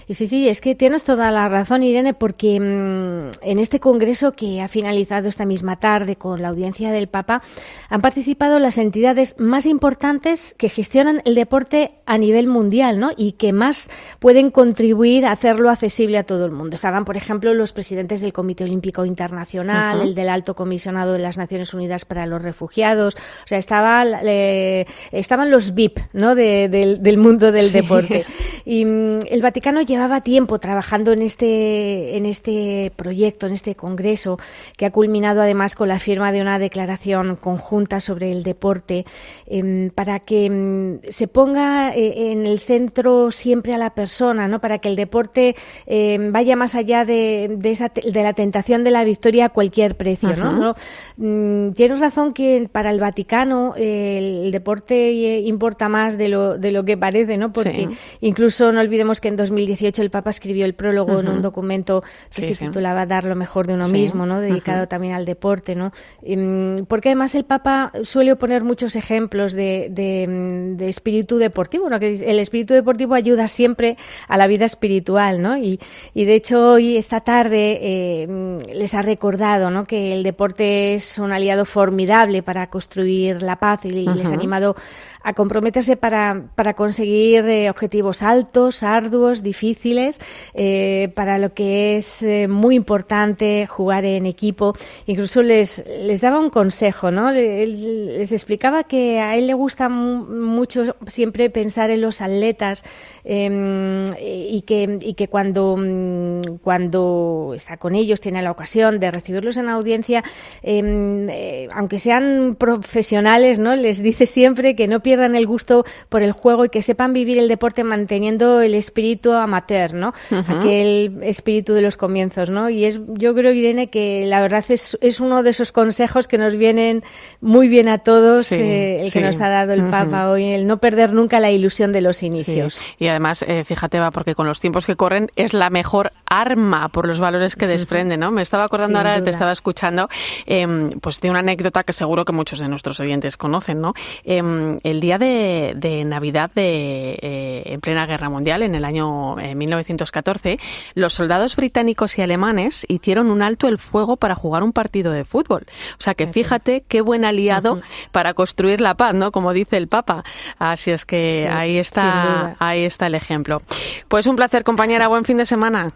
Y 0.08 0.14
sí, 0.14 0.28
sí, 0.28 0.48
es 0.48 0.60
que 0.60 0.76
tienes 0.76 1.02
toda 1.02 1.32
la 1.32 1.48
razón, 1.48 1.82
Irene, 1.82 2.14
porque 2.14 2.60
mm, 2.60 3.42
en 3.42 3.58
este 3.58 3.80
congreso 3.80 4.30
que 4.32 4.60
ha 4.60 4.68
finalizado 4.68 5.26
esta 5.28 5.44
misma 5.44 5.80
tarde 5.80 6.14
con 6.14 6.40
la 6.40 6.48
audiencia 6.48 6.92
del 6.92 7.08
Papa, 7.08 7.42
han 7.88 8.00
participado 8.00 8.60
las 8.60 8.78
entidades 8.78 9.34
más 9.38 9.66
importantes 9.66 10.54
que 10.58 10.68
gestionan 10.68 11.22
el 11.24 11.34
deporte 11.34 11.92
a 12.06 12.18
nivel 12.18 12.46
mundial, 12.46 13.00
¿no? 13.00 13.10
Y 13.16 13.32
que 13.32 13.52
más 13.52 13.90
pueden 14.20 14.52
contribuir 14.52 15.26
a 15.26 15.32
hacerlo 15.32 15.70
accesible 15.70 16.18
a 16.18 16.22
todo 16.22 16.46
el 16.46 16.52
mundo. 16.52 16.76
Estaban, 16.76 17.04
por 17.04 17.16
ejemplo, 17.16 17.52
los 17.52 17.72
presidentes 17.72 18.20
del 18.20 18.32
Comité 18.32 18.62
Olímpico 18.62 19.04
Internacional, 19.04 20.00
el 20.02 20.14
del 20.14 20.28
Alto 20.28 20.54
Comisionado 20.54 21.14
de 21.14 21.18
las 21.18 21.36
Naciones 21.36 21.74
Unidas 21.74 22.04
para 22.04 22.26
los 22.26 22.40
Refugiados, 22.42 23.16
o 23.16 23.46
sea, 23.48 23.58
estaba, 23.58 24.04
eh, 24.22 24.86
estaban 25.10 25.50
los 25.50 25.74
VIP, 25.74 25.98
¿no? 26.12 26.36
De- 26.36 26.68
del, 26.68 27.02
del 27.02 27.18
mundo 27.18 27.50
del 27.50 27.66
Sí. 27.66 27.72
deporte. 27.72 28.24
Y 28.66 28.84
mm, 28.84 29.20
el 29.30 29.42
Vaticano 29.42 29.80
llevaba 29.80 30.20
tiempo 30.20 30.58
trabajando 30.58 31.12
en 31.12 31.22
este, 31.22 32.16
en 32.16 32.26
este 32.26 32.92
proyecto, 32.96 33.46
en 33.46 33.52
este 33.52 33.76
congreso, 33.76 34.40
que 34.76 34.84
ha 34.86 34.90
culminado 34.90 35.40
además 35.40 35.76
con 35.76 35.88
la 35.88 36.00
firma 36.00 36.32
de 36.32 36.42
una 36.42 36.58
declaración 36.58 37.36
conjunta 37.36 38.00
sobre 38.00 38.32
el 38.32 38.42
deporte, 38.42 39.06
em, 39.46 39.90
para 39.90 40.18
que 40.18 40.50
mm, 40.50 41.08
se 41.08 41.28
ponga 41.28 41.94
eh, 41.94 42.32
en 42.32 42.44
el 42.44 42.58
centro 42.58 43.30
siempre 43.30 43.72
a 43.72 43.78
la 43.78 43.90
persona, 43.90 44.48
¿no? 44.48 44.60
Para 44.60 44.80
que 44.80 44.88
el 44.88 44.96
deporte 44.96 45.54
em, 45.86 46.32
vaya 46.32 46.56
más 46.56 46.74
allá 46.74 47.04
de, 47.04 47.56
esa, 47.62 47.88
de 47.88 48.22
la 48.24 48.32
tentación 48.32 48.82
de 48.82 48.90
la 48.90 49.04
victoria 49.04 49.46
a 49.46 49.48
cualquier 49.50 49.96
precio, 49.96 50.34
¿no? 50.34 50.74
Mm, 51.18 51.70
tienes 51.70 52.00
razón 52.00 52.34
que 52.34 52.68
para 52.72 52.90
el 52.90 52.98
Vaticano 52.98 53.74
el 53.76 54.50
deporte 54.50 55.12
importa 55.12 55.88
más 55.88 56.18
de 56.18 56.28
lo, 56.28 56.58
de 56.58 56.72
lo 56.72 56.84
que 56.84 56.96
parece, 56.96 57.36
¿no? 57.36 57.52
Porque 57.52 57.88
incluso 58.20 58.55
no 58.60 58.80
olvidemos 58.80 59.20
que 59.20 59.28
en 59.28 59.36
2018 59.36 60.02
el 60.02 60.10
Papa 60.10 60.30
escribió 60.30 60.64
el 60.64 60.74
prólogo 60.74 61.20
en 61.20 61.28
un 61.28 61.42
documento 61.42 62.02
que 62.34 62.42
se 62.42 62.54
titulaba 62.54 63.06
Dar 63.06 63.24
lo 63.24 63.36
mejor 63.36 63.66
de 63.66 63.74
uno 63.74 63.88
mismo, 63.88 64.26
¿no? 64.26 64.40
Dedicado 64.40 64.88
también 64.88 65.14
al 65.14 65.24
deporte, 65.24 65.74
¿no? 65.74 65.92
Em, 66.22 66.84
porque 66.86 67.10
además 67.10 67.34
el 67.34 67.44
Papa 67.44 67.92
suele 68.02 68.36
poner 68.36 68.64
muchos 68.64 68.96
ejemplos 68.96 69.52
de, 69.52 69.88
de, 69.90 70.88
espíritu 70.88 71.38
deportivo, 71.38 71.88
¿no? 71.88 71.98
Que 71.98 72.14
el 72.14 72.38
espíritu 72.38 72.74
deportivo 72.74 73.14
ayuda 73.14 73.48
siempre 73.48 73.96
a 74.28 74.36
la 74.36 74.46
vida 74.46 74.64
espiritual, 74.64 75.42
¿no? 75.42 75.56
Y, 75.56 75.80
y 76.14 76.24
de 76.24 76.34
hecho 76.34 76.72
hoy, 76.72 76.96
esta 76.96 77.20
tarde, 77.20 77.78
eh, 77.80 78.58
les 78.74 78.94
ha 78.94 79.02
recordado, 79.02 79.70
¿no? 79.70 79.84
Que 79.84 80.12
el 80.12 80.22
deporte 80.22 80.94
es 80.94 81.18
un 81.18 81.32
aliado 81.32 81.64
formidable 81.64 82.42
para 82.42 82.68
construir 82.68 83.42
la 83.42 83.56
paz 83.56 83.84
y, 83.84 83.90
les 83.90 84.30
ha 84.30 84.34
animado 84.34 84.76
a 85.22 85.32
comprometerse 85.32 85.96
para, 85.96 86.44
para 86.54 86.74
conseguir 86.74 87.44
eh, 87.46 87.68
objetivos 87.68 88.22
altos, 88.22 88.45
arduos, 88.82 89.42
difíciles, 89.42 90.20
eh, 90.54 91.10
para 91.14 91.38
lo 91.38 91.54
que 91.54 91.96
es 91.96 92.22
eh, 92.22 92.48
muy 92.48 92.74
importante 92.74 93.66
jugar 93.66 94.04
en 94.04 94.26
equipo. 94.26 94.74
Incluso 95.06 95.42
les, 95.42 95.84
les 95.86 96.20
daba 96.20 96.38
un 96.38 96.50
consejo, 96.50 97.10
¿no? 97.10 97.30
Les 97.30 98.32
explicaba 98.32 98.84
que 98.84 99.20
a 99.20 99.36
él 99.36 99.46
le 99.46 99.54
gusta 99.54 99.88
mucho 99.88 100.96
siempre 101.06 101.50
pensar 101.50 101.90
en 101.90 102.00
los 102.00 102.20
atletas 102.20 102.84
em, 103.24 104.06
y, 104.20 104.62
que, 104.62 104.98
y 105.00 105.14
que 105.14 105.28
cuando, 105.28 105.76
mm, 105.76 106.58
cuando 106.62 107.52
está 107.54 107.76
con 107.76 107.94
ellos, 107.94 108.20
tiene 108.20 108.42
la 108.42 108.50
ocasión 108.50 109.00
de 109.00 109.10
recibirlos 109.10 109.56
en 109.56 109.68
audiencia, 109.68 110.22
em, 110.62 111.28
aunque 111.72 111.98
sean 111.98 112.56
profesionales, 112.58 113.58
¿no? 113.58 113.74
Les 113.76 114.02
dice 114.02 114.26
siempre 114.26 114.76
que 114.76 114.88
no 114.88 115.00
pierdan 115.00 115.36
el 115.36 115.46
gusto 115.46 115.84
por 116.08 116.22
el 116.22 116.32
juego 116.32 116.64
y 116.64 116.68
que 116.68 116.82
sepan 116.82 117.12
vivir 117.12 117.38
el 117.38 117.48
deporte 117.48 117.84
manteniendo 117.84 118.35
el 118.38 118.74
espíritu 118.74 119.32
amateur, 119.32 119.94
¿no? 119.94 120.12
Aquel 120.30 121.18
espíritu 121.22 121.72
de 121.72 121.82
los 121.82 121.96
comienzos, 121.96 122.50
¿no? 122.50 122.70
Y 122.70 122.84
es, 122.84 123.00
yo 123.14 123.34
creo, 123.34 123.52
Irene, 123.52 123.88
que 123.88 124.26
la 124.26 124.40
verdad 124.40 124.64
es, 124.68 124.96
es 125.00 125.20
uno 125.20 125.42
de 125.42 125.50
esos 125.50 125.72
consejos 125.72 126.28
que 126.28 126.38
nos 126.38 126.56
vienen 126.56 127.02
muy 127.40 127.68
bien 127.68 127.88
a 127.88 127.98
todos, 127.98 128.52
eh, 128.52 129.02
el 129.02 129.12
que 129.12 129.20
nos 129.20 129.40
ha 129.40 129.48
dado 129.48 129.72
el 129.72 129.88
Papa 129.88 130.30
hoy, 130.30 130.52
el 130.52 130.66
no 130.66 130.78
perder 130.78 131.12
nunca 131.12 131.40
la 131.40 131.50
ilusión 131.50 131.92
de 131.92 132.00
los 132.00 132.22
inicios. 132.22 132.80
Y 132.98 133.08
además, 133.08 133.44
eh, 133.46 133.64
fíjate, 133.64 133.98
va, 133.98 134.10
porque 134.10 134.34
con 134.34 134.46
los 134.46 134.60
tiempos 134.60 134.86
que 134.86 134.96
corren 134.96 135.30
es 135.36 135.52
la 135.52 135.70
mejor 135.70 136.12
arma 136.28 136.88
por 136.88 137.06
los 137.06 137.18
valores 137.18 137.56
que 137.56 137.66
desprende, 137.66 138.16
¿no? 138.16 138.30
Me 138.30 138.42
estaba 138.42 138.64
acordando 138.64 138.98
ahora, 138.98 139.22
te 139.22 139.30
estaba 139.30 139.52
escuchando, 139.52 140.08
em, 140.46 140.90
pues 141.00 141.20
de 141.20 141.30
una 141.30 141.40
anécdota 141.40 141.84
que 141.84 141.92
seguro 141.92 142.24
que 142.24 142.32
muchos 142.32 142.58
de 142.58 142.68
nuestros 142.68 143.00
oyentes 143.00 143.36
conocen, 143.36 143.80
¿no? 143.80 143.94
Em, 144.24 144.78
el 144.82 145.00
día 145.00 145.18
de, 145.18 146.04
Navidad 146.06 146.50
de, 146.54 147.18
eh, 147.22 147.62
en 147.66 147.80
plena 147.80 148.06
Guerra 148.06 148.28
Mundial, 148.28 148.62
en 148.62 148.74
el 148.74 148.84
año 148.84 149.36
1914, 149.36 150.52
eh, 150.52 150.58
los 150.94 151.14
soldados 151.14 151.56
británicos 151.56 152.18
y 152.18 152.22
alemanes 152.22 152.84
hicieron 152.88 153.30
un 153.30 153.42
alto 153.42 153.68
el 153.68 153.78
fuego 153.78 154.16
para 154.16 154.34
jugar 154.34 154.62
un 154.62 154.72
partido 154.72 155.12
de 155.12 155.24
fútbol. 155.24 155.66
O 155.98 156.02
sea 156.02 156.14
que 156.14 156.26
fíjate 156.26 156.84
qué 156.86 157.00
buen 157.00 157.24
aliado 157.24 157.80
para 158.12 158.34
construir 158.34 158.80
la 158.80 158.94
paz, 158.94 159.14
¿no? 159.14 159.32
Como 159.32 159.52
dice 159.52 159.76
el 159.76 159.88
Papa. 159.88 160.24
Así 160.58 160.90
es 160.90 161.06
que 161.06 161.48
ahí 161.50 161.78
está, 161.78 162.56
ahí 162.58 162.84
está 162.84 163.06
el 163.06 163.14
ejemplo. 163.14 163.62
Pues 164.08 164.26
un 164.26 164.36
placer, 164.36 164.64
compañera. 164.64 165.08
Buen 165.16 165.24
fin 165.24 165.36
de 165.36 165.46
semana. 165.46 165.92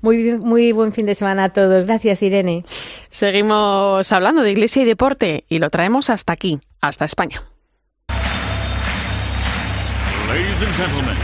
Muy, 0.00 0.32
muy 0.38 0.72
buen 0.72 0.92
fin 0.92 1.06
de 1.06 1.14
semana 1.14 1.44
a 1.44 1.48
todos. 1.50 1.86
Gracias, 1.86 2.22
Irene. 2.22 2.64
Seguimos 3.10 4.10
hablando 4.12 4.42
de 4.42 4.50
iglesia 4.50 4.82
y 4.82 4.84
deporte 4.84 5.44
y 5.48 5.58
lo 5.58 5.70
traemos 5.70 6.10
hasta 6.10 6.32
aquí, 6.32 6.60
hasta 6.80 7.04
España. 7.04 7.42
Ladies 10.28 10.62
and 10.62 10.74
gentlemen, 10.74 11.16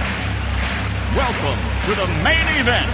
welcome 1.16 1.58
to 1.86 1.94
the 1.94 2.06
main 2.22 2.46
event. 2.60 2.90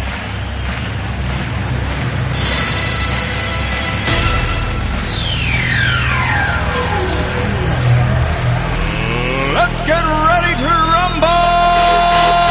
Let's 9.53 9.83
get 9.83 10.05
ready 10.05 10.55
to 10.63 10.67
rumble! 10.67 12.46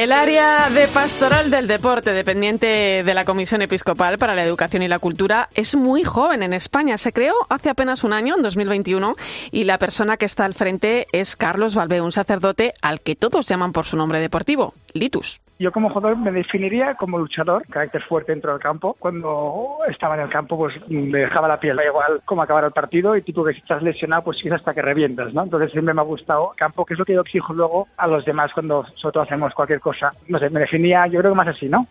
El 0.00 0.12
área 0.12 0.70
de 0.70 0.88
pastoral 0.88 1.50
del 1.50 1.66
deporte, 1.66 2.14
dependiente 2.14 3.02
de 3.04 3.14
la 3.14 3.26
Comisión 3.26 3.60
Episcopal 3.60 4.16
para 4.16 4.34
la 4.34 4.42
Educación 4.42 4.82
y 4.82 4.88
la 4.88 4.98
Cultura, 4.98 5.50
es 5.54 5.76
muy 5.76 6.04
joven 6.04 6.42
en 6.42 6.54
España. 6.54 6.96
Se 6.96 7.12
creó 7.12 7.34
hace 7.50 7.68
apenas 7.68 8.02
un 8.02 8.14
año, 8.14 8.34
en 8.34 8.42
2021, 8.42 9.14
y 9.52 9.64
la 9.64 9.76
persona 9.76 10.16
que 10.16 10.24
está 10.24 10.46
al 10.46 10.54
frente 10.54 11.06
es 11.12 11.36
Carlos 11.36 11.74
Valvé, 11.74 12.00
un 12.00 12.12
sacerdote 12.12 12.72
al 12.80 13.02
que 13.02 13.14
todos 13.14 13.46
llaman 13.46 13.74
por 13.74 13.84
su 13.84 13.98
nombre 13.98 14.20
deportivo, 14.20 14.72
Litus. 14.94 15.42
Yo 15.60 15.72
como 15.72 15.90
jugador 15.90 16.16
me 16.16 16.32
definiría 16.32 16.94
como 16.94 17.18
luchador, 17.18 17.66
carácter 17.68 18.02
fuerte 18.02 18.32
dentro 18.32 18.50
del 18.52 18.62
campo. 18.62 18.96
Cuando 18.98 19.76
estaba 19.90 20.14
en 20.14 20.22
el 20.22 20.30
campo, 20.30 20.56
pues 20.56 20.74
me 20.88 21.18
dejaba 21.18 21.48
la 21.48 21.60
piel, 21.60 21.76
da 21.76 21.84
igual 21.84 22.22
cómo 22.24 22.40
acabar 22.40 22.64
el 22.64 22.70
partido 22.70 23.14
y 23.14 23.20
tipo 23.20 23.44
que 23.44 23.52
si 23.52 23.58
estás 23.58 23.82
lesionado, 23.82 24.24
pues 24.24 24.38
sigues 24.38 24.54
hasta 24.54 24.72
que 24.72 24.80
revientas, 24.80 25.34
¿no? 25.34 25.42
Entonces 25.42 25.70
siempre 25.70 25.92
me 25.92 26.00
ha 26.00 26.04
gustado 26.04 26.52
campo, 26.56 26.86
que 26.86 26.94
es 26.94 26.98
lo 26.98 27.04
que 27.04 27.12
yo 27.12 27.20
exijo 27.20 27.52
luego 27.52 27.88
a 27.98 28.06
los 28.06 28.24
demás 28.24 28.50
cuando 28.54 28.86
todo 29.02 29.20
hacemos 29.20 29.52
cualquier 29.52 29.80
cosa. 29.80 30.10
No 30.28 30.38
sé, 30.38 30.48
me 30.48 30.60
definía 30.60 31.06
yo 31.08 31.20
creo 31.20 31.32
que 31.32 31.36
más 31.36 31.48
así, 31.48 31.68
¿no? 31.68 31.86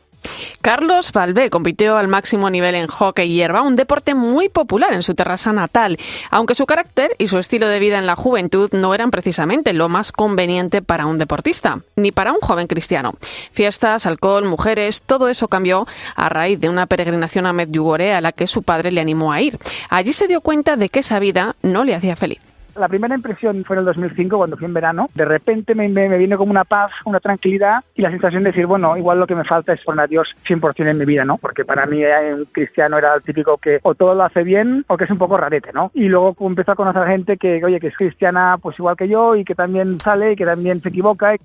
Carlos 0.62 1.14
Valvé 1.14 1.50
compitió 1.50 1.98
al 1.98 2.10
máximo 2.10 2.50
nivel 2.50 2.76
en 2.76 2.88
hockey 2.88 3.30
hierba, 3.30 3.62
un 3.62 3.78
deporte 3.78 4.14
muy 4.14 4.50
popular 4.50 4.94
en 4.94 5.04
su 5.04 5.16
terraza 5.16 5.54
natal, 5.54 5.98
aunque 6.32 6.54
su 6.54 6.66
carácter 6.66 7.12
y 7.18 7.30
su 7.30 7.38
estilo 7.38 7.70
de 7.70 7.80
vida 7.80 7.98
en 7.98 8.06
la 8.06 8.18
juventud 8.18 8.70
no 8.74 8.94
eran 8.94 9.10
precisamente 9.10 9.72
lo 9.72 9.88
más 9.88 10.12
conveniente 10.12 10.82
para 10.82 11.06
un 11.06 11.18
deportista, 11.18 11.80
ni 11.96 12.12
para 12.12 12.34
un 12.34 12.42
joven 12.42 12.68
cristiano. 12.68 13.14
Fiestas, 13.52 14.06
alcohol, 14.06 14.44
mujeres, 14.44 15.02
todo 15.04 15.30
eso 15.30 15.48
cambió 15.48 15.88
a 16.16 16.28
raíz 16.28 16.60
de 16.60 16.68
una 16.68 16.88
peregrinación 16.88 17.46
a 17.46 17.54
Medjugorje 17.54 18.14
a 18.14 18.22
la 18.22 18.34
que 18.34 18.46
su 18.46 18.62
padre 18.62 18.92
le 18.92 19.00
animó 19.00 19.32
a 19.32 19.42
ir. 19.42 19.58
Allí 19.90 20.12
se 20.12 20.28
dio 20.28 20.42
cuenta 20.42 20.76
de 20.76 20.90
que 20.90 21.00
esa 21.00 21.20
vida 21.20 21.56
no 21.62 21.86
le 21.86 21.96
hacía 21.96 22.18
feliz. 22.18 22.49
La 22.76 22.88
primera 22.88 23.16
impresión 23.16 23.64
fue 23.66 23.76
en 23.76 23.80
el 23.80 23.86
2005, 23.86 24.38
cuando 24.38 24.58
fui 24.58 24.66
en 24.66 24.74
verano. 24.74 25.08
De 25.14 25.26
repente 25.26 25.76
me, 25.76 25.88
me, 25.90 26.18
viene 26.18 26.38
como 26.38 26.52
una 26.52 26.64
paz, 26.64 26.92
una 27.06 27.20
tranquilidad 27.20 27.84
y 27.96 28.02
la 28.02 28.10
sensación 28.10 28.44
de 28.44 28.52
decir, 28.52 28.66
bueno, 28.66 28.96
igual 28.98 29.20
lo 29.20 29.28
que 29.28 29.36
me 29.36 29.44
falta 29.44 29.74
es 29.74 29.84
poner 29.84 30.06
a 30.06 30.08
Dios 30.08 30.28
100% 30.48 30.90
en 30.90 30.98
mi 30.98 31.06
vida, 31.06 31.26
¿no? 31.26 31.38
Porque 31.38 31.66
para 31.66 31.86
mí 31.86 32.04
eh, 32.04 32.34
un 32.34 32.46
cristiano 32.46 32.98
era 32.98 33.16
el 33.16 33.22
típico 33.22 33.58
que 33.58 33.80
o 33.84 33.96
todo 33.96 34.16
lo 34.16 34.24
hace 34.24 34.44
bien 34.44 34.86
o 34.88 34.98
que 34.98 35.06
es 35.06 35.12
un 35.12 35.18
poco 35.18 35.38
rarete, 35.38 35.72
¿no? 35.74 35.92
Y 35.94 36.08
luego 36.08 36.36
empezó 36.42 36.72
a 36.72 36.76
conocer 36.76 37.06
gente 37.08 37.38
que, 37.38 37.64
oye, 37.64 37.80
que 37.80 37.88
es 37.88 37.98
cristiana 37.98 38.58
pues 38.62 38.78
igual 38.80 38.96
que 38.96 39.08
yo 39.08 39.36
y 39.36 39.44
que 39.44 39.56
también 39.56 40.00
sale 40.00 40.34
y 40.34 40.36
que 40.36 40.46
también 40.46 40.82
se 40.82 40.90
equivoca. 40.90 41.36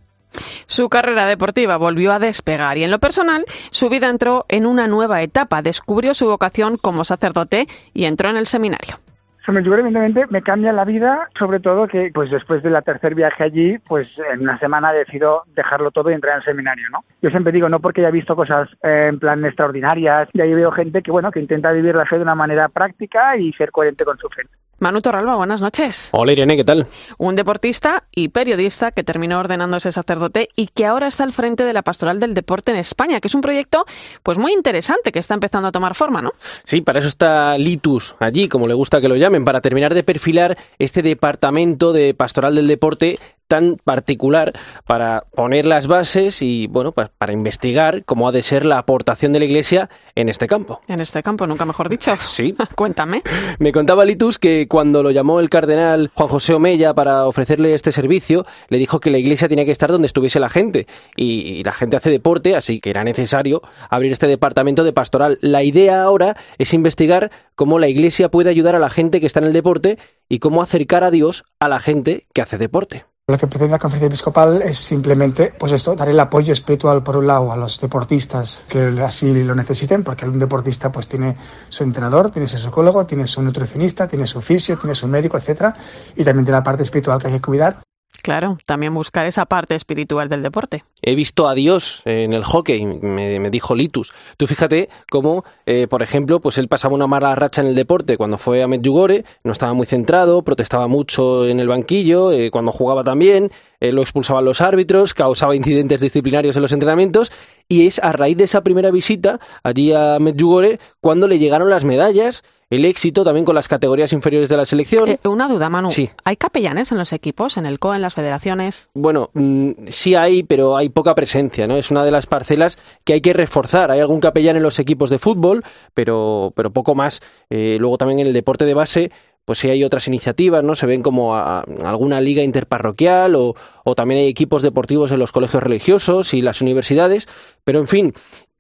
Su 0.67 0.89
carrera 0.89 1.27
deportiva 1.27 1.77
volvió 1.77 2.13
a 2.13 2.19
despegar 2.19 2.79
y 2.79 2.85
en 2.85 2.91
lo 2.91 2.99
personal 2.99 3.45
su 3.71 3.89
vida 3.89 4.09
entró 4.09 4.45
en 4.49 4.67
una 4.67 4.87
nueva 4.87 5.23
etapa. 5.23 5.63
Descubrió 5.63 6.15
su 6.15 6.27
vocación 6.27 6.77
como 6.77 7.05
sacerdote 7.05 7.67
y 7.93 8.05
entró 8.05 8.31
en 8.31 8.37
el 8.37 8.47
seminario. 8.47 8.99
Yo 9.47 9.53
evidentemente 9.53 10.25
me 10.31 10.43
cambia 10.43 10.73
la 10.73 10.85
vida, 10.85 11.29
sobre 11.39 11.61
todo 11.61 11.87
que 11.87 12.11
pues 12.15 12.31
después 12.31 12.63
de 12.63 12.71
la 12.71 12.81
tercer 12.81 13.15
viaje 13.15 13.45
allí, 13.45 13.79
pues 13.79 14.09
en 14.33 14.41
una 14.41 14.59
semana 14.59 14.91
decido 14.93 15.43
dejarlo 15.55 15.91
todo 15.91 16.11
y 16.11 16.15
entrar 16.15 16.37
al 16.37 16.45
seminario, 16.45 16.89
¿no? 16.91 17.05
Yo 17.21 17.29
siempre 17.29 17.53
digo, 17.53 17.69
no 17.69 17.79
porque 17.81 18.01
haya 18.01 18.11
visto 18.11 18.35
cosas 18.35 18.71
eh, 18.83 19.09
en 19.11 19.19
plan 19.19 19.45
extraordinarias, 19.45 20.29
y 20.33 20.41
ahí 20.41 20.55
veo 20.55 20.73
gente 20.73 21.03
que, 21.03 21.11
bueno, 21.11 21.31
que 21.31 21.41
intenta 21.41 21.73
vivir 21.73 21.95
la 21.95 22.07
fe 22.07 22.17
de 22.17 22.23
una 22.23 22.35
manera 22.35 22.69
práctica 22.69 23.37
y 23.37 23.53
ser 23.53 23.71
coherente 23.71 24.05
con 24.05 24.17
su 24.17 24.29
fe. 24.29 24.43
Manu 24.79 25.01
Torralba, 25.01 25.37
buenas 25.37 25.61
noches. 25.61 26.11
Hola 26.13 26.33
Irene, 26.33 26.57
¿qué 26.57 26.65
tal? 26.65 26.87
Un 27.19 27.37
deportista 27.37 28.05
y 28.15 28.29
periodista 28.29 28.91
que 28.91 29.05
terminó 29.05 29.39
ordenándose 29.39 29.93
sacerdote 29.93 30.49
y 30.57 30.67
que 30.69 30.87
ahora 30.87 31.07
está 31.07 31.25
al 31.25 31.33
frente 31.33 31.65
de 31.65 31.73
la 31.73 31.83
Pastoral 31.83 32.21
del 32.21 32.35
Deporte 32.35 32.73
en 32.73 32.79
España, 32.79 33.21
que 33.21 33.29
es 33.29 33.35
un 33.35 33.41
proyecto 33.41 33.85
pues 34.23 34.39
muy 34.39 34.53
interesante 34.53 35.13
que 35.13 35.19
está 35.19 35.35
empezando 35.35 35.69
a 35.69 35.73
tomar 35.73 35.95
forma, 35.95 36.23
¿no? 36.23 36.33
Sí, 36.65 36.81
para 36.81 36.99
eso 36.99 37.09
está 37.09 37.57
Litus 37.59 38.17
allí, 38.19 38.49
como 38.49 38.67
le 38.67 38.75
gusta 38.75 39.01
que 39.01 39.09
lo 39.09 39.17
llamen, 39.17 39.45
para 39.45 39.61
terminar 39.61 39.95
de 39.95 40.03
perfilar 40.03 40.59
este 40.79 41.03
departamento 41.03 41.93
de 41.93 42.15
Pastoral 42.15 42.55
del 42.55 42.69
Deporte 42.69 43.19
tan 43.55 43.77
particular 43.77 44.53
para 44.85 45.23
poner 45.33 45.65
las 45.65 45.87
bases 45.87 46.43
y, 46.43 46.67
bueno, 46.67 46.91
pues 46.91 47.09
para 47.17 47.33
investigar 47.33 48.05
cómo 48.05 48.27
ha 48.27 48.33
de 48.33 48.43
ser 48.43 48.67
la 48.67 48.79
aportación 48.79 49.33
de 49.33 49.39
la 49.39 49.45
Iglesia 49.45 49.89
en 50.17 50.29
este 50.29 50.49
campo. 50.49 50.81
En 50.89 50.99
este 50.99 51.23
campo, 51.23 51.47
nunca 51.47 51.65
mejor 51.65 51.89
dicho. 51.89 52.17
Sí. 52.25 52.57
Cuéntame. 52.75 53.23
Me 53.61 53.71
contaba 53.71 54.05
Litus 54.05 54.41
que 54.41 54.67
cuando 54.67 55.05
lo 55.05 55.13
llamó 55.13 55.39
el 55.39 55.51
cardenal 55.51 56.11
Juan 56.15 56.29
José 56.29 56.55
Omeya 56.55 56.95
para 56.95 57.29
ofrecerle 57.29 57.75
este 57.75 57.93
servicio, 57.93 58.45
le 58.71 58.79
dijo 58.79 58.99
que 58.99 59.11
la 59.11 59.19
Iglesia 59.19 59.49
tenía 59.49 59.65
que 59.65 59.71
estar 59.71 59.93
donde 59.93 60.07
estuviese 60.07 60.41
la 60.41 60.49
gente 60.49 60.89
y 61.15 61.63
la 61.63 61.73
gente 61.73 61.97
hace 61.97 62.11
deporte, 62.11 62.57
así 62.57 62.81
que 62.81 62.91
era 62.91 63.05
necesario 63.05 63.63
abrir 63.89 64.11
este 64.11 64.27
departamento 64.27 64.83
de 64.83 64.93
pastoral. 64.93 65.39
La 65.43 65.63
idea 65.63 66.03
ahora 66.03 66.37
es 66.59 66.75
investigar 66.75 67.31
cómo 67.55 67.79
la 67.79 67.87
Iglesia 67.87 68.31
puede 68.31 68.51
ayudar 68.51 68.75
a 68.75 68.81
la 68.81 68.91
gente 68.91 69.21
que 69.21 69.27
está 69.29 69.39
en 69.39 69.47
el 69.47 69.53
deporte 69.53 69.99
y 70.29 70.41
cómo 70.41 70.61
acercar 70.61 71.05
a 71.05 71.13
Dios 71.13 71.45
a 71.61 71.69
la 71.69 71.79
gente 71.79 72.27
que 72.33 72.43
hace 72.43 72.59
deporte. 72.59 73.05
Lo 73.27 73.39
que 73.39 73.47
pretende 73.47 73.73
la 73.73 73.79
conferencia 73.79 74.09
episcopal 74.09 74.61
es 74.61 74.77
simplemente, 74.77 75.55
pues 75.59 75.73
esto, 75.73 75.95
dar 75.95 76.11
el 76.11 76.21
apoyo 76.21 76.53
espiritual 76.53 77.03
por 77.03 77.17
un 77.17 77.27
lado 77.27 77.51
a 77.51 77.57
los 77.57 77.81
deportistas 77.81 78.63
que 78.69 78.81
así 79.01 79.33
lo 79.43 79.55
necesiten, 79.55 80.05
porque 80.05 80.27
un 80.27 80.39
deportista 80.39 80.93
pues 80.93 81.09
tiene 81.09 81.35
su 81.71 81.85
entrenador, 81.85 82.31
tiene 82.31 82.47
su 82.47 82.59
psicólogo, 82.59 83.07
tiene 83.07 83.27
su 83.27 83.41
nutricionista, 83.41 84.07
tiene 84.07 84.27
su 84.27 84.43
fisio, 84.43 84.77
tiene 84.77 84.95
su 84.95 85.09
médico, 85.09 85.39
etcétera, 85.39 85.75
y 86.15 86.23
también 86.23 86.45
tiene 86.45 86.59
la 86.59 86.63
parte 86.63 86.83
espiritual 86.83 87.19
que 87.19 87.29
hay 87.29 87.33
que 87.33 87.41
cuidar. 87.41 87.81
Claro, 88.23 88.57
también 88.65 88.95
buscar 88.95 89.27
esa 89.27 89.45
parte 89.45 89.75
espiritual 89.75 90.29
del 90.29 90.43
deporte. 90.43 90.85
He 91.03 91.15
visto 91.15 91.47
a 91.47 91.55
Dios 91.55 92.01
en 92.07 92.33
el 92.33 92.43
hockey, 92.43 92.85
me, 92.87 93.51
dijo 93.51 93.75
Litus. 93.75 94.13
Tú 94.39 94.47
fíjate 94.47 94.89
cómo, 95.11 95.45
eh, 95.67 95.87
por 95.89 96.03
ejemplo, 96.03 96.41
pues 96.41 96.57
él 96.57 96.69
pasaba 96.69 96.95
una 96.95 97.07
mala 97.07 97.35
racha 97.35 97.61
en 97.61 97.69
el 97.69 97.75
deporte 97.75 98.17
cuando 98.17 98.39
fue 98.39 98.63
a 98.63 98.69
Medjugorje, 98.69 99.25
no 99.43 99.53
estaba 99.53 99.75
muy 99.75 99.87
centrado, 99.87 100.43
protestaba 100.43 100.89
mucho 100.89 101.47
en 101.47 101.61
el 101.61 101.69
banquillo, 101.69 102.33
eh, 102.33 102.51
cuando 102.51 102.73
jugaba 102.73 103.05
también, 103.05 103.51
eh, 103.81 103.93
lo 103.93 104.01
expulsaban 104.01 104.45
los 104.45 104.63
árbitros, 104.63 105.13
causaba 105.13 105.55
incidentes 105.55 106.01
disciplinarios 106.01 106.57
en 106.57 106.63
los 106.63 106.73
entrenamientos, 106.73 107.31
y 107.69 107.87
es 107.87 107.99
a 107.99 108.13
raíz 108.13 108.39
de 108.39 108.45
esa 108.45 108.63
primera 108.63 108.91
visita 108.91 109.41
allí 109.63 109.93
a 109.93 110.19
Medjugorje 110.19 110.79
cuando 111.01 111.29
le 111.29 111.39
llegaron 111.39 111.69
las 111.69 111.85
medallas 111.85 112.43
el 112.71 112.85
éxito 112.85 113.25
también 113.25 113.45
con 113.45 113.55
las 113.55 113.69
categorías 113.69 114.13
inferiores 114.13 114.49
de 114.49 114.57
la 114.57 114.67
selección. 114.67 115.09
Eh, 115.09 115.19
una 115.25 115.49
duda, 115.49 115.69
Manu. 115.69 115.91
Sí. 115.91 116.11
¿Hay 116.25 116.37
capellanes 116.37 116.93
en 116.93 116.99
los 116.99 117.13
equipos, 117.13 117.57
en 117.57 117.67
el 117.67 117.79
COE, 117.79 117.97
en 117.97 118.03
las 118.03 118.15
federaciones? 118.15 118.91
Bueno, 118.95 119.31
mm, 119.35 119.71
sí 119.87 120.15
hay, 120.15 120.43
pero 120.43 120.77
hay 120.77 120.89
poca 120.89 121.15
presencia, 121.15 121.67
¿no? 121.67 121.77
Es 121.77 121.91
una 121.91 122.05
de 122.05 122.11
las 122.11 122.27
parcelas 122.27 122.79
que 123.05 123.15
hay 123.15 123.21
que 123.21 123.33
reforzar. 123.33 123.91
Hay 123.91 124.01
algún 124.01 124.21
capellán 124.21 124.57
en 124.57 124.63
los 124.63 124.79
equipos 124.79 125.11
de 125.11 125.19
fútbol, 125.19 125.65
pero, 125.93 126.53
pero 126.57 126.73
poco 126.73 126.95
más. 126.95 127.21
Eh, 127.51 127.77
luego 127.79 127.99
también 127.99 128.21
en 128.21 128.27
el 128.29 128.33
deporte 128.33 128.65
de 128.65 128.75
base 128.75 129.11
pues 129.45 129.59
sí 129.59 129.69
hay 129.69 129.85
otras 129.85 130.09
iniciativas, 130.09 130.65
¿no? 130.65 130.75
Se 130.75 130.87
ven 130.87 131.03
como 131.03 131.37
alguna 131.37 132.21
liga 132.21 132.43
interparroquial 132.43 133.35
o, 133.35 133.55
o, 133.85 133.95
también 133.95 134.21
hay 134.21 134.29
equipos 134.29 134.63
deportivos 134.63 135.13
en 135.13 135.19
los 135.19 135.33
colegios 135.33 135.63
religiosos 135.63 136.33
y 136.33 136.41
las 136.41 136.63
universidades, 136.63 137.29
pero 137.63 137.79
en 137.81 137.87
fin, 137.87 138.15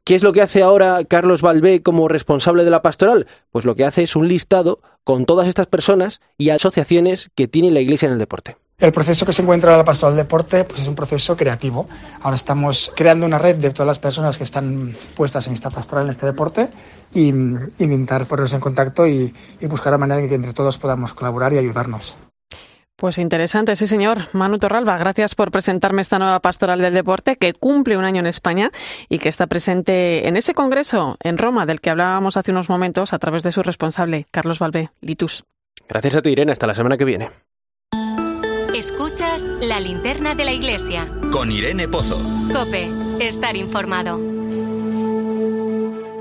¿Qué 0.04 0.14
es 0.14 0.22
lo 0.22 0.34
que 0.34 0.42
hace 0.42 0.62
ahora 0.62 1.02
Carlos 1.08 1.40
Balbé 1.40 1.82
como 1.82 2.08
responsable 2.08 2.64
de 2.64 2.70
la 2.70 2.82
pastoral? 2.82 3.26
Pues 3.50 3.64
lo 3.64 3.74
que 3.74 3.86
hace 3.86 4.02
es 4.02 4.16
un 4.16 4.28
listado 4.28 4.80
con 5.02 5.24
todas 5.24 5.48
estas 5.48 5.66
personas 5.66 6.20
y 6.36 6.50
asociaciones 6.50 7.30
que 7.34 7.48
tiene 7.48 7.70
la 7.70 7.80
Iglesia 7.80 8.08
en 8.08 8.12
el 8.12 8.18
deporte. 8.18 8.58
El 8.78 8.92
proceso 8.92 9.24
que 9.24 9.32
se 9.32 9.40
encuentra 9.40 9.72
en 9.72 9.78
la 9.78 9.84
pastoral 9.84 10.14
del 10.14 10.26
deporte 10.26 10.64
pues 10.64 10.82
es 10.82 10.88
un 10.88 10.94
proceso 10.94 11.38
creativo. 11.38 11.86
Ahora 12.20 12.34
estamos 12.34 12.92
creando 12.94 13.24
una 13.24 13.38
red 13.38 13.56
de 13.56 13.70
todas 13.70 13.86
las 13.86 13.98
personas 13.98 14.36
que 14.36 14.44
están 14.44 14.94
puestas 15.16 15.46
en 15.46 15.54
esta 15.54 15.70
pastoral, 15.70 16.04
en 16.04 16.10
este 16.10 16.26
deporte, 16.26 16.68
y 17.14 17.28
intentar 17.28 18.26
ponernos 18.26 18.52
en 18.52 18.60
contacto 18.60 19.06
y, 19.06 19.32
y 19.58 19.66
buscar 19.66 19.92
la 19.92 19.98
manera 19.98 20.20
en 20.20 20.28
que 20.28 20.34
entre 20.34 20.52
todos 20.52 20.76
podamos 20.76 21.14
colaborar 21.14 21.54
y 21.54 21.58
ayudarnos. 21.58 22.14
Pues 22.96 23.18
interesante, 23.18 23.74
sí 23.74 23.86
señor. 23.86 24.28
Manu 24.32 24.58
Torralba, 24.58 24.96
gracias 24.98 25.34
por 25.34 25.50
presentarme 25.50 26.00
esta 26.00 26.18
nueva 26.18 26.40
pastoral 26.40 26.78
del 26.80 26.94
deporte 26.94 27.36
que 27.36 27.52
cumple 27.52 27.96
un 27.96 28.04
año 28.04 28.20
en 28.20 28.26
España 28.26 28.70
y 29.08 29.18
que 29.18 29.28
está 29.28 29.48
presente 29.48 30.28
en 30.28 30.36
ese 30.36 30.54
congreso 30.54 31.16
en 31.20 31.36
Roma 31.36 31.66
del 31.66 31.80
que 31.80 31.90
hablábamos 31.90 32.36
hace 32.36 32.52
unos 32.52 32.68
momentos 32.68 33.12
a 33.12 33.18
través 33.18 33.42
de 33.42 33.52
su 33.52 33.62
responsable, 33.62 34.26
Carlos 34.30 34.60
Valvé, 34.60 34.90
Litus. 35.00 35.44
Gracias 35.88 36.16
a 36.16 36.22
ti, 36.22 36.30
Irene. 36.30 36.52
Hasta 36.52 36.66
la 36.66 36.74
semana 36.74 36.96
que 36.96 37.04
viene. 37.04 37.30
Escuchas 38.74 39.42
la 39.60 39.80
linterna 39.80 40.34
de 40.34 40.44
la 40.44 40.52
iglesia. 40.52 41.08
Con 41.32 41.50
Irene 41.50 41.88
Pozo. 41.88 42.18
Cope, 42.52 42.90
estar 43.20 43.56
informado. 43.56 44.33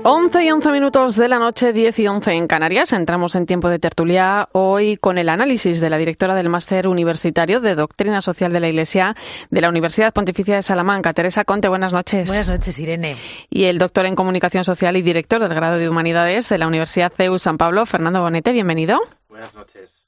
11 0.06 0.44
y 0.44 0.50
11 0.50 0.70
minutos 0.70 1.16
de 1.16 1.28
la 1.28 1.38
noche, 1.38 1.72
10 1.72 1.98
y 2.00 2.08
11 2.08 2.32
en 2.32 2.46
Canarias. 2.46 2.92
Entramos 2.92 3.34
en 3.36 3.46
tiempo 3.46 3.70
de 3.70 3.78
tertulia 3.78 4.50
hoy 4.52 4.98
con 4.98 5.16
el 5.16 5.30
análisis 5.30 5.80
de 5.80 5.88
la 5.88 5.96
directora 5.96 6.34
del 6.34 6.50
Máster 6.50 6.88
Universitario 6.88 7.58
de 7.58 7.74
Doctrina 7.74 8.20
Social 8.20 8.52
de 8.52 8.60
la 8.60 8.68
Iglesia 8.68 9.16
de 9.48 9.60
la 9.62 9.70
Universidad 9.70 10.12
Pontificia 10.12 10.56
de 10.56 10.62
Salamanca. 10.62 11.14
Teresa 11.14 11.46
Conte, 11.46 11.68
buenas 11.68 11.94
noches. 11.94 12.28
Buenas 12.28 12.50
noches, 12.50 12.78
Irene. 12.78 13.16
Y 13.48 13.64
el 13.64 13.78
doctor 13.78 14.04
en 14.04 14.14
Comunicación 14.14 14.62
Social 14.64 14.94
y 14.98 15.00
director 15.00 15.40
del 15.40 15.54
grado 15.54 15.78
de 15.78 15.88
Humanidades 15.88 16.50
de 16.50 16.58
la 16.58 16.66
Universidad 16.66 17.10
CEU 17.10 17.38
San 17.38 17.56
Pablo, 17.56 17.86
Fernando 17.86 18.20
Bonete. 18.20 18.52
Bienvenido. 18.52 19.00
Buenas 19.30 19.54
noches. 19.54 20.06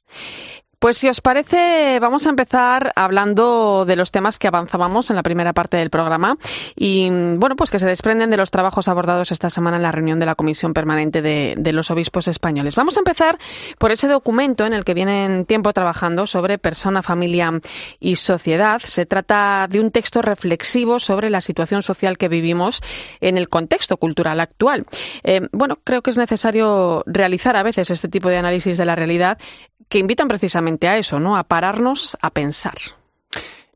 Pues 0.87 0.99
si 0.99 1.09
os 1.09 1.21
parece, 1.21 1.99
vamos 2.01 2.29
a 2.29 2.31
empezar 2.31 2.93
hablando 2.95 3.85
de 3.85 3.97
los 3.97 4.13
temas 4.13 4.39
que 4.39 4.47
avanzábamos 4.47 5.11
en 5.11 5.17
la 5.17 5.25
primera 5.25 5.53
parte 5.53 5.77
del 5.79 5.91
programa 5.91 6.39
y, 6.77 7.11
bueno, 7.11 7.57
pues 7.57 7.73
que 7.73 7.81
se 7.81 7.87
desprenden 7.87 8.31
de 8.31 8.37
los 8.37 8.53
trabajos 8.53 8.87
abordados 8.87 9.33
esta 9.33 9.51
semana 9.51 9.79
en 9.79 9.83
la 9.83 9.91
reunión 9.91 10.21
de 10.21 10.27
la 10.27 10.37
Comisión 10.37 10.75
Permanente 10.75 11.23
de, 11.23 11.73
los 11.73 11.91
Obispos 11.91 12.29
Españoles. 12.29 12.77
Vamos 12.77 12.97
a 12.97 13.01
empezar 13.01 13.37
por 13.79 13.91
ese 13.91 14.07
documento 14.07 14.65
en 14.65 14.75
el 14.75 14.85
que 14.85 14.95
vienen 14.95 15.45
tiempo 15.45 15.73
trabajando 15.73 16.25
sobre 16.25 16.57
persona, 16.57 17.03
familia 17.03 17.61
y 17.99 18.15
sociedad. 18.15 18.81
Se 18.81 19.07
trata 19.07 19.67
de 19.69 19.81
un 19.81 19.91
texto 19.91 20.23
reflexivo 20.23 21.01
sobre 21.01 21.31
la 21.31 21.41
situación 21.41 21.83
social 21.83 22.17
que 22.17 22.29
vivimos 22.29 22.81
en 23.21 23.39
el 23.39 23.49
contexto 23.49 23.97
cultural 23.97 24.39
actual. 24.39 24.87
Eh, 25.25 25.41
bueno, 25.51 25.79
creo 25.83 26.03
que 26.03 26.11
es 26.11 26.17
necesario 26.17 27.03
realizar 27.07 27.57
a 27.57 27.65
veces 27.65 27.91
este 27.91 28.07
tipo 28.07 28.29
de 28.29 28.37
análisis 28.37 28.79
de 28.79 28.85
la 28.85 28.95
realidad 28.95 29.37
que 29.89 29.99
invitan 29.99 30.29
precisamente 30.29 30.89
a 30.89 30.99
eso, 30.99 31.21
¿no? 31.21 31.37
A 31.37 31.45
pararnos 31.45 32.17
a 32.21 32.31
pensar. 32.31 32.75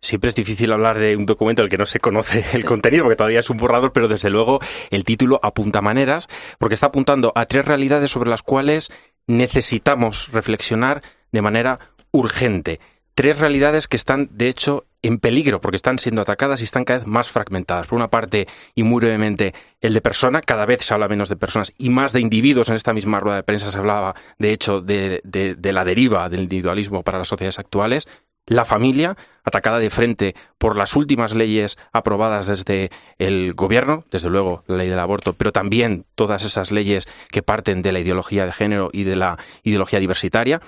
Siempre 0.02 0.30
es 0.30 0.34
difícil 0.34 0.72
hablar 0.72 0.98
de 0.98 1.14
un 1.14 1.26
documento 1.26 1.60
del 1.60 1.70
que 1.70 1.76
no 1.76 1.84
se 1.84 2.00
conoce 2.00 2.44
el 2.54 2.64
contenido, 2.64 3.04
porque 3.04 3.16
todavía 3.16 3.40
es 3.40 3.50
un 3.50 3.58
borrador, 3.58 3.92
pero 3.92 4.08
desde 4.08 4.30
luego 4.30 4.60
el 4.90 5.04
título 5.04 5.38
apunta 5.42 5.82
maneras, 5.82 6.28
porque 6.58 6.74
está 6.74 6.86
apuntando 6.86 7.32
a 7.34 7.46
tres 7.46 7.66
realidades 7.66 8.10
sobre 8.10 8.30
las 8.30 8.42
cuales 8.42 8.90
necesitamos 9.26 10.30
reflexionar 10.32 11.02
de 11.32 11.42
manera 11.42 11.78
urgente. 12.12 12.80
Tres 13.14 13.38
realidades 13.38 13.88
que 13.88 13.96
están, 13.96 14.30
de 14.32 14.48
hecho, 14.48 14.86
en 15.02 15.18
peligro 15.18 15.60
porque 15.60 15.76
están 15.76 15.98
siendo 15.98 16.22
atacadas 16.22 16.60
y 16.60 16.64
están 16.64 16.84
cada 16.84 17.00
vez 17.00 17.06
más 17.06 17.30
fragmentadas. 17.30 17.86
Por 17.86 17.96
una 17.96 18.08
parte, 18.08 18.46
y 18.74 18.82
muy 18.82 19.00
brevemente, 19.00 19.54
el 19.80 19.94
de 19.94 20.00
persona, 20.00 20.40
cada 20.40 20.66
vez 20.66 20.84
se 20.84 20.94
habla 20.94 21.08
menos 21.08 21.28
de 21.28 21.36
personas 21.36 21.72
y 21.78 21.90
más 21.90 22.12
de 22.12 22.20
individuos. 22.20 22.68
En 22.68 22.74
esta 22.74 22.92
misma 22.92 23.20
rueda 23.20 23.36
de 23.36 23.42
prensa 23.42 23.70
se 23.70 23.78
hablaba, 23.78 24.14
de 24.38 24.52
hecho, 24.52 24.80
de, 24.80 25.20
de 25.24 25.72
la 25.72 25.84
deriva 25.84 26.28
del 26.28 26.40
individualismo 26.40 27.02
para 27.02 27.18
las 27.18 27.28
sociedades 27.28 27.58
actuales 27.58 28.08
la 28.50 28.64
familia, 28.64 29.16
atacada 29.44 29.78
de 29.78 29.90
frente 29.90 30.34
por 30.58 30.76
las 30.76 30.96
últimas 30.96 31.34
leyes 31.34 31.78
aprobadas 31.92 32.48
desde 32.48 32.90
el 33.16 33.54
gobierno, 33.54 34.04
desde 34.10 34.28
luego 34.28 34.64
la 34.66 34.76
ley 34.76 34.88
del 34.88 34.98
aborto, 34.98 35.34
pero 35.34 35.52
también 35.52 36.04
todas 36.16 36.44
esas 36.44 36.72
leyes 36.72 37.06
que 37.30 37.44
parten 37.44 37.80
de 37.80 37.92
la 37.92 38.00
ideología 38.00 38.44
de 38.44 38.52
género 38.52 38.90
y 38.92 39.04
de 39.04 39.14
la 39.14 39.38
ideología 39.62 40.00
diversitaria. 40.00 40.60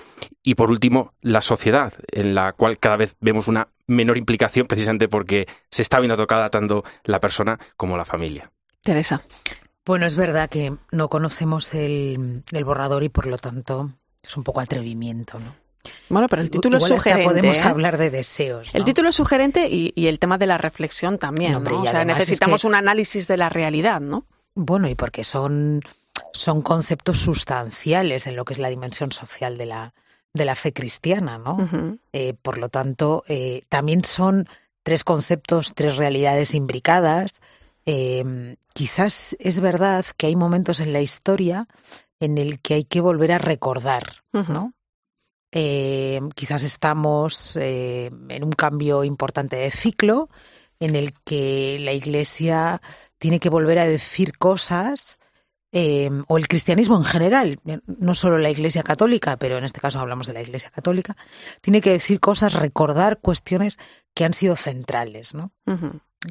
Y 0.43 0.55
por 0.55 0.71
último, 0.71 1.13
la 1.21 1.41
sociedad, 1.41 1.93
en 2.09 2.35
la 2.35 2.53
cual 2.53 2.79
cada 2.79 2.95
vez 2.95 3.17
vemos 3.19 3.49
una 3.49 3.67
menor 3.85 4.17
implicación 4.17 4.65
precisamente 4.65 5.09
porque 5.09 5.45
se 5.69 5.81
está 5.81 5.99
viendo 5.99 6.15
tocada 6.15 6.49
tanto 6.49 6.83
la 7.03 7.19
persona 7.19 7.59
como 7.75 7.97
la 7.97 8.05
familia. 8.05 8.49
Teresa. 8.81 9.21
Bueno, 9.85 10.05
es 10.05 10.15
verdad 10.15 10.49
que 10.49 10.73
no 10.91 11.09
conocemos 11.09 11.73
el, 11.73 12.43
el 12.49 12.63
borrador 12.63 13.03
y 13.03 13.09
por 13.09 13.27
lo 13.27 13.37
tanto 13.37 13.91
es 14.21 14.37
un 14.37 14.45
poco 14.45 14.61
atrevimiento, 14.61 15.37
¿no? 15.37 15.62
Bueno, 16.09 16.27
pero 16.27 16.41
el 16.41 16.49
título 16.49 16.77
es 16.77 16.85
sugerente. 16.85 17.25
podemos 17.25 17.57
¿eh? 17.57 17.63
hablar 17.63 17.97
de 17.97 18.09
deseos. 18.09 18.69
El 18.73 18.85
título 18.85 19.09
es 19.09 19.15
sugerente 19.15 19.67
y, 19.69 20.07
el 20.07 20.19
tema 20.19 20.37
de 20.37 20.47
la 20.47 20.57
reflexión 20.57 21.17
también. 21.17 21.63
¿no? 21.63 21.81
O 21.81 21.83
sea, 21.83 22.05
necesitamos 22.05 22.63
un 22.63 22.75
análisis 22.75 23.27
de 23.27 23.37
la 23.37 23.49
realidad, 23.49 24.01
¿no? 24.01 24.25
Bueno, 24.55 24.87
y 24.87 24.95
porque 24.95 25.23
son, 25.23 25.81
son 26.31 26.61
conceptos 26.61 27.19
sustanciales 27.19 28.27
en 28.27 28.35
lo 28.35 28.45
que 28.45 28.53
es 28.53 28.59
la 28.59 28.69
dimensión 28.69 29.11
social 29.11 29.57
de 29.57 29.65
la, 29.65 29.93
de 30.33 30.45
la 30.45 30.55
fe 30.55 30.73
cristiana, 30.73 31.37
¿no? 31.37 31.57
Eh, 32.11 32.35
por 32.41 32.57
lo 32.57 32.69
tanto, 32.69 33.23
eh, 33.27 33.63
también 33.69 34.03
son 34.03 34.47
tres 34.83 35.03
conceptos, 35.03 35.73
tres 35.73 35.97
realidades 35.97 36.53
imbricadas. 36.53 37.41
quizás 38.73 39.35
es 39.39 39.59
verdad 39.59 40.05
que 40.15 40.27
hay 40.27 40.35
momentos 40.35 40.79
en 40.79 40.93
la 40.93 41.01
historia 41.01 41.67
en 42.19 42.37
el 42.37 42.59
que 42.59 42.75
hay 42.75 42.83
que 42.83 43.01
volver 43.01 43.31
a 43.31 43.37
recordar, 43.37 44.23
¿no? 44.31 44.73
Eh, 45.55 46.19
quizás 46.33 46.63
estamos 46.63 47.55
eh, 47.57 48.09
en 48.29 48.43
un 48.43 48.53
cambio 48.53 49.03
importante 49.03 49.55
de 49.55 49.69
ciclo 49.69 50.29
en 50.79 50.95
el 50.95 51.13
que 51.23 51.77
la 51.79 51.93
Iglesia 51.93 52.81
tiene 53.19 53.39
que 53.39 53.51
volver 53.51 53.77
a 53.77 53.85
decir 53.85 54.35
cosas 54.39 55.19
eh, 55.71 56.09
o 56.27 56.39
el 56.39 56.47
cristianismo 56.47 56.97
en 56.97 57.03
general, 57.03 57.59
no 57.85 58.15
solo 58.15 58.39
la 58.39 58.49
Iglesia 58.49 58.81
Católica, 58.81 59.37
pero 59.37 59.59
en 59.59 59.63
este 59.63 59.79
caso 59.79 59.99
hablamos 59.99 60.25
de 60.25 60.33
la 60.33 60.41
Iglesia 60.41 60.71
Católica, 60.71 61.15
tiene 61.61 61.81
que 61.81 61.91
decir 61.91 62.19
cosas, 62.19 62.53
recordar 62.53 63.19
cuestiones 63.19 63.77
que 64.15 64.25
han 64.25 64.33
sido 64.33 64.55
centrales, 64.55 65.35
¿no? 65.35 65.51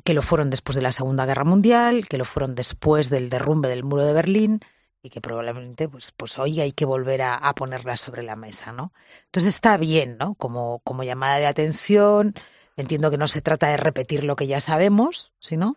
Que 0.02 0.14
lo 0.14 0.22
fueron 0.22 0.50
después 0.50 0.74
de 0.74 0.82
la 0.82 0.90
Segunda 0.90 1.26
Guerra 1.26 1.44
Mundial, 1.44 2.08
que 2.08 2.18
lo 2.18 2.24
fueron 2.24 2.56
después 2.56 3.08
del 3.08 3.30
derrumbe 3.30 3.68
del 3.68 3.84
muro 3.84 4.04
de 4.04 4.12
Berlín 4.12 4.60
y 5.02 5.10
que 5.10 5.20
probablemente, 5.20 5.88
pues, 5.88 6.12
pues 6.12 6.38
hoy 6.38 6.60
hay 6.60 6.72
que 6.72 6.84
volver 6.84 7.22
a, 7.22 7.34
a 7.34 7.54
ponerlas 7.54 8.00
sobre 8.00 8.22
la 8.22 8.36
mesa, 8.36 8.72
¿no? 8.72 8.92
Entonces 9.26 9.54
está 9.54 9.76
bien, 9.76 10.16
¿no? 10.18 10.34
Como, 10.34 10.80
como 10.84 11.02
llamada 11.02 11.38
de 11.38 11.46
atención. 11.46 12.34
Entiendo 12.76 13.10
que 13.10 13.18
no 13.18 13.28
se 13.28 13.42
trata 13.42 13.68
de 13.68 13.76
repetir 13.76 14.24
lo 14.24 14.36
que 14.36 14.46
ya 14.46 14.60
sabemos, 14.60 15.32
sino, 15.40 15.76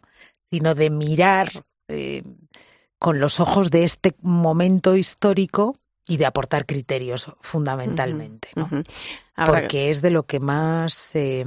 sino 0.49 0.75
de 0.75 0.89
mirar 0.89 1.65
eh, 1.87 2.23
con 2.99 3.19
los 3.19 3.39
ojos 3.39 3.71
de 3.71 3.83
este 3.83 4.15
momento 4.21 4.95
histórico 4.95 5.75
y 6.07 6.17
de 6.17 6.25
aportar 6.25 6.65
criterios 6.65 7.31
fundamentalmente, 7.41 8.49
¿no? 8.55 8.69
Porque 9.35 9.89
es 9.89 10.01
de 10.01 10.11
lo 10.11 10.23
que 10.23 10.39
más 10.39 11.15
eh, 11.15 11.45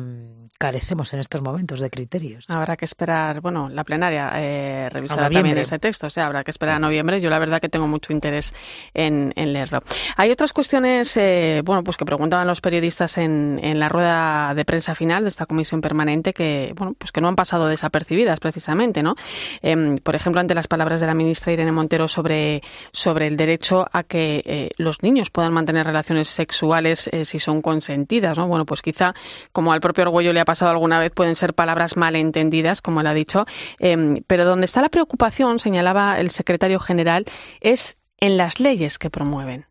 carecemos 0.58 1.14
en 1.14 1.20
estos 1.20 1.40
momentos 1.40 1.80
de 1.80 1.88
criterios. 1.88 2.44
Habrá 2.48 2.76
que 2.76 2.84
esperar, 2.84 3.40
bueno, 3.40 3.68
la 3.68 3.84
plenaria 3.84 4.32
eh, 4.36 4.88
revisará 4.90 5.30
también 5.30 5.56
ese 5.56 5.78
texto, 5.78 6.08
o 6.08 6.10
sea, 6.10 6.26
habrá 6.26 6.44
que 6.44 6.50
esperar 6.50 6.76
a 6.76 6.78
noviembre. 6.80 7.20
Yo 7.20 7.30
la 7.30 7.38
verdad 7.38 7.60
que 7.60 7.68
tengo 7.68 7.86
mucho 7.86 8.12
interés 8.12 8.52
en, 8.92 9.32
leerlo. 9.36 9.82
Hay 10.16 10.30
otras 10.30 10.52
cuestiones, 10.52 11.16
eh, 11.16 11.62
bueno, 11.64 11.84
pues 11.84 11.96
que 11.96 12.04
preguntaban 12.04 12.46
los 12.46 12.60
periodistas 12.60 13.16
en, 13.18 13.60
en, 13.62 13.78
la 13.78 13.88
rueda 13.88 14.52
de 14.54 14.64
prensa 14.64 14.94
final 14.94 15.22
de 15.22 15.28
esta 15.28 15.46
comisión 15.46 15.80
permanente 15.80 16.32
que, 16.32 16.74
bueno, 16.76 16.94
pues 16.98 17.12
que 17.12 17.20
no 17.20 17.28
han 17.28 17.36
pasado 17.36 17.68
desapercibidas 17.68 18.40
precisamente, 18.40 19.02
¿no? 19.02 19.14
Em, 19.62 19.96
por 19.98 20.16
ejemplo, 20.16 20.40
ante 20.40 20.54
las 20.54 20.66
palabras 20.66 21.00
de 21.00 21.06
la 21.06 21.14
ministra 21.14 21.52
Irene 21.52 21.72
Montero 21.72 22.08
sobre, 22.08 22.62
sobre 22.92 23.28
el 23.28 23.36
derecho 23.36 23.86
a 23.92 24.02
que 24.02 24.42
eh, 24.44 24.70
los 24.76 25.02
niños 25.02 25.30
puedan 25.30 25.52
mantener 25.52 25.86
relaciones 25.86 26.28
sexuales 26.28 27.08
eh, 27.12 27.24
si 27.24 27.38
son 27.38 27.62
consentidas, 27.78 28.36
¿no? 28.36 28.48
Bueno, 28.48 28.66
pues 28.66 28.82
quizá 28.82 29.14
como 29.52 29.72
al 29.72 29.80
propio 29.80 30.02
orgullo 30.02 30.32
le 30.32 30.40
ha 30.40 30.44
pasado 30.44 30.72
alguna 30.72 30.98
vez 30.98 31.12
pueden 31.12 31.36
ser 31.36 31.54
palabras 31.54 31.96
malentendidas, 31.96 32.82
como 32.82 33.00
él 33.00 33.06
ha 33.06 33.14
dicho, 33.14 33.46
em, 33.78 34.16
pero 34.26 34.44
donde 34.44 34.64
está 34.64 34.82
la 34.82 34.88
preocupación, 34.88 35.60
señalaba 35.60 36.18
el 36.18 36.30
secretario 36.30 36.80
general, 36.80 37.24
es 37.60 37.96
en 38.18 38.36
las 38.36 38.58
leyes 38.58 38.98
que 38.98 39.10
promueven. 39.10 39.66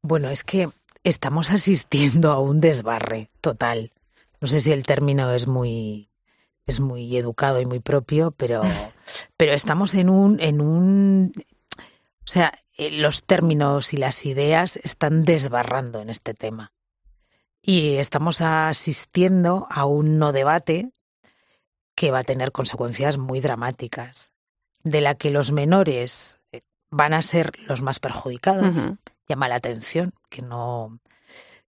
Bueno, 0.00 0.30
es 0.30 0.44
que 0.44 0.70
estamos 1.04 1.50
asistiendo 1.50 2.32
a 2.32 2.40
un 2.40 2.60
desbarre 2.60 3.28
total. 3.42 3.92
No 4.40 4.48
sé 4.48 4.60
si 4.60 4.72
el 4.72 4.84
término 4.84 5.30
es 5.32 5.46
muy 5.46 6.08
es 6.64 6.80
muy 6.80 7.16
educado 7.18 7.60
y 7.60 7.66
muy 7.66 7.80
propio, 7.80 8.30
pero 8.30 8.62
pero 9.36 9.52
estamos 9.52 9.94
en 9.94 10.08
un 10.08 10.40
en 10.40 10.62
un 10.62 11.32
o 11.36 12.30
sea, 12.30 12.54
los 12.90 13.22
términos 13.22 13.92
y 13.92 13.96
las 13.96 14.24
ideas 14.26 14.78
están 14.82 15.24
desbarrando 15.24 16.00
en 16.00 16.10
este 16.10 16.34
tema 16.34 16.72
y 17.62 17.94
estamos 17.96 18.40
asistiendo 18.40 19.68
a 19.70 19.84
un 19.84 20.18
no 20.18 20.32
debate 20.32 20.90
que 21.94 22.10
va 22.10 22.20
a 22.20 22.24
tener 22.24 22.50
consecuencias 22.50 23.18
muy 23.18 23.40
dramáticas, 23.40 24.32
de 24.82 25.00
la 25.00 25.14
que 25.14 25.30
los 25.30 25.52
menores 25.52 26.38
eh, 26.50 26.62
van 26.90 27.14
a 27.14 27.22
ser 27.22 27.52
los 27.68 27.80
más 27.80 28.00
perjudicados. 28.00 28.98
Llama 29.28 29.48
la 29.48 29.54
atención 29.54 30.12
que 30.28 30.42
no, 30.42 30.98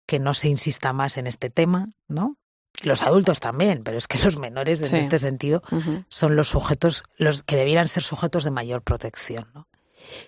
que 0.06 0.18
no 0.18 0.34
se 0.34 0.48
insista 0.48 0.92
más 0.92 1.16
en 1.16 1.28
este 1.28 1.50
tema, 1.50 1.90
¿no? 2.08 2.36
Los 2.82 3.02
adultos 3.02 3.38
también, 3.38 3.84
pero 3.84 3.96
es 3.96 4.08
que 4.08 4.18
los 4.18 4.36
menores 4.36 4.82
en 4.82 4.96
este 4.96 5.20
sentido 5.20 5.62
son 6.08 6.34
los 6.34 6.48
sujetos, 6.48 7.04
los 7.16 7.44
que 7.44 7.54
debieran 7.54 7.86
ser 7.86 8.02
sujetos 8.02 8.42
de 8.42 8.50
mayor 8.50 8.82
protección, 8.82 9.48
¿no? 9.54 9.68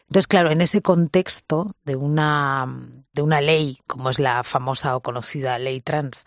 Entonces, 0.02 0.26
claro, 0.26 0.50
en 0.50 0.60
ese 0.60 0.82
contexto 0.82 1.74
de 1.84 1.96
una, 1.96 2.66
de 3.12 3.22
una 3.22 3.40
ley, 3.40 3.78
como 3.86 4.10
es 4.10 4.18
la 4.18 4.42
famosa 4.44 4.96
o 4.96 5.02
conocida 5.02 5.58
ley 5.58 5.80
trans, 5.80 6.24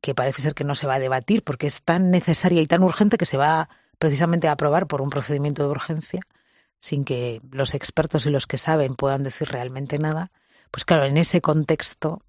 que 0.00 0.14
parece 0.14 0.42
ser 0.42 0.54
que 0.54 0.64
no 0.64 0.74
se 0.74 0.86
va 0.86 0.94
a 0.94 1.00
debatir 1.00 1.42
porque 1.42 1.66
es 1.66 1.82
tan 1.82 2.10
necesaria 2.10 2.62
y 2.62 2.66
tan 2.66 2.82
urgente 2.82 3.18
que 3.18 3.24
se 3.24 3.36
va 3.36 3.68
precisamente 3.98 4.48
a 4.48 4.52
aprobar 4.52 4.86
por 4.86 5.02
un 5.02 5.10
procedimiento 5.10 5.62
de 5.62 5.70
urgencia, 5.70 6.20
sin 6.80 7.04
que 7.04 7.40
los 7.50 7.74
expertos 7.74 8.26
y 8.26 8.30
los 8.30 8.46
que 8.46 8.58
saben 8.58 8.94
puedan 8.94 9.24
decir 9.24 9.48
realmente 9.48 9.98
nada, 9.98 10.30
pues 10.70 10.84
claro, 10.84 11.04
en 11.04 11.16
ese 11.16 11.40
contexto 11.40 12.22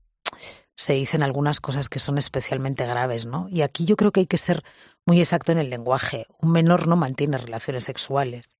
se 0.75 0.93
dicen 0.93 1.23
algunas 1.23 1.59
cosas 1.59 1.89
que 1.89 1.99
son 1.99 2.17
especialmente 2.17 2.85
graves, 2.85 3.25
¿no? 3.25 3.47
Y 3.49 3.61
aquí 3.61 3.85
yo 3.85 3.97
creo 3.97 4.11
que 4.11 4.21
hay 4.21 4.27
que 4.27 4.37
ser 4.37 4.63
muy 5.05 5.19
exacto 5.19 5.51
en 5.51 5.57
el 5.57 5.69
lenguaje. 5.69 6.25
Un 6.41 6.51
menor 6.51 6.87
no 6.87 6.95
mantiene 6.95 7.37
relaciones 7.37 7.83
sexuales. 7.83 8.55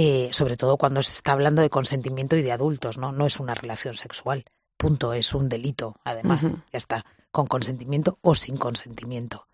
Eh, 0.00 0.28
sobre 0.30 0.56
todo 0.56 0.76
cuando 0.76 1.02
se 1.02 1.10
está 1.10 1.32
hablando 1.32 1.60
de 1.60 1.70
consentimiento 1.70 2.36
y 2.36 2.42
de 2.42 2.52
adultos, 2.52 2.98
¿no? 2.98 3.10
No 3.10 3.26
es 3.26 3.40
una 3.40 3.56
relación 3.56 3.96
sexual. 3.96 4.44
Punto, 4.76 5.12
es 5.12 5.34
un 5.34 5.48
delito, 5.48 5.96
además. 6.04 6.44
Ya 6.44 6.78
está, 6.78 7.04
con 7.32 7.48
consentimiento 7.48 8.20
o 8.22 8.36
sin 8.36 8.58
consentimiento. 8.58 9.48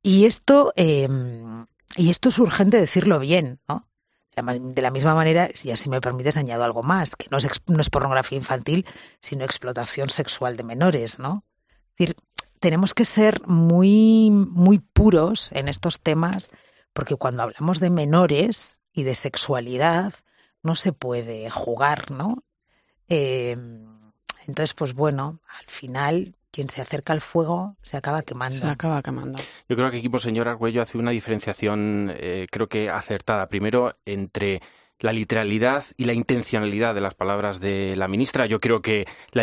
Y 0.00 0.26
esto, 0.26 0.72
em, 0.76 1.66
y 1.96 2.10
esto 2.10 2.28
es 2.28 2.38
urgente 2.38 2.76
decirlo 2.76 3.18
bien, 3.18 3.58
¿no? 3.68 3.88
De 4.36 4.80
la 4.80 4.92
misma 4.92 5.16
manera, 5.16 5.48
si 5.54 5.72
así 5.72 5.88
me 5.88 6.00
permites, 6.00 6.36
añado 6.36 6.62
algo 6.62 6.84
más, 6.84 7.16
que 7.16 7.26
no 7.32 7.38
es, 7.38 7.48
no 7.66 7.80
es 7.80 7.90
pornografía 7.90 8.38
infantil, 8.38 8.86
sino 9.20 9.44
explotación 9.44 10.08
sexual 10.08 10.56
de 10.56 10.62
menores, 10.62 11.18
¿no? 11.18 11.44
Es 11.66 11.96
decir, 11.98 12.16
tenemos 12.60 12.94
que 12.94 13.04
ser 13.04 13.44
muy, 13.48 14.30
muy 14.30 14.78
puros 14.78 15.50
en 15.50 15.66
estos 15.66 15.98
temas, 15.98 16.52
porque 16.92 17.16
cuando 17.16 17.42
hablamos 17.42 17.80
de 17.80 17.90
menores, 17.90 18.79
y 18.92 19.04
de 19.04 19.14
sexualidad 19.14 20.14
no 20.62 20.74
se 20.74 20.92
puede 20.92 21.50
jugar, 21.50 22.10
¿no? 22.10 22.44
Em, 23.08 24.12
entonces, 24.46 24.74
pues 24.74 24.94
bueno, 24.94 25.40
al 25.58 25.66
final 25.66 26.34
quien 26.50 26.68
se 26.68 26.82
acerca 26.82 27.12
al 27.12 27.20
fuego 27.20 27.76
se 27.82 27.96
acaba 27.96 28.22
quemando. 28.22 28.58
Se 28.58 28.66
acaba 28.66 29.02
quemando. 29.02 29.38
Yo 29.68 29.76
creo 29.76 29.90
que 29.90 29.98
aquí, 29.98 30.08
por 30.08 30.20
señor 30.20 30.48
Argüello, 30.48 30.82
hace 30.82 30.98
una 30.98 31.12
diferenciación, 31.12 32.12
eh, 32.16 32.46
creo 32.50 32.68
que 32.68 32.90
acertada. 32.90 33.46
Primero, 33.46 33.96
entre 34.04 34.60
la 34.98 35.12
literalidad 35.12 35.84
y 35.96 36.04
la 36.04 36.12
intencionalidad 36.12 36.94
de 36.94 37.00
las 37.00 37.14
palabras 37.14 37.58
de 37.58 37.94
la 37.96 38.06
ministra. 38.06 38.46
Yo 38.46 38.60
creo 38.60 38.82
que 38.82 39.06
la, 39.32 39.42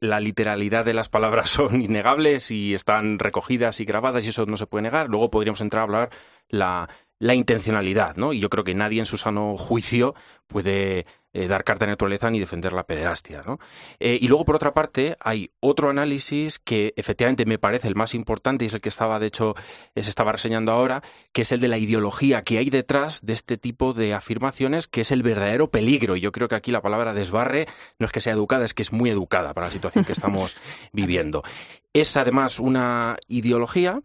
la 0.00 0.20
literalidad 0.20 0.84
de 0.84 0.94
las 0.94 1.08
palabras 1.08 1.50
son 1.50 1.82
innegables 1.82 2.50
y 2.50 2.74
están 2.74 3.18
recogidas 3.18 3.80
y 3.80 3.84
grabadas 3.84 4.24
y 4.24 4.28
eso 4.28 4.46
no 4.46 4.56
se 4.56 4.66
puede 4.66 4.82
negar. 4.82 5.08
Luego 5.08 5.30
podríamos 5.30 5.60
entrar 5.60 5.80
a 5.80 5.84
hablar 5.84 6.10
la, 6.48 6.88
la 7.22 7.36
intencionalidad, 7.36 8.16
¿no? 8.16 8.32
Y 8.32 8.40
yo 8.40 8.50
creo 8.50 8.64
que 8.64 8.74
nadie 8.74 8.98
en 8.98 9.06
su 9.06 9.16
sano 9.16 9.56
juicio 9.56 10.16
puede 10.48 11.06
eh, 11.32 11.46
dar 11.46 11.62
carta 11.62 11.86
de 11.86 11.92
naturaleza 11.92 12.28
ni 12.28 12.40
defender 12.40 12.72
la 12.72 12.82
pederastia, 12.82 13.44
¿no? 13.46 13.60
Eh, 14.00 14.18
y 14.20 14.26
luego, 14.26 14.44
por 14.44 14.56
otra 14.56 14.74
parte, 14.74 15.16
hay 15.20 15.52
otro 15.60 15.88
análisis 15.88 16.58
que 16.58 16.92
efectivamente 16.96 17.46
me 17.46 17.60
parece 17.60 17.86
el 17.86 17.94
más 17.94 18.14
importante 18.14 18.64
y 18.64 18.66
es 18.66 18.74
el 18.74 18.80
que 18.80 18.88
estaba, 18.88 19.20
de 19.20 19.28
hecho, 19.28 19.54
eh, 19.94 20.02
se 20.02 20.10
estaba 20.10 20.32
reseñando 20.32 20.72
ahora, 20.72 21.00
que 21.30 21.42
es 21.42 21.52
el 21.52 21.60
de 21.60 21.68
la 21.68 21.78
ideología 21.78 22.42
que 22.42 22.58
hay 22.58 22.70
detrás 22.70 23.24
de 23.24 23.34
este 23.34 23.56
tipo 23.56 23.92
de 23.92 24.14
afirmaciones, 24.14 24.88
que 24.88 25.02
es 25.02 25.12
el 25.12 25.22
verdadero 25.22 25.70
peligro. 25.70 26.16
Y 26.16 26.20
yo 26.20 26.32
creo 26.32 26.48
que 26.48 26.56
aquí 26.56 26.72
la 26.72 26.82
palabra 26.82 27.14
desbarre 27.14 27.68
no 28.00 28.06
es 28.06 28.10
que 28.10 28.20
sea 28.20 28.32
educada, 28.32 28.64
es 28.64 28.74
que 28.74 28.82
es 28.82 28.90
muy 28.90 29.10
educada 29.10 29.54
para 29.54 29.68
la 29.68 29.72
situación 29.72 30.04
que 30.04 30.12
estamos 30.12 30.56
viviendo. 30.92 31.44
Es 31.92 32.16
además 32.16 32.58
una 32.58 33.16
ideología 33.28 34.00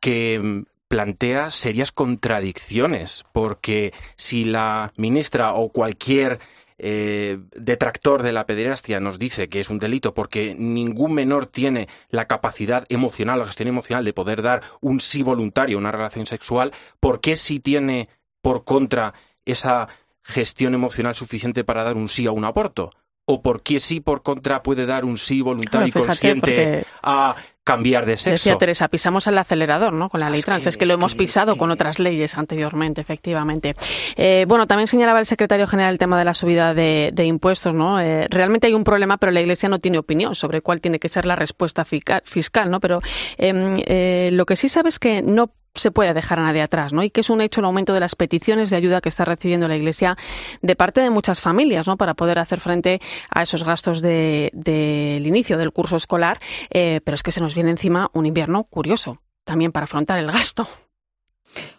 que 0.00 0.38
mm, 0.38 0.62
plantea 0.88 1.50
serias 1.50 1.92
contradicciones, 1.92 3.24
porque 3.32 3.92
si 4.16 4.44
la 4.44 4.92
ministra 4.96 5.52
o 5.52 5.68
cualquier 5.68 6.38
eh, 6.80 7.38
detractor 7.56 8.22
de 8.22 8.32
la 8.32 8.46
pederastia 8.46 9.00
nos 9.00 9.18
dice 9.18 9.48
que 9.48 9.58
es 9.58 9.68
un 9.68 9.80
delito 9.80 10.14
porque 10.14 10.54
ningún 10.56 11.12
menor 11.12 11.46
tiene 11.46 11.88
la 12.08 12.26
capacidad 12.26 12.84
emocional, 12.88 13.40
la 13.40 13.46
gestión 13.46 13.68
emocional 13.68 14.04
de 14.04 14.12
poder 14.12 14.42
dar 14.42 14.62
un 14.80 15.00
sí 15.00 15.22
voluntario 15.22 15.76
a 15.76 15.80
una 15.80 15.90
relación 15.90 16.24
sexual, 16.24 16.72
¿por 17.00 17.20
qué 17.20 17.36
si 17.36 17.58
tiene 17.58 18.08
por 18.42 18.64
contra 18.64 19.12
esa 19.44 19.88
gestión 20.22 20.74
emocional 20.74 21.16
suficiente 21.16 21.64
para 21.64 21.82
dar 21.82 21.96
un 21.96 22.08
sí 22.08 22.26
a 22.26 22.30
un 22.30 22.44
aborto? 22.44 22.92
¿O 23.24 23.42
por 23.42 23.62
qué 23.62 23.80
sí 23.80 24.00
por 24.00 24.22
contra 24.22 24.62
puede 24.62 24.86
dar 24.86 25.04
un 25.04 25.18
sí 25.18 25.42
voluntario 25.42 25.88
y 25.88 25.92
consciente 25.92 26.86
a 27.02 27.34
cambiar 27.68 28.06
de 28.06 28.16
sexo. 28.16 28.30
Decía 28.30 28.56
Teresa, 28.56 28.88
pisamos 28.88 29.26
el 29.26 29.36
acelerador, 29.36 29.92
¿no? 29.92 30.08
Con 30.08 30.20
la 30.20 30.30
ley 30.30 30.40
trans. 30.40 30.66
Es 30.66 30.78
que, 30.78 30.86
lo 30.86 30.94
hemos 30.94 31.14
pisado 31.14 31.56
con 31.56 31.70
otras 31.70 31.98
leyes 31.98 32.38
anteriormente, 32.38 33.02
efectivamente. 33.02 33.76
Eh, 34.16 34.46
bueno, 34.48 34.66
también 34.66 34.86
señalaba 34.86 35.18
el 35.18 35.26
secretario 35.26 35.66
general 35.66 35.92
el 35.92 35.98
tema 35.98 36.18
de 36.18 36.24
la 36.24 36.32
subida 36.32 36.72
de, 36.72 37.12
impuestos, 37.26 37.74
¿no? 37.74 38.00
Eh, 38.00 38.26
realmente 38.30 38.68
hay 38.68 38.72
un 38.72 38.84
problema, 38.84 39.18
pero 39.18 39.32
la 39.32 39.42
Iglesia 39.42 39.68
no 39.68 39.78
tiene 39.78 39.98
opinión 39.98 40.34
sobre 40.34 40.62
cuál 40.62 40.80
tiene 40.80 40.98
que 40.98 41.10
ser 41.10 41.26
la 41.26 41.36
respuesta 41.36 41.84
fiscal, 41.84 42.70
¿no? 42.70 42.80
Pero 42.80 43.02
em, 43.36 43.74
eh, 43.84 44.30
lo 44.32 44.46
que 44.46 44.56
sí 44.56 44.70
sabe 44.70 44.88
es 44.88 44.98
que 44.98 45.20
no 45.20 45.50
se 45.78 45.90
puede 45.90 46.14
dejar 46.14 46.38
a 46.38 46.42
nadie 46.42 46.62
atrás, 46.62 46.92
¿no? 46.92 47.02
Y 47.02 47.10
que 47.10 47.20
es 47.20 47.30
un 47.30 47.40
hecho 47.40 47.60
el 47.60 47.66
aumento 47.66 47.94
de 47.94 48.00
las 48.00 48.14
peticiones 48.14 48.70
de 48.70 48.76
ayuda 48.76 49.00
que 49.00 49.08
está 49.08 49.24
recibiendo 49.24 49.68
la 49.68 49.76
Iglesia 49.76 50.16
de 50.62 50.76
parte 50.76 51.00
de 51.00 51.10
muchas 51.10 51.40
familias, 51.40 51.86
¿no? 51.86 51.96
Para 51.96 52.14
poder 52.14 52.38
hacer 52.38 52.60
frente 52.60 53.00
a 53.30 53.42
esos 53.42 53.64
gastos 53.64 54.00
del 54.00 54.50
de, 54.52 55.22
inicio 55.24 55.58
del 55.58 55.72
curso 55.72 55.96
escolar, 55.96 56.38
eh, 56.70 57.00
pero 57.04 57.14
es 57.14 57.22
que 57.22 57.32
se 57.32 57.40
nos 57.40 57.54
viene 57.54 57.70
encima 57.70 58.10
un 58.12 58.26
invierno 58.26 58.64
curioso 58.64 59.20
también 59.44 59.72
para 59.72 59.84
afrontar 59.84 60.18
el 60.18 60.30
gasto. 60.30 60.68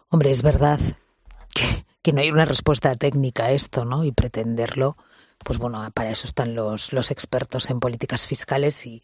Hombre, 0.09 0.31
es 0.31 0.41
verdad 0.41 0.79
que 2.01 2.13
no 2.13 2.21
hay 2.21 2.31
una 2.31 2.45
respuesta 2.45 2.95
técnica 2.95 3.45
a 3.45 3.51
esto, 3.51 3.85
¿no? 3.85 4.03
Y 4.03 4.11
pretenderlo, 4.11 4.97
pues 5.43 5.57
bueno, 5.59 5.89
para 5.93 6.11
eso 6.11 6.27
están 6.27 6.55
los, 6.55 6.93
los 6.93 7.11
expertos 7.11 7.69
en 7.69 7.79
políticas 7.79 8.27
fiscales 8.27 8.85
y 8.85 9.03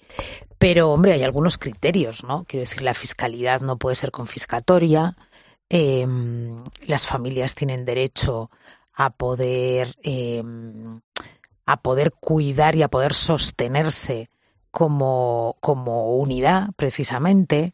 pero 0.58 0.92
hombre, 0.92 1.14
hay 1.14 1.24
algunos 1.24 1.58
criterios, 1.58 2.24
¿no? 2.24 2.46
Quiero 2.48 2.62
decir, 2.62 2.82
la 2.82 2.94
fiscalidad 2.94 3.62
no 3.62 3.78
puede 3.78 3.96
ser 3.96 4.12
confiscatoria, 4.12 5.16
em, 5.70 6.64
las 6.86 7.08
familias 7.08 7.56
tienen 7.56 7.86
derecho 7.86 8.50
a 8.94 9.10
poder 9.12 9.96
em, 10.04 11.02
a 11.66 11.82
poder 11.82 12.12
cuidar 12.12 12.76
y 12.76 12.84
a 12.84 12.90
poder 12.90 13.14
sostenerse 13.14 14.30
como, 14.72 15.58
como 15.62 16.18
unidad, 16.18 16.70
precisamente. 16.76 17.72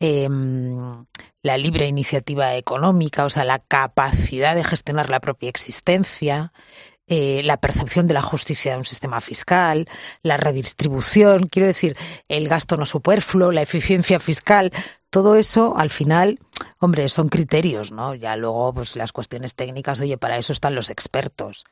Em, 0.00 1.06
la 1.42 1.56
libre 1.56 1.86
iniciativa 1.86 2.56
económica, 2.56 3.24
o 3.24 3.30
sea, 3.30 3.44
la 3.44 3.58
capacidad 3.58 4.54
de 4.54 4.64
gestionar 4.64 5.10
la 5.10 5.20
propia 5.20 5.48
existencia, 5.48 6.52
eh, 7.14 7.42
la 7.42 7.58
percepción 7.58 8.06
de 8.06 8.14
la 8.14 8.22
justicia 8.22 8.72
de 8.72 8.78
un 8.78 8.86
sistema 8.86 9.20
fiscal, 9.20 9.86
la 10.22 10.38
redistribución, 10.38 11.46
quiero 11.46 11.66
decir, 11.66 11.94
el 12.28 12.48
gasto 12.48 12.78
no 12.78 12.86
superfluo, 12.86 13.52
la 13.52 13.60
eficiencia 13.60 14.18
fiscal, 14.18 14.72
todo 15.10 15.36
eso 15.36 15.74
al 15.76 15.90
final, 15.90 16.38
hombre, 16.78 17.10
son 17.10 17.28
criterios, 17.28 17.92
¿no? 17.92 18.14
Ya 18.14 18.34
luego, 18.36 18.72
pues 18.72 18.96
las 18.96 19.12
cuestiones 19.12 19.54
técnicas, 19.54 20.00
oye, 20.00 20.16
para 20.16 20.38
eso 20.38 20.54
están 20.54 20.74
los 20.74 20.88
expertos. 20.88 21.64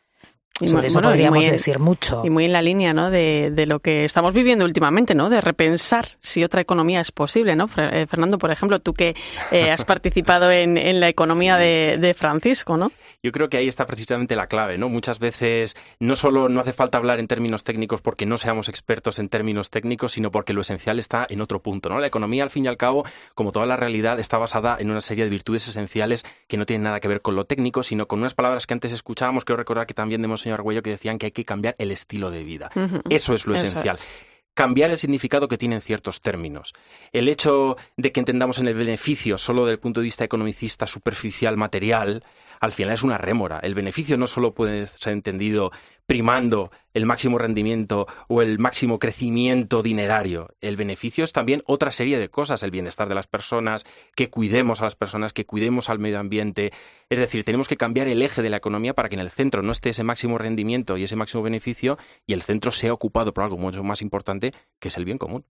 Sobre 0.66 0.88
eso 0.88 1.00
podríamos 1.00 1.44
decir 1.44 1.78
mucho. 1.78 2.22
Y 2.24 2.30
muy 2.30 2.44
en 2.44 2.52
la 2.52 2.62
línea 2.62 2.92
¿no? 2.92 3.10
de, 3.10 3.50
de, 3.50 3.66
lo 3.66 3.80
que 3.80 4.04
estamos 4.04 4.34
viviendo 4.34 4.64
últimamente, 4.64 5.14
¿no? 5.14 5.30
de 5.30 5.40
repensar 5.40 6.06
si 6.20 6.44
otra 6.44 6.60
economía 6.60 7.00
es 7.00 7.12
posible. 7.12 7.56
¿no? 7.56 7.68
Eh, 7.76 8.06
Fernando, 8.08 8.38
por 8.38 8.50
ejemplo, 8.50 8.78
tú 8.78 8.92
que 8.92 9.14
eh, 9.50 9.70
has 9.70 9.84
participado 9.84 10.50
en, 10.50 10.76
en, 10.76 11.00
la 11.00 11.08
economía 11.08 11.56
sí. 11.58 11.62
de, 11.62 11.98
de, 12.00 12.14
Francisco. 12.14 12.76
¿no? 12.76 12.92
Yo 13.22 13.32
creo 13.32 13.48
que 13.48 13.56
ahí 13.56 13.68
está 13.68 13.86
precisamente 13.86 14.36
la 14.36 14.46
clave. 14.46 14.78
¿no? 14.78 14.88
Muchas 14.88 15.18
veces 15.18 15.76
no 15.98 16.16
solo 16.16 16.48
no 16.48 16.60
hace 16.60 16.72
falta 16.72 16.98
hablar 16.98 17.20
en 17.20 17.28
términos 17.28 17.64
técnicos 17.64 18.00
porque 18.02 18.26
no 18.26 18.36
seamos 18.36 18.68
expertos 18.68 19.18
en 19.18 19.28
términos 19.28 19.70
técnicos, 19.70 20.12
sino 20.12 20.30
porque 20.30 20.52
lo 20.52 20.60
esencial 20.60 20.98
está 20.98 21.26
en 21.28 21.40
otro 21.40 21.60
punto. 21.60 21.88
¿no? 21.88 22.00
La 22.00 22.06
economía, 22.06 22.42
al 22.42 22.50
fin 22.50 22.64
y 22.64 22.68
al 22.68 22.76
cabo, 22.76 23.04
como 23.34 23.52
toda 23.52 23.66
la 23.66 23.76
realidad, 23.76 24.20
está 24.20 24.38
basada 24.38 24.76
en 24.78 24.90
una 24.90 25.00
serie 25.00 25.24
de 25.24 25.30
virtudes 25.30 25.66
esenciales 25.68 26.24
que 26.48 26.56
no 26.56 26.66
tienen 26.66 26.84
nada 26.84 27.00
que 27.00 27.08
ver 27.08 27.22
con 27.22 27.34
lo 27.34 27.44
técnico, 27.44 27.82
sino 27.82 28.06
con 28.06 28.18
unas 28.18 28.34
palabras 28.34 28.66
que 28.66 28.74
antes 28.74 28.92
escuchábamos, 28.92 29.44
quiero 29.44 29.58
recordar 29.58 29.86
que 29.86 29.94
también 29.94 30.22
de 30.22 30.28
Monseñor 30.28 30.49
Argüello, 30.54 30.82
que 30.82 30.90
decían 30.90 31.18
que 31.18 31.26
hay 31.26 31.32
que 31.32 31.44
cambiar 31.44 31.74
el 31.78 31.90
estilo 31.90 32.30
de 32.30 32.44
vida. 32.44 32.70
Uh 32.74 32.80
-huh. 32.80 33.02
Eso 33.10 33.34
es 33.34 33.46
lo 33.46 33.54
Eso 33.54 33.66
esencial. 33.66 33.96
Es 33.96 34.22
cambiar 34.54 34.90
el 34.90 34.98
significado 34.98 35.48
que 35.48 35.56
tienen 35.56 35.80
ciertos 35.80 36.20
términos. 36.20 36.74
El 37.12 37.28
hecho 37.28 37.76
de 37.96 38.12
que 38.12 38.20
entendamos 38.20 38.58
en 38.58 38.68
el 38.68 38.74
beneficio 38.74 39.38
solo 39.38 39.64
desde 39.64 39.74
el 39.74 39.78
punto 39.78 40.00
de 40.00 40.04
vista 40.04 40.24
economicista 40.24 40.86
superficial 40.86 41.56
material, 41.56 42.22
al 42.60 42.72
final 42.72 42.94
es 42.94 43.02
una 43.02 43.18
rémora. 43.18 43.58
El 43.62 43.74
beneficio 43.74 44.16
no 44.16 44.26
solo 44.26 44.54
puede 44.54 44.86
ser 44.86 45.14
entendido 45.14 45.72
primando 46.06 46.70
el 46.92 47.06
máximo 47.06 47.38
rendimiento 47.38 48.06
o 48.28 48.42
el 48.42 48.58
máximo 48.58 48.98
crecimiento 48.98 49.82
dinerario. 49.82 50.48
El 50.60 50.76
beneficio 50.76 51.24
es 51.24 51.32
también 51.32 51.62
otra 51.66 51.90
serie 51.90 52.18
de 52.18 52.28
cosas, 52.28 52.62
el 52.62 52.70
bienestar 52.70 53.08
de 53.08 53.14
las 53.14 53.28
personas, 53.28 53.84
que 54.14 54.28
cuidemos 54.28 54.80
a 54.80 54.84
las 54.84 54.96
personas, 54.96 55.32
que 55.32 55.46
cuidemos 55.46 55.88
al 55.88 55.98
medio 55.98 56.20
ambiente. 56.20 56.72
Es 57.08 57.18
decir, 57.18 57.44
tenemos 57.44 57.68
que 57.68 57.76
cambiar 57.76 58.08
el 58.08 58.22
eje 58.22 58.42
de 58.42 58.50
la 58.50 58.58
economía 58.58 58.94
para 58.94 59.08
que 59.08 59.14
en 59.14 59.20
el 59.20 59.30
centro 59.30 59.62
no 59.62 59.72
esté 59.72 59.90
ese 59.90 60.02
máximo 60.02 60.36
rendimiento 60.36 60.96
y 60.96 61.04
ese 61.04 61.16
máximo 61.16 61.42
beneficio 61.42 61.96
y 62.26 62.34
el 62.34 62.42
centro 62.42 62.72
sea 62.72 62.92
ocupado 62.92 63.32
por 63.32 63.44
algo 63.44 63.56
mucho 63.56 63.82
más 63.82 64.02
importante, 64.02 64.52
que 64.78 64.88
es 64.88 64.96
el 64.96 65.04
bien 65.04 65.18
común. 65.18 65.44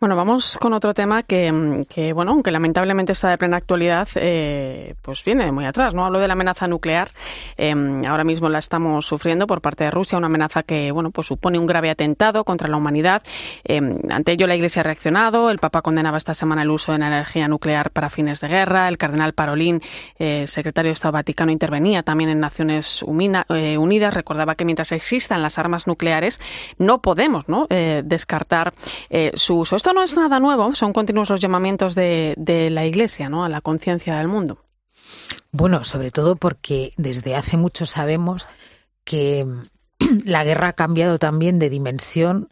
Bueno, 0.00 0.16
vamos 0.16 0.56
con 0.56 0.72
otro 0.72 0.94
tema 0.94 1.22
que, 1.22 1.84
que, 1.86 2.14
bueno, 2.14 2.30
aunque 2.30 2.50
lamentablemente 2.50 3.12
está 3.12 3.28
de 3.28 3.36
plena 3.36 3.58
actualidad, 3.58 4.08
eh, 4.14 4.94
pues 5.02 5.22
viene 5.22 5.52
muy 5.52 5.66
atrás, 5.66 5.92
¿no? 5.92 6.06
Hablo 6.06 6.20
de 6.20 6.26
la 6.26 6.32
amenaza 6.32 6.66
nuclear. 6.66 7.10
Eh, 7.58 7.74
ahora 8.08 8.24
mismo 8.24 8.48
la 8.48 8.60
estamos 8.60 9.04
sufriendo 9.04 9.46
por 9.46 9.60
parte 9.60 9.84
de 9.84 9.90
Rusia, 9.90 10.16
una 10.16 10.28
amenaza 10.28 10.62
que, 10.62 10.90
bueno, 10.90 11.10
pues 11.10 11.26
supone 11.26 11.58
un 11.58 11.66
grave 11.66 11.90
atentado 11.90 12.44
contra 12.44 12.66
la 12.66 12.78
humanidad. 12.78 13.22
Eh, 13.62 13.78
ante 14.08 14.32
ello 14.32 14.46
la 14.46 14.56
Iglesia 14.56 14.80
ha 14.80 14.84
reaccionado. 14.84 15.50
El 15.50 15.58
Papa 15.58 15.82
condenaba 15.82 16.16
esta 16.16 16.32
semana 16.32 16.62
el 16.62 16.70
uso 16.70 16.92
de 16.92 16.98
la 16.98 17.08
energía 17.08 17.46
nuclear 17.46 17.90
para 17.90 18.08
fines 18.08 18.40
de 18.40 18.48
guerra. 18.48 18.88
El 18.88 18.96
cardenal 18.96 19.34
Parolín, 19.34 19.82
eh, 20.18 20.46
secretario 20.46 20.88
de 20.88 20.94
Estado 20.94 21.12
Vaticano, 21.12 21.52
intervenía 21.52 22.02
también 22.02 22.30
en 22.30 22.40
Naciones 22.40 23.04
eh, 23.50 23.76
Unidas. 23.76 24.14
Recordaba 24.14 24.54
que 24.54 24.64
mientras 24.64 24.92
existan 24.92 25.42
las 25.42 25.58
armas 25.58 25.86
nucleares, 25.86 26.40
no 26.78 27.02
podemos, 27.02 27.50
¿no? 27.50 27.66
Descartar 27.68 28.72
su 29.34 29.58
uso. 29.58 29.76
No 29.92 30.02
es 30.02 30.16
nada 30.16 30.40
nuevo, 30.40 30.74
son 30.74 30.92
continuos 30.92 31.30
los 31.30 31.40
llamamientos 31.40 31.94
de, 31.94 32.68
la 32.70 32.86
Iglesia 32.86 33.28
¿no? 33.28 33.44
a 33.44 33.48
la 33.48 33.60
conciencia 33.60 34.16
del 34.16 34.28
mundo. 34.28 34.58
Bueno, 35.52 35.84
sobre 35.84 36.10
todo 36.10 36.36
porque 36.36 36.92
desde 36.96 37.34
hace 37.34 37.56
mucho 37.56 37.86
sabemos 37.86 38.48
que 39.04 39.46
la 40.24 40.44
guerra 40.44 40.68
ha 40.68 40.72
cambiado 40.74 41.18
también 41.18 41.58
de 41.58 41.70
dimensión 41.70 42.48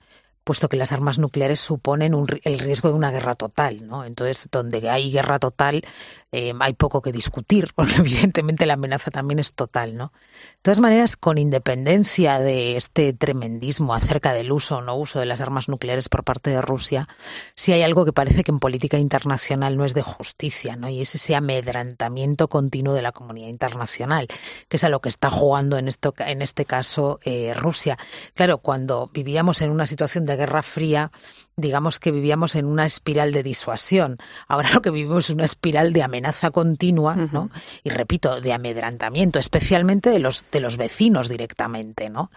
puesto 0.49 0.71
que 0.71 0.79
las 0.79 0.93
armas 0.93 1.19
nucleares 1.19 1.61
suponen 1.61 2.15
el 2.43 2.59
riesgo 2.59 2.89
de 2.89 2.95
una 2.95 3.11
guerra 3.11 3.35
total, 3.35 3.87
¿no? 3.87 4.07
Entonces, 4.07 4.49
donde 4.51 4.89
hay 4.89 5.11
guerra 5.11 5.39
total, 5.39 5.83
eh, 6.31 6.53
hay 6.61 6.75
poco 6.75 7.01
que 7.01 7.13
discutir, 7.13 7.73
porque 7.75 7.97
evidentemente 7.97 8.67
la 8.67 8.75
amenaza 8.75 9.11
también 9.11 9.39
es 9.39 9.55
total, 9.55 9.97
¿no? 9.97 10.13
De 10.33 10.63
todas 10.63 10.81
maneras, 10.81 11.17
con 11.17 11.39
independencia 11.39 12.39
de 12.39 12.77
este 12.77 13.13
tremendismo 13.13 13.95
acerca 13.95 14.33
del 14.33 14.53
uso 14.53 14.79
o 14.79 14.83
no 14.83 14.97
uso 14.97 15.21
de 15.21 15.27
las 15.27 15.41
armas 15.41 15.69
nucleares 15.69 16.09
por 16.09 16.25
parte 16.25 16.51
de 16.51 16.61
Rusia, 16.61 17.09
sí 17.55 17.73
hay 17.73 17.83
algo 17.83 18.05
que 18.05 18.13
parece 18.13 18.45
que 18.45 18.51
en 18.51 18.59
política 18.59 18.99
internacional 18.99 19.77
no 19.77 19.85
es 19.85 19.95
de 19.95 20.03
justicia, 20.03 20.77
¿no? 20.77 20.89
Y 20.89 21.01
es 21.01 21.15
ese 21.15 21.35
amedrantamiento 21.35 22.49
continuo 22.49 22.95
de 22.95 23.03
la 23.03 23.13
comunidad 23.13 23.49
internacional, 23.49 24.29
que 24.69 24.77
es 24.77 24.85
a 24.85 24.89
lo 24.89 25.01
que 25.01 25.09
está 25.09 25.31
jugando 25.31 25.79
en, 25.79 25.89
esto, 25.89 26.15
en 26.19 26.43
este 26.43 26.65
caso 26.65 27.21
eh, 27.25 27.55
Rusia. 27.55 27.99
Claro, 28.35 28.59
cuando 28.59 29.09
vivíamos 29.13 29.63
en 29.63 29.71
una 29.71 29.87
situación 29.87 30.27
de 30.27 30.37
Guerra 30.37 30.63
Fría, 30.63 31.11
digamos 31.59 31.99
que 31.99 32.13
vivíamos 32.13 32.55
en 32.55 32.65
una 32.67 32.87
espiral 32.87 33.33
de 33.33 33.43
disuasión. 33.43 34.17
Ahora 34.47 34.71
lo 34.73 34.81
que 34.81 34.91
vivimos 34.91 35.29
es 35.29 35.35
una 35.35 35.45
espiral 35.45 35.93
de 35.93 36.05
amenaza 36.05 36.51
continua, 36.51 37.15
uh 37.15 37.19
-huh. 37.19 37.33
¿no? 37.33 37.51
Y 37.83 37.91
repito, 37.91 38.41
de 38.41 38.53
amedrantamiento, 38.53 39.39
especialmente 39.39 40.11
de 40.11 40.21
los, 40.21 40.45
de 40.53 40.61
los 40.61 40.77
vecinos 40.77 41.29
directamente, 41.29 42.11
¿no? 42.11 42.31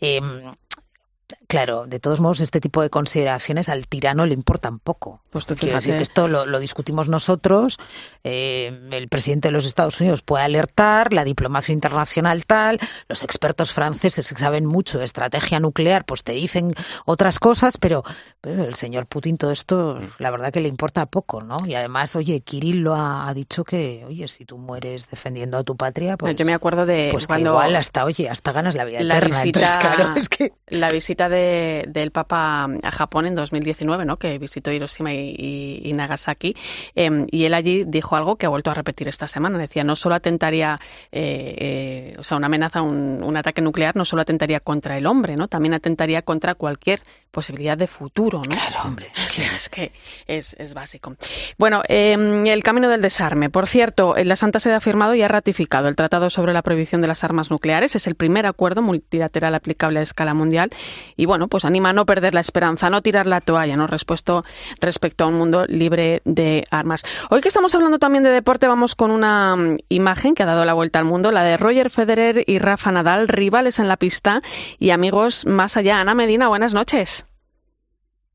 Eh, 0.00 0.20
Claro, 1.48 1.86
de 1.86 1.98
todos 1.98 2.20
modos, 2.20 2.40
este 2.40 2.60
tipo 2.60 2.82
de 2.82 2.90
consideraciones 2.90 3.70
al 3.70 3.88
tirano 3.88 4.26
le 4.26 4.34
importan 4.34 4.78
poco. 4.78 5.22
Pues 5.30 5.46
tú 5.46 5.56
Quiero 5.56 5.76
decir 5.76 5.96
que 5.96 6.02
esto 6.02 6.28
lo, 6.28 6.44
lo 6.44 6.58
discutimos 6.58 7.08
nosotros, 7.08 7.78
eh, 8.22 8.78
el 8.90 9.08
presidente 9.08 9.48
de 9.48 9.52
los 9.52 9.64
Estados 9.64 9.98
Unidos 9.98 10.20
puede 10.20 10.44
alertar, 10.44 11.14
la 11.14 11.24
diplomacia 11.24 11.72
internacional 11.72 12.44
tal, 12.44 12.78
los 13.08 13.22
expertos 13.22 13.72
franceses 13.72 14.28
que 14.30 14.38
saben 14.38 14.66
mucho 14.66 14.98
de 14.98 15.06
estrategia 15.06 15.58
nuclear, 15.58 16.04
pues 16.04 16.22
te 16.22 16.32
dicen 16.32 16.74
otras 17.06 17.38
cosas, 17.38 17.78
pero, 17.78 18.02
pero 18.42 18.64
el 18.64 18.74
señor 18.74 19.06
Putin 19.06 19.38
todo 19.38 19.50
esto, 19.50 19.98
la 20.18 20.30
verdad 20.30 20.52
que 20.52 20.60
le 20.60 20.68
importa 20.68 21.06
poco, 21.06 21.42
¿no? 21.42 21.56
Y 21.66 21.74
además, 21.74 22.14
oye, 22.14 22.42
Kirill 22.42 22.80
lo 22.80 22.94
ha, 22.94 23.26
ha 23.26 23.32
dicho 23.32 23.64
que, 23.64 24.04
oye, 24.06 24.28
si 24.28 24.44
tú 24.44 24.58
mueres 24.58 25.08
defendiendo 25.08 25.56
a 25.56 25.64
tu 25.64 25.78
patria, 25.78 26.18
pues... 26.18 26.36
Yo 26.36 26.44
me 26.44 26.52
acuerdo 26.52 26.84
de 26.84 27.08
pues 27.10 27.26
cuando... 27.26 27.52
igual 27.52 27.74
hasta, 27.74 28.04
oye, 28.04 28.28
hasta 28.28 28.52
ganas 28.52 28.74
la 28.74 28.84
vida 28.84 29.00
la 29.00 29.16
eterna. 29.16 29.42
Visita, 29.42 29.60
Entonces, 29.60 29.78
claro, 29.78 30.14
es 30.14 30.28
que... 30.28 30.52
La 30.66 30.90
visita 30.90 31.30
de, 31.30 31.37
del 31.38 32.10
Papa 32.10 32.68
a 32.82 32.90
Japón 32.90 33.26
en 33.26 33.34
2019, 33.34 34.04
¿no? 34.04 34.18
que 34.18 34.38
visitó 34.38 34.70
Hiroshima 34.70 35.12
y, 35.12 35.34
y, 35.38 35.80
y 35.84 35.92
Nagasaki, 35.92 36.56
eh, 36.94 37.26
y 37.30 37.44
él 37.44 37.54
allí 37.54 37.84
dijo 37.86 38.16
algo 38.16 38.36
que 38.36 38.46
ha 38.46 38.48
vuelto 38.48 38.70
a 38.70 38.74
repetir 38.74 39.08
esta 39.08 39.28
semana. 39.28 39.58
Decía, 39.58 39.84
no 39.84 39.96
solo 39.96 40.14
atentaría, 40.14 40.80
eh, 41.12 41.54
eh, 41.58 42.16
o 42.18 42.24
sea, 42.24 42.36
una 42.36 42.46
amenaza, 42.46 42.82
un, 42.82 43.22
un, 43.22 43.36
ataque 43.36 43.62
nuclear, 43.62 43.96
no 43.96 44.04
solo 44.04 44.22
atentaría 44.22 44.60
contra 44.60 44.96
el 44.96 45.06
hombre, 45.06 45.36
¿no? 45.36 45.48
también 45.48 45.74
atentaría 45.74 46.22
contra 46.22 46.54
cualquier 46.54 47.00
posibilidad 47.30 47.76
de 47.76 47.86
futuro. 47.86 48.38
¿no? 48.38 48.50
Claro, 48.50 48.80
hombre. 48.84 49.08
Es 49.14 49.36
que 49.36 49.42
es, 49.42 49.68
que 49.68 49.92
es, 50.26 50.56
es 50.58 50.74
básico. 50.74 51.14
Bueno, 51.58 51.82
el 51.88 52.62
camino 52.62 52.88
del 52.88 53.02
desarme. 53.02 53.50
Por 53.50 53.66
cierto, 53.66 54.14
la 54.16 54.36
Santa 54.36 54.60
Sede 54.60 54.74
ha 54.74 54.80
firmado 54.80 55.14
y 55.14 55.22
ha 55.22 55.28
ratificado 55.28 55.88
el 55.88 55.96
Tratado 55.96 56.30
sobre 56.30 56.52
la 56.52 56.62
Prohibición 56.62 57.00
de 57.00 57.08
las 57.08 57.24
Armas 57.24 57.50
Nucleares. 57.50 57.94
Es 57.94 58.06
el 58.06 58.14
primer 58.14 58.46
acuerdo 58.46 58.82
multilateral 58.82 59.54
aplicable 59.54 60.00
a 60.00 60.02
escala 60.02 60.34
mundial 60.34 60.70
y, 61.16 61.26
bueno, 61.28 61.46
pues 61.46 61.64
anima 61.64 61.90
a 61.90 61.92
no 61.92 62.06
perder 62.06 62.34
la 62.34 62.40
esperanza, 62.40 62.88
a 62.88 62.90
no 62.90 63.02
tirar 63.02 63.26
la 63.26 63.40
toalla, 63.40 63.76
¿no? 63.76 63.86
Respuesto, 63.86 64.44
respecto 64.80 65.22
a 65.22 65.26
un 65.28 65.34
mundo 65.34 65.64
libre 65.68 66.22
de 66.24 66.64
armas. 66.72 67.04
Hoy 67.30 67.40
que 67.40 67.48
estamos 67.48 67.74
hablando 67.76 68.00
también 68.00 68.24
de 68.24 68.30
deporte, 68.30 68.66
vamos 68.66 68.96
con 68.96 69.12
una 69.12 69.56
imagen 69.88 70.34
que 70.34 70.42
ha 70.42 70.46
dado 70.46 70.64
la 70.64 70.74
vuelta 70.74 70.98
al 70.98 71.04
mundo, 71.04 71.30
la 71.30 71.44
de 71.44 71.56
Roger 71.56 71.90
Federer 71.90 72.42
y 72.46 72.58
Rafa 72.58 72.90
Nadal, 72.90 73.28
rivales 73.28 73.78
en 73.78 73.86
la 73.86 73.96
pista 73.96 74.42
y 74.78 74.90
amigos 74.90 75.46
más 75.46 75.76
allá. 75.76 76.00
Ana 76.00 76.14
Medina, 76.14 76.48
buenas 76.48 76.74
noches. 76.74 77.26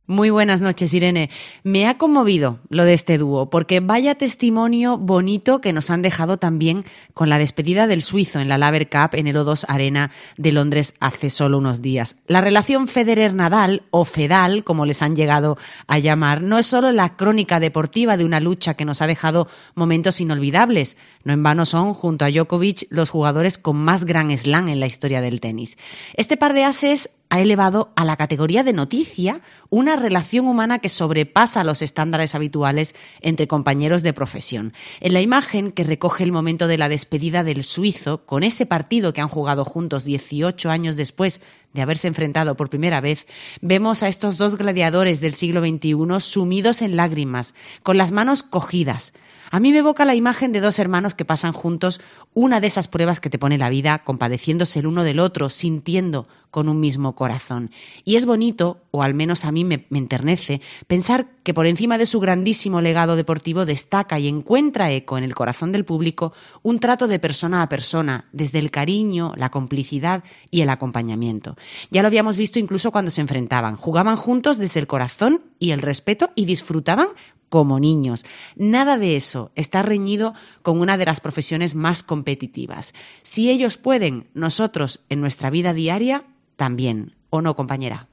Muy 0.06 0.32
buenas 0.32 0.60
noches, 0.60 0.94
Irene. 0.94 1.30
Me 1.64 1.88
ha 1.88 1.98
conmovido 1.98 2.60
lo 2.68 2.84
de 2.84 2.94
este 2.94 3.18
dúo, 3.18 3.50
porque 3.50 3.80
vaya 3.80 4.16
testimonio 4.16 4.98
bonito 4.98 5.62
que 5.62 5.72
nos 5.72 5.90
han 5.90 6.02
dejado 6.02 6.36
también 6.36 6.84
con 7.14 7.30
la 7.30 7.38
despedida 7.38 7.88
del 7.88 8.02
suizo 8.02 8.42
en 8.42 8.50
la 8.50 8.58
Laver 8.58 8.90
Cup 8.90 9.12
en 9.14 9.28
el 9.28 9.38
O2 9.38 9.64
Arena 9.70 10.12
de 10.36 10.52
Londres 10.52 10.96
hace 11.00 11.30
solo 11.30 11.58
unos 11.58 11.82
días. 11.82 12.18
La 12.28 12.42
relación 12.42 12.90
Federer-Nadal, 12.90 13.84
o 13.92 14.04
Fedal, 14.04 14.66
como 14.66 14.86
les 14.86 15.02
han 15.02 15.16
llegado 15.16 15.58
a 15.88 16.00
llamar, 16.00 16.42
no 16.42 16.60
es 16.60 16.66
solo 16.66 16.92
la 16.92 17.16
crónica 17.16 17.62
deportiva 17.62 18.18
de 18.18 18.26
una 18.26 18.42
lucha 18.42 18.74
que 18.74 18.84
nos 18.84 19.02
ha 19.02 19.08
dejado 19.08 19.48
momentos 19.74 20.20
inolvidables. 20.20 20.98
No 21.24 21.32
en 21.32 21.44
vano 21.44 21.66
son, 21.66 21.94
junto 21.94 22.26
a 22.26 22.30
Djokovic, 22.30 22.88
los 22.90 23.10
jugadores 23.10 23.58
con 23.58 23.78
más 23.78 24.04
gran 24.04 24.38
slam 24.38 24.68
en 24.68 24.82
la 24.82 24.88
historia 24.88 25.22
del 25.22 25.40
tenis. 25.40 25.78
Este 26.16 26.36
par 26.36 26.54
de 26.54 26.66
ases 26.66 27.10
ha 27.34 27.42
elevado 27.42 27.92
a 27.96 28.06
la 28.06 28.16
categoría 28.16 28.64
de 28.64 28.74
noticia 28.74 29.42
una 29.72 29.96
relación 29.96 30.46
humana 30.46 30.78
que 30.78 30.88
sobrepasa 30.88 31.64
los 31.64 31.82
estándares 31.82 32.36
habituales 32.36 32.94
entre 33.22 33.48
compañeros 33.48 34.04
de 34.04 34.14
profesión. 34.14 34.72
En 35.00 35.14
la 35.14 35.22
imagen 35.22 35.72
que 35.72 35.84
recoge 35.84 36.24
el 36.24 36.32
momento 36.32 36.68
de 36.68 36.78
la 36.78 36.90
despedida 36.90 37.44
del 37.44 37.64
suizo, 37.64 38.24
con 38.28 38.44
ese 38.44 38.68
partido 38.68 39.14
que 39.14 39.22
han 39.22 39.30
jugado 39.30 39.66
juntos 39.66 40.04
18 40.04 40.70
años 40.70 40.96
después 40.96 41.42
de 41.74 41.82
haberse 41.82 42.08
enfrentado 42.08 42.56
por 42.56 42.70
primera 42.70 43.02
vez, 43.02 43.26
vemos 43.62 44.04
a 44.04 44.10
estos 44.10 44.38
dos 44.38 44.56
gladiadores 44.56 45.20
del 45.20 45.34
siglo 45.34 45.62
XXI 45.62 45.96
sumidos 46.20 46.84
en 46.84 46.96
lágrimas, 46.96 47.56
con 47.82 47.98
las 47.98 48.12
manos 48.12 48.44
cogidas, 48.44 49.12
a 49.54 49.60
mí 49.60 49.72
me 49.72 49.78
evoca 49.78 50.04
la 50.04 50.16
imagen 50.16 50.52
de 50.52 50.62
dos 50.62 50.80
hermanos 50.80 51.14
que 51.14 51.26
pasan 51.26 51.54
juntos 51.54 52.02
una 52.34 52.60
de 52.60 52.68
esas 52.68 52.88
pruebas 52.88 53.20
que 53.20 53.30
te 53.30 53.40
pone 53.40 53.58
la 53.58 53.70
vida, 53.70 54.04
compadeciéndose 54.04 54.80
el 54.80 54.88
uno 54.88 55.04
del 55.04 55.20
otro, 55.20 55.50
sintiendo 55.50 56.28
con 56.52 56.70
un 56.70 56.80
mismo 56.80 57.16
corazón. 57.16 57.72
Y 58.06 58.16
es 58.16 58.28
bonito, 58.28 58.84
o 58.92 59.02
al 59.02 59.16
menos 59.16 59.44
a 59.44 59.52
mí 59.52 59.64
me, 59.64 59.88
me, 59.90 59.98
enternece, 59.98 60.62
pensar 60.86 61.28
que 61.42 61.54
por 61.54 61.66
encima 61.66 61.98
de 61.98 62.06
su 62.06 62.20
grandísimo 62.20 62.80
legado 62.80 63.16
deportivo 63.16 63.66
destaca 63.66 64.20
y 64.20 64.28
encuentra 64.28 64.92
eco 64.92 65.18
en 65.18 65.24
el 65.24 65.34
corazón 65.34 65.72
del 65.72 65.84
público 65.84 66.32
un 66.62 66.80
trato 66.80 67.08
de 67.08 67.18
persona 67.18 67.64
a 67.64 67.70
persona, 67.70 68.26
desde 68.34 68.60
el 68.60 68.70
cariño, 68.70 69.32
la 69.36 69.50
complicidad 69.50 70.24
y 70.52 70.62
el 70.62 70.70
acompañamiento. 70.70 71.56
Ya 71.90 72.04
lo 72.04 72.08
habíamos 72.08 72.38
visto 72.38 72.60
incluso 72.60 72.92
cuando 72.92 73.10
se 73.10 73.22
enfrentaban. 73.22 73.76
Jugaban 73.76 74.16
juntos 74.16 74.60
desde 74.60 74.80
el 74.80 74.88
corazón 74.88 75.42
y 75.58 75.72
el 75.72 75.82
respeto 75.82 76.32
y 76.36 76.46
disfrutaban 76.46 77.08
como 77.54 77.80
niños. 77.80 78.26
Nada 78.56 78.98
de 78.98 79.16
eso 79.16 79.52
está 79.54 79.84
reñido 79.84 80.34
con 80.64 80.80
una 80.80 80.98
de 80.98 81.06
las 81.06 81.20
profesiones 81.20 81.76
más 81.76 82.02
competitivas. 82.02 82.96
Si 83.22 83.52
ellos 83.52 83.78
pueden, 83.78 84.28
nosotros 84.34 85.06
en 85.10 85.22
nuestra 85.22 85.52
vida 85.52 85.72
diaria 85.72 86.24
también. 86.56 87.14
¿O 87.30 87.44
no, 87.44 87.56
compañera? 87.56 88.08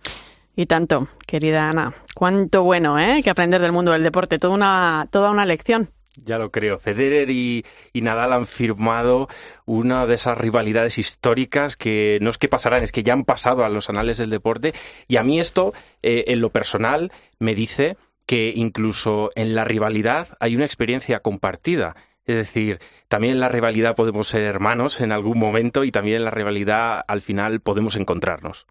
Y 0.57 0.67
tanto, 0.67 1.09
querida 1.27 1.71
Ana. 1.71 1.95
Cuánto 2.15 2.65
bueno, 2.65 2.99
¿eh? 2.99 3.23
Que 3.25 3.31
aprender 3.31 3.63
del 3.63 3.73
mundo 3.73 3.93
del 3.93 4.03
deporte. 4.03 4.39
Toda 4.39 4.53
una, 4.53 5.09
toda 5.11 5.31
una 5.31 5.47
lección. 5.47 5.89
Ya 6.23 6.37
lo 6.37 6.51
creo. 6.51 6.79
Federer 6.79 7.31
y, 7.31 7.65
y, 7.95 8.03
Nadal 8.03 8.35
han 8.35 8.45
firmado 8.45 9.29
una 9.65 10.05
de 10.05 10.17
esas 10.17 10.37
rivalidades 10.37 10.99
históricas 10.99 11.77
que 11.77 12.19
no 12.21 12.29
es 12.29 12.37
que 12.37 12.49
pasarán, 12.49 12.83
es 12.83 12.93
que 12.93 13.03
ya 13.03 13.15
han 13.15 13.25
pasado 13.25 13.65
a 13.65 13.71
los 13.71 13.89
anales 13.89 14.19
del 14.19 14.29
deporte. 14.29 14.75
Y 15.09 15.17
a 15.17 15.23
mí 15.23 15.41
esto, 15.41 15.73
eh, 16.03 16.25
en 16.27 16.43
lo 16.43 16.51
personal, 16.51 17.11
me 17.39 17.55
dice 17.55 17.97
que 18.31 18.53
incluso 18.55 19.33
en 19.35 19.57
la 19.57 19.65
rivalidad 19.65 20.29
hay 20.39 20.55
una 20.55 20.65
experiencia 20.65 21.19
compartida. 21.19 21.97
Es 22.25 22.37
decir, 22.37 22.79
también 23.09 23.33
en 23.33 23.41
la 23.41 23.49
rivalidad 23.49 23.97
podemos 23.97 24.29
ser 24.29 24.43
hermanos 24.43 25.01
en 25.01 25.11
algún 25.11 25.37
momento 25.37 25.83
y 25.83 25.91
también 25.91 26.19
en 26.19 26.27
la 26.27 26.31
rivalidad 26.31 27.05
al 27.09 27.23
final 27.23 27.59
podemos 27.59 27.97
encontrarnos. 27.97 28.69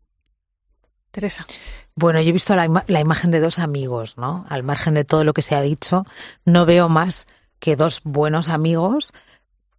Teresa. 1.11 1.45
Bueno, 1.93 2.21
yo 2.21 2.29
he 2.29 2.31
visto 2.31 2.55
la, 2.55 2.63
ima 2.63 2.85
la, 2.87 3.01
imagen 3.01 3.31
de 3.31 3.41
dos 3.41 3.59
amigos, 3.59 4.17
¿no? 4.17 4.45
Al 4.47 4.63
margen 4.63 4.93
de 4.93 5.03
todo 5.03 5.25
lo 5.25 5.33
que 5.33 5.41
se 5.41 5.55
ha 5.55 5.61
dicho, 5.61 6.05
no 6.45 6.65
veo 6.65 6.87
más 6.87 7.27
que 7.59 7.75
dos 7.75 7.99
buenos 8.05 8.47
amigos 8.47 9.11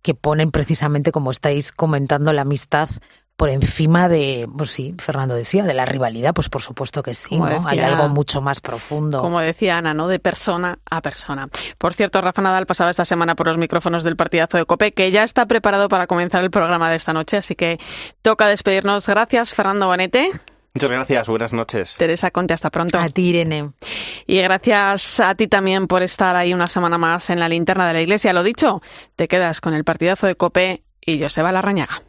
que 0.03 0.13
ponen 0.13 0.51
precisamente, 0.51 1.11
como 1.11 1.31
estáis 1.31 1.73
comentando, 1.73 2.35
la 2.35 2.43
amistad 2.43 2.91
por 3.41 3.49
encima 3.49 4.07
de, 4.07 4.47
pues 4.55 4.71
sí, 4.71 4.95
Fernando 4.99 5.35
decía, 5.35 5.65
de 5.65 5.73
la 5.73 5.87
rivalidad, 5.87 6.35
pues 6.35 6.51
por 6.51 6.61
supuesto 6.61 7.03
que 7.03 7.15
sí, 7.15 7.39
¿no? 7.39 7.47
Decía, 7.47 7.71
Hay 7.71 7.79
algo 7.79 8.11
mucho 8.11 8.43
más 8.43 8.61
profundo. 8.61 9.23
Como 9.23 9.41
decía 9.41 9.79
Ana, 9.79 9.95
¿no? 9.95 10.09
De 10.09 10.19
persona 10.19 10.79
a 10.91 11.01
persona. 11.01 11.49
Por 11.79 11.95
cierto, 11.95 12.21
Rafa 12.21 12.43
Nadal 12.43 12.67
pasaba 12.67 12.91
esta 12.91 13.07
semana 13.07 13.37
por 13.37 13.47
los 13.47 13.57
micrófonos 13.57 14.05
del 14.05 14.15
partidazo 14.15 14.59
de 14.59 14.67
COPE, 14.67 14.93
que 14.93 15.11
ya 15.11 15.25
está 15.25 15.47
preparado 15.47 15.89
para 15.89 16.07
comenzar 16.07 16.45
el 16.45 16.51
programa 16.51 16.91
de 16.91 16.97
esta 16.97 17.15
noche, 17.15 17.39
así 17.39 17.55
que 17.55 17.81
toca 18.21 18.47
despedirnos. 18.47 19.09
Gracias, 19.09 19.55
Fernando 19.55 19.87
Bonete. 19.87 20.33
Muchas 20.75 20.91
gracias, 20.91 21.27
buenas 21.27 21.55
noches. 21.55 21.97
Teresa 21.97 22.31
Conte, 22.31 22.53
hasta 22.53 22.69
pronto. 22.69 22.99
A 22.99 23.09
ti, 23.09 23.31
Irene. 23.31 23.71
Y 24.27 24.37
gracias 24.43 25.19
a 25.19 25.35
ti 25.35 25.49
también 25.49 25.87
por 25.87 26.03
estar 26.03 26.37
ahí 26.37 26.53
una 26.53 26.67
semana 26.67 26.99
más 26.99 27.31
en 27.31 27.41
la 27.41 27.49
linterna 27.49 27.89
de 27.89 27.95
la 27.95 28.03
iglesia. 28.03 28.35
Lo 28.35 28.43
dicho, 28.43 28.83
te 29.17 29.29
quedas 29.29 29.63
con 29.63 29.73
el 29.73 29.85
partidazo 29.85 30.27
de 30.27 30.35
COPE 30.35 30.83
y 31.01 31.19
Joseba 31.19 31.53
Larrañaga. 31.53 32.03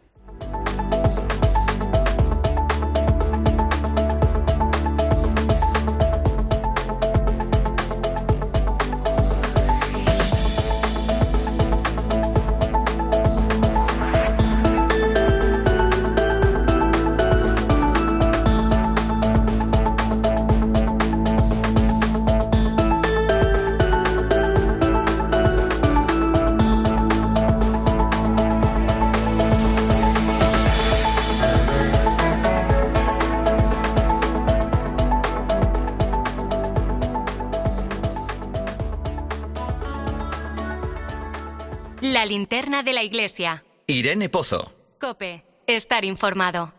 De 42.83 42.93
la 42.93 43.03
iglesia. 43.03 43.63
Irene 43.87 44.29
Pozo. 44.29 44.73
Cope, 44.99 45.43
estar 45.67 46.05
informado. 46.05 46.73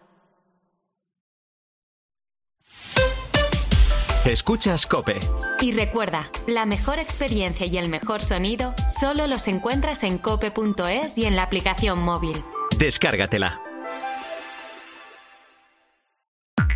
Escuchas 4.24 4.86
Cope. 4.86 5.18
Y 5.60 5.72
recuerda, 5.72 6.30
la 6.46 6.64
mejor 6.64 7.00
experiencia 7.00 7.66
y 7.66 7.76
el 7.76 7.88
mejor 7.88 8.22
sonido 8.22 8.72
solo 8.88 9.26
los 9.26 9.48
encuentras 9.48 10.04
en 10.04 10.16
cope.es 10.18 11.18
y 11.18 11.24
en 11.24 11.34
la 11.34 11.42
aplicación 11.42 11.98
móvil. 12.00 12.36
Descárgatela. 12.78 13.71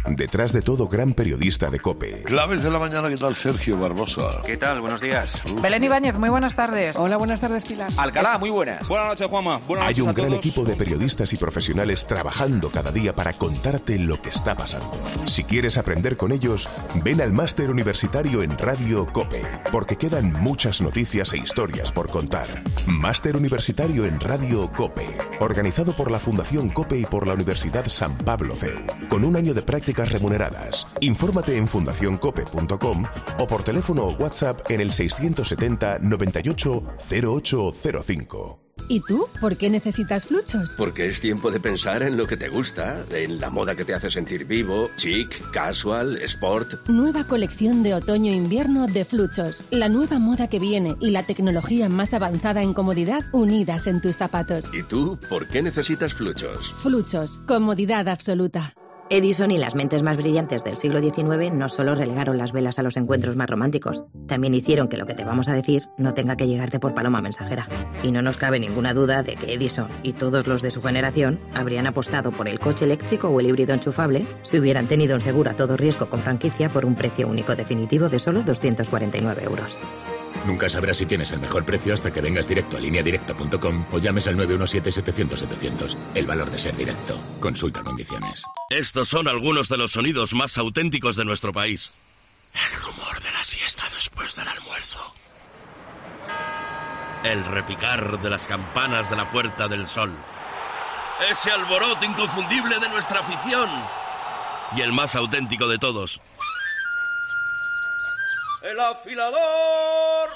Detrás 0.09 0.53
de 0.53 0.63
todo 0.63 0.87
gran 0.89 1.13
periodista 1.15 1.69
de 1.69 1.81
COPE. 1.81 2.23
Claves 2.25 2.63
de 2.63 2.71
la 2.71 2.79
mañana, 2.79 3.09
¿qué 3.09 3.17
tal 3.17 3.35
Sergio 3.35 3.77
Barbosa? 3.79 4.41
¿Qué 4.45 4.57
tal? 4.57 4.81
Buenos 4.81 5.01
días. 5.01 5.43
Belén 5.61 5.83
Ibáñez, 5.83 6.17
muy 6.19 6.29
buenas 6.29 6.55
tardes. 6.55 6.97
Hola, 6.97 7.17
buenas 7.17 7.41
tardes, 7.41 7.65
Pilar. 7.65 7.91
Alcalá, 7.97 8.39
muy 8.39 8.51
buenas. 8.51 8.87
Buenas 8.89 9.09
noches, 9.09 9.27
Juanma. 9.27 9.59
Buenas 9.67 9.89
Hay 9.89 10.01
un 10.01 10.09
a 10.11 10.13
gran 10.13 10.29
todos. 10.29 10.39
equipo 10.39 10.65
de 10.65 10.77
periodistas 10.77 11.33
y 11.33 11.37
profesionales 11.37 12.07
trabajando 12.07 12.71
cada 12.71 12.93
día 12.93 13.15
para 13.15 13.33
contarte 13.33 13.99
lo 13.99 14.21
que 14.23 14.31
está 14.31 14.55
pasando. 14.55 14.93
Si 15.27 15.43
quieres 15.45 15.77
aprender 15.77 16.17
con 16.17 16.31
ellos, 16.31 16.71
ven 17.03 17.21
al 17.21 17.33
máster 17.33 17.71
universitario 17.71 18.43
en 18.43 18.57
Radio 18.59 19.07
COPE, 19.13 19.43
porque 19.73 19.97
quedan 19.97 20.33
muchas 20.33 20.81
noticias 20.81 21.33
e 21.33 21.39
historias 21.39 21.91
por 21.91 22.09
contar. 22.11 22.47
Máster 22.87 23.37
universitario 23.37 24.07
en 24.07 24.21
Radio 24.21 24.71
COPE, 24.71 25.07
organizado 25.41 25.97
por 25.97 26.11
la 26.13 26.21
Fundación 26.21 26.71
COPE 26.71 26.99
y 27.01 27.05
por 27.07 27.27
la 27.27 27.35
Universidad 27.35 27.87
San 27.89 28.17
Pablo 28.19 28.55
CEU, 28.55 28.77
con 29.09 29.25
un 29.25 29.35
año 29.37 29.53
de 29.53 29.63
prácticas 29.97 30.13
remuneradas. 30.13 30.87
Infórmate 31.01 31.57
en 31.57 31.67
fundacioncope.com 31.67 33.05
o 33.39 33.47
por 33.47 33.63
teléfono 33.63 34.05
o 34.05 34.13
WhatsApp 34.13 34.71
en 34.71 34.81
el 34.81 34.93
670 34.93 35.99
98 36.01 36.83
0805. 36.99 38.61
¿Y 38.89 39.01
tú? 39.01 39.27
¿Por 39.41 39.57
qué 39.57 39.69
necesitas 39.69 40.27
fluchos? 40.27 40.77
Porque 40.77 41.07
es 41.07 41.21
tiempo 41.21 41.51
de 41.51 41.59
pensar 41.59 42.03
en 42.03 42.17
lo 42.17 42.27
que 42.27 42.37
te 42.37 42.49
gusta, 42.49 43.03
en 43.11 43.41
la 43.41 43.51
moda 43.51 43.75
que 43.75 43.85
te 43.85 43.95
hace 43.95 44.11
sentir 44.11 44.45
vivo, 44.45 44.91
chic, 44.97 45.51
casual, 45.51 46.17
sport. 46.19 46.87
Nueva 46.89 47.25
colección 47.25 47.83
de 47.83 47.95
otoño-invierno 47.95 48.87
de 48.87 49.05
Fluchos. 49.05 49.65
La 49.71 49.89
nueva 49.89 50.21
moda 50.21 50.49
que 50.49 50.61
viene 50.61 50.95
y 51.01 51.11
la 51.11 51.25
tecnología 51.25 51.89
más 51.89 52.15
avanzada 52.15 52.63
en 52.63 52.75
comodidad 52.75 53.25
unidas 53.33 53.89
en 53.89 54.01
tus 54.01 54.19
zapatos. 54.19 54.71
¿Y 54.73 54.85
tú 54.85 55.19
por 55.29 55.49
qué 55.49 55.63
necesitas 55.63 56.15
fluchos? 56.15 56.73
Fluchos. 56.75 57.39
Comodidad 57.47 58.09
absoluta. 58.09 58.75
Edison 59.09 59.53
y 59.53 59.59
las 59.59 59.77
mentes 59.77 60.03
más 60.03 60.17
brillantes 60.17 60.65
del 60.65 60.77
siglo 60.77 61.01
XIX 61.01 61.53
no 61.53 61.69
solo 61.69 61.95
relegaron 61.95 62.39
las 62.39 62.53
velas 62.53 62.81
a 62.81 62.83
los 62.83 62.97
encuentros 62.97 63.37
más 63.37 63.49
románticos, 63.49 64.05
también 64.27 64.53
hicieron 64.53 64.89
que 64.89 64.97
lo 64.97 65.07
que 65.07 65.15
te 65.15 65.25
vamos 65.25 65.49
a 65.49 65.55
decir 65.55 65.85
no 65.97 66.13
tenga 66.13 66.37
que 66.37 66.49
llegarte 66.49 66.81
por 66.81 66.93
paloma 66.93 67.21
mensajera. 67.21 67.69
Y 68.03 68.11
no 68.11 68.21
nos 68.21 68.37
cabe 68.37 68.59
ninguna 68.59 68.95
duda 68.95 69.23
de 69.23 69.37
que 69.37 69.55
Edison 69.55 69.91
y 70.03 70.15
todos 70.15 70.49
los 70.49 70.61
de 70.61 70.73
su 70.73 70.83
generación 70.83 71.39
habrían 71.55 71.87
apostado 71.87 72.33
por 72.33 72.49
el 72.49 72.59
coche 72.59 72.85
eléctrico 72.85 73.29
o 73.29 73.39
el 73.39 73.47
híbrido 73.47 73.75
enchufable 73.75 74.27
si 74.43 74.59
hubieran 74.59 74.89
tenido 74.89 75.15
un 75.15 75.23
seguro 75.23 75.51
a 75.51 75.55
todo 75.55 75.77
riesgo 75.77 76.07
con 76.07 76.21
franquicia 76.21 76.69
por 76.69 76.85
un 76.85 76.97
precio 76.97 77.29
único 77.29 77.55
definitivo 77.55 78.09
de 78.09 78.19
solo 78.19 78.43
249 78.43 79.45
euros. 79.45 79.79
Nunca 80.45 80.69
sabrás 80.69 80.99
si 80.99 81.07
tienes 81.07 81.33
el 81.33 81.41
mejor 81.41 81.65
precio 81.65 81.95
hasta 81.95 82.13
que 82.13 82.21
vengas 82.21 82.49
directo 82.49 82.77
a 82.77 82.81
lineadirecta.com 82.81 83.87
o 83.93 83.99
llames 83.99 84.27
al 84.29 84.37
917-700-700. 84.37 85.97
El 86.15 86.27
valor 86.27 86.51
de 86.51 86.59
ser 86.59 86.77
directo. 86.77 87.19
Consulta 87.41 87.83
condiciones. 87.83 88.43
Estos 88.71 89.09
son 89.09 89.29
algunos 89.29 89.69
de 89.69 89.79
los 89.79 89.93
sonidos 89.93 90.35
más 90.35 90.59
auténticos 90.59 91.17
de 91.17 91.25
nuestro 91.25 91.53
país. 91.53 91.93
El 92.55 92.81
rumor 92.81 93.23
de 93.23 93.33
la 93.33 93.45
siesta 93.45 93.85
después 93.95 94.35
del 94.37 94.49
almuerzo. 94.49 95.15
El 97.25 97.45
repicar 97.45 98.21
de 98.21 98.31
las 98.31 98.47
campanas 98.47 99.11
de 99.11 99.17
la 99.17 99.31
Puerta 99.31 99.69
del 99.69 99.87
Sol. 99.89 100.13
Ese 101.31 101.51
alboroto 101.51 102.05
inconfundible 102.05 102.79
de 102.79 102.89
nuestra 102.89 103.21
afición. 103.21 103.69
Y 104.77 104.81
el 104.83 104.93
más 104.93 105.17
auténtico 105.17 105.67
de 105.67 105.79
todos. 105.79 106.21
¡El 108.69 108.81
afilador! 108.81 110.29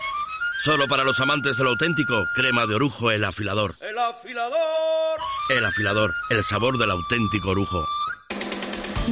Solo 0.63 0.87
para 0.87 1.03
los 1.03 1.19
amantes 1.19 1.57
del 1.57 1.67
auténtico, 1.67 2.25
crema 2.37 2.65
de 2.67 2.77
orujo 2.77 3.11
el 3.11 3.25
afilador. 3.25 3.75
¡El 3.81 3.99
afilador! 3.99 5.19
El 5.49 5.65
afilador, 5.65 6.13
el 6.31 6.45
sabor 6.45 6.79
del 6.79 6.93
auténtico 6.93 7.51
orujo. 7.51 7.85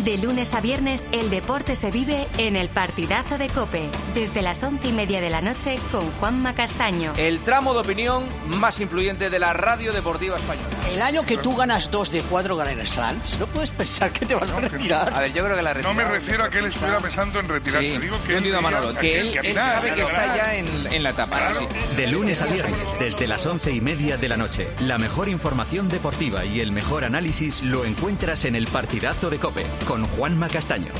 De 0.04 0.16
lunes 0.18 0.54
a 0.54 0.60
viernes, 0.60 1.06
el 1.12 1.28
deporte 1.30 1.74
se 1.74 1.90
vive 1.90 2.26
en 2.36 2.56
el 2.56 2.68
partidazo 2.68 3.36
de 3.38 3.48
Cope, 3.48 3.88
desde 4.14 4.42
las 4.42 4.62
once 4.62 4.88
y 4.88 4.92
media 4.92 5.20
de 5.20 5.28
la 5.30 5.40
noche 5.40 5.78
con 5.90 6.08
Juanma 6.12 6.54
Castaño. 6.54 7.12
El 7.16 7.40
tramo 7.40 7.72
de 7.74 7.80
opinión 7.80 8.28
más 8.46 8.80
influyente 8.80 9.28
de 9.30 9.38
la 9.38 9.52
radio 9.54 9.92
deportiva 9.92 10.36
española. 10.36 10.68
El 10.92 11.02
año 11.02 11.24
que 11.24 11.36
tú 11.38 11.56
ganas 11.56 11.90
dos 11.90 12.10
de 12.12 12.20
cuatro 12.22 12.56
Grand 12.56 12.84
Slams, 12.86 13.38
no 13.40 13.46
puedes 13.46 13.70
pensar 13.72 14.10
que 14.12 14.24
te 14.24 14.34
vas 14.34 14.52
a 14.52 14.60
retirar. 14.60 15.12
A 15.14 15.20
ver, 15.20 15.32
yo 15.32 15.44
creo 15.44 15.56
que 15.56 15.62
la 15.62 15.70
No 15.74 15.74
retirada... 15.74 15.94
me 15.94 16.04
refiero 16.04 16.44
a 16.44 16.50
que 16.50 16.58
él 16.58 16.66
estuviera 16.66 16.98
pensando 17.00 17.40
en 17.40 17.48
retirarse. 17.48 17.88
Sí, 17.90 17.98
Digo 17.98 18.16
que 18.24 18.32
yo 18.32 18.38
él 18.38 18.54
a 18.54 18.60
Manolo, 18.60 18.94
que 18.94 19.20
él, 19.20 19.32
que 19.32 19.48
él 19.48 19.54
ganar, 19.54 19.74
sabe 19.76 19.94
que 19.94 20.02
está 20.02 20.36
ya 20.36 20.54
en, 20.54 20.66
en 20.92 21.02
la 21.02 21.10
etapa. 21.10 21.54
sí. 21.58 21.66
De 21.96 22.06
lunes 22.06 22.40
a 22.42 22.46
viernes, 22.46 22.96
desde 23.00 23.26
las 23.26 23.44
once 23.46 23.72
y 23.72 23.80
media 23.80 24.16
de 24.16 24.28
la 24.28 24.36
noche, 24.36 24.68
la 24.80 24.98
mejor 24.98 25.28
información 25.28 25.88
deportiva 25.88 26.44
y 26.44 26.60
el 26.60 26.72
mejor 26.72 27.04
análisis 27.04 27.62
lo 27.62 27.84
encuentras 27.84 28.44
en 28.44 28.54
el 28.54 28.66
partidazo 28.68 29.28
de 29.30 29.38
Cope 29.38 29.66
con 29.88 30.06
Juanma 30.06 30.50
Castaño, 30.50 30.92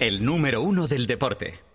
el 0.00 0.24
número 0.24 0.60
uno 0.60 0.88
del 0.88 1.06
deporte. 1.06 1.73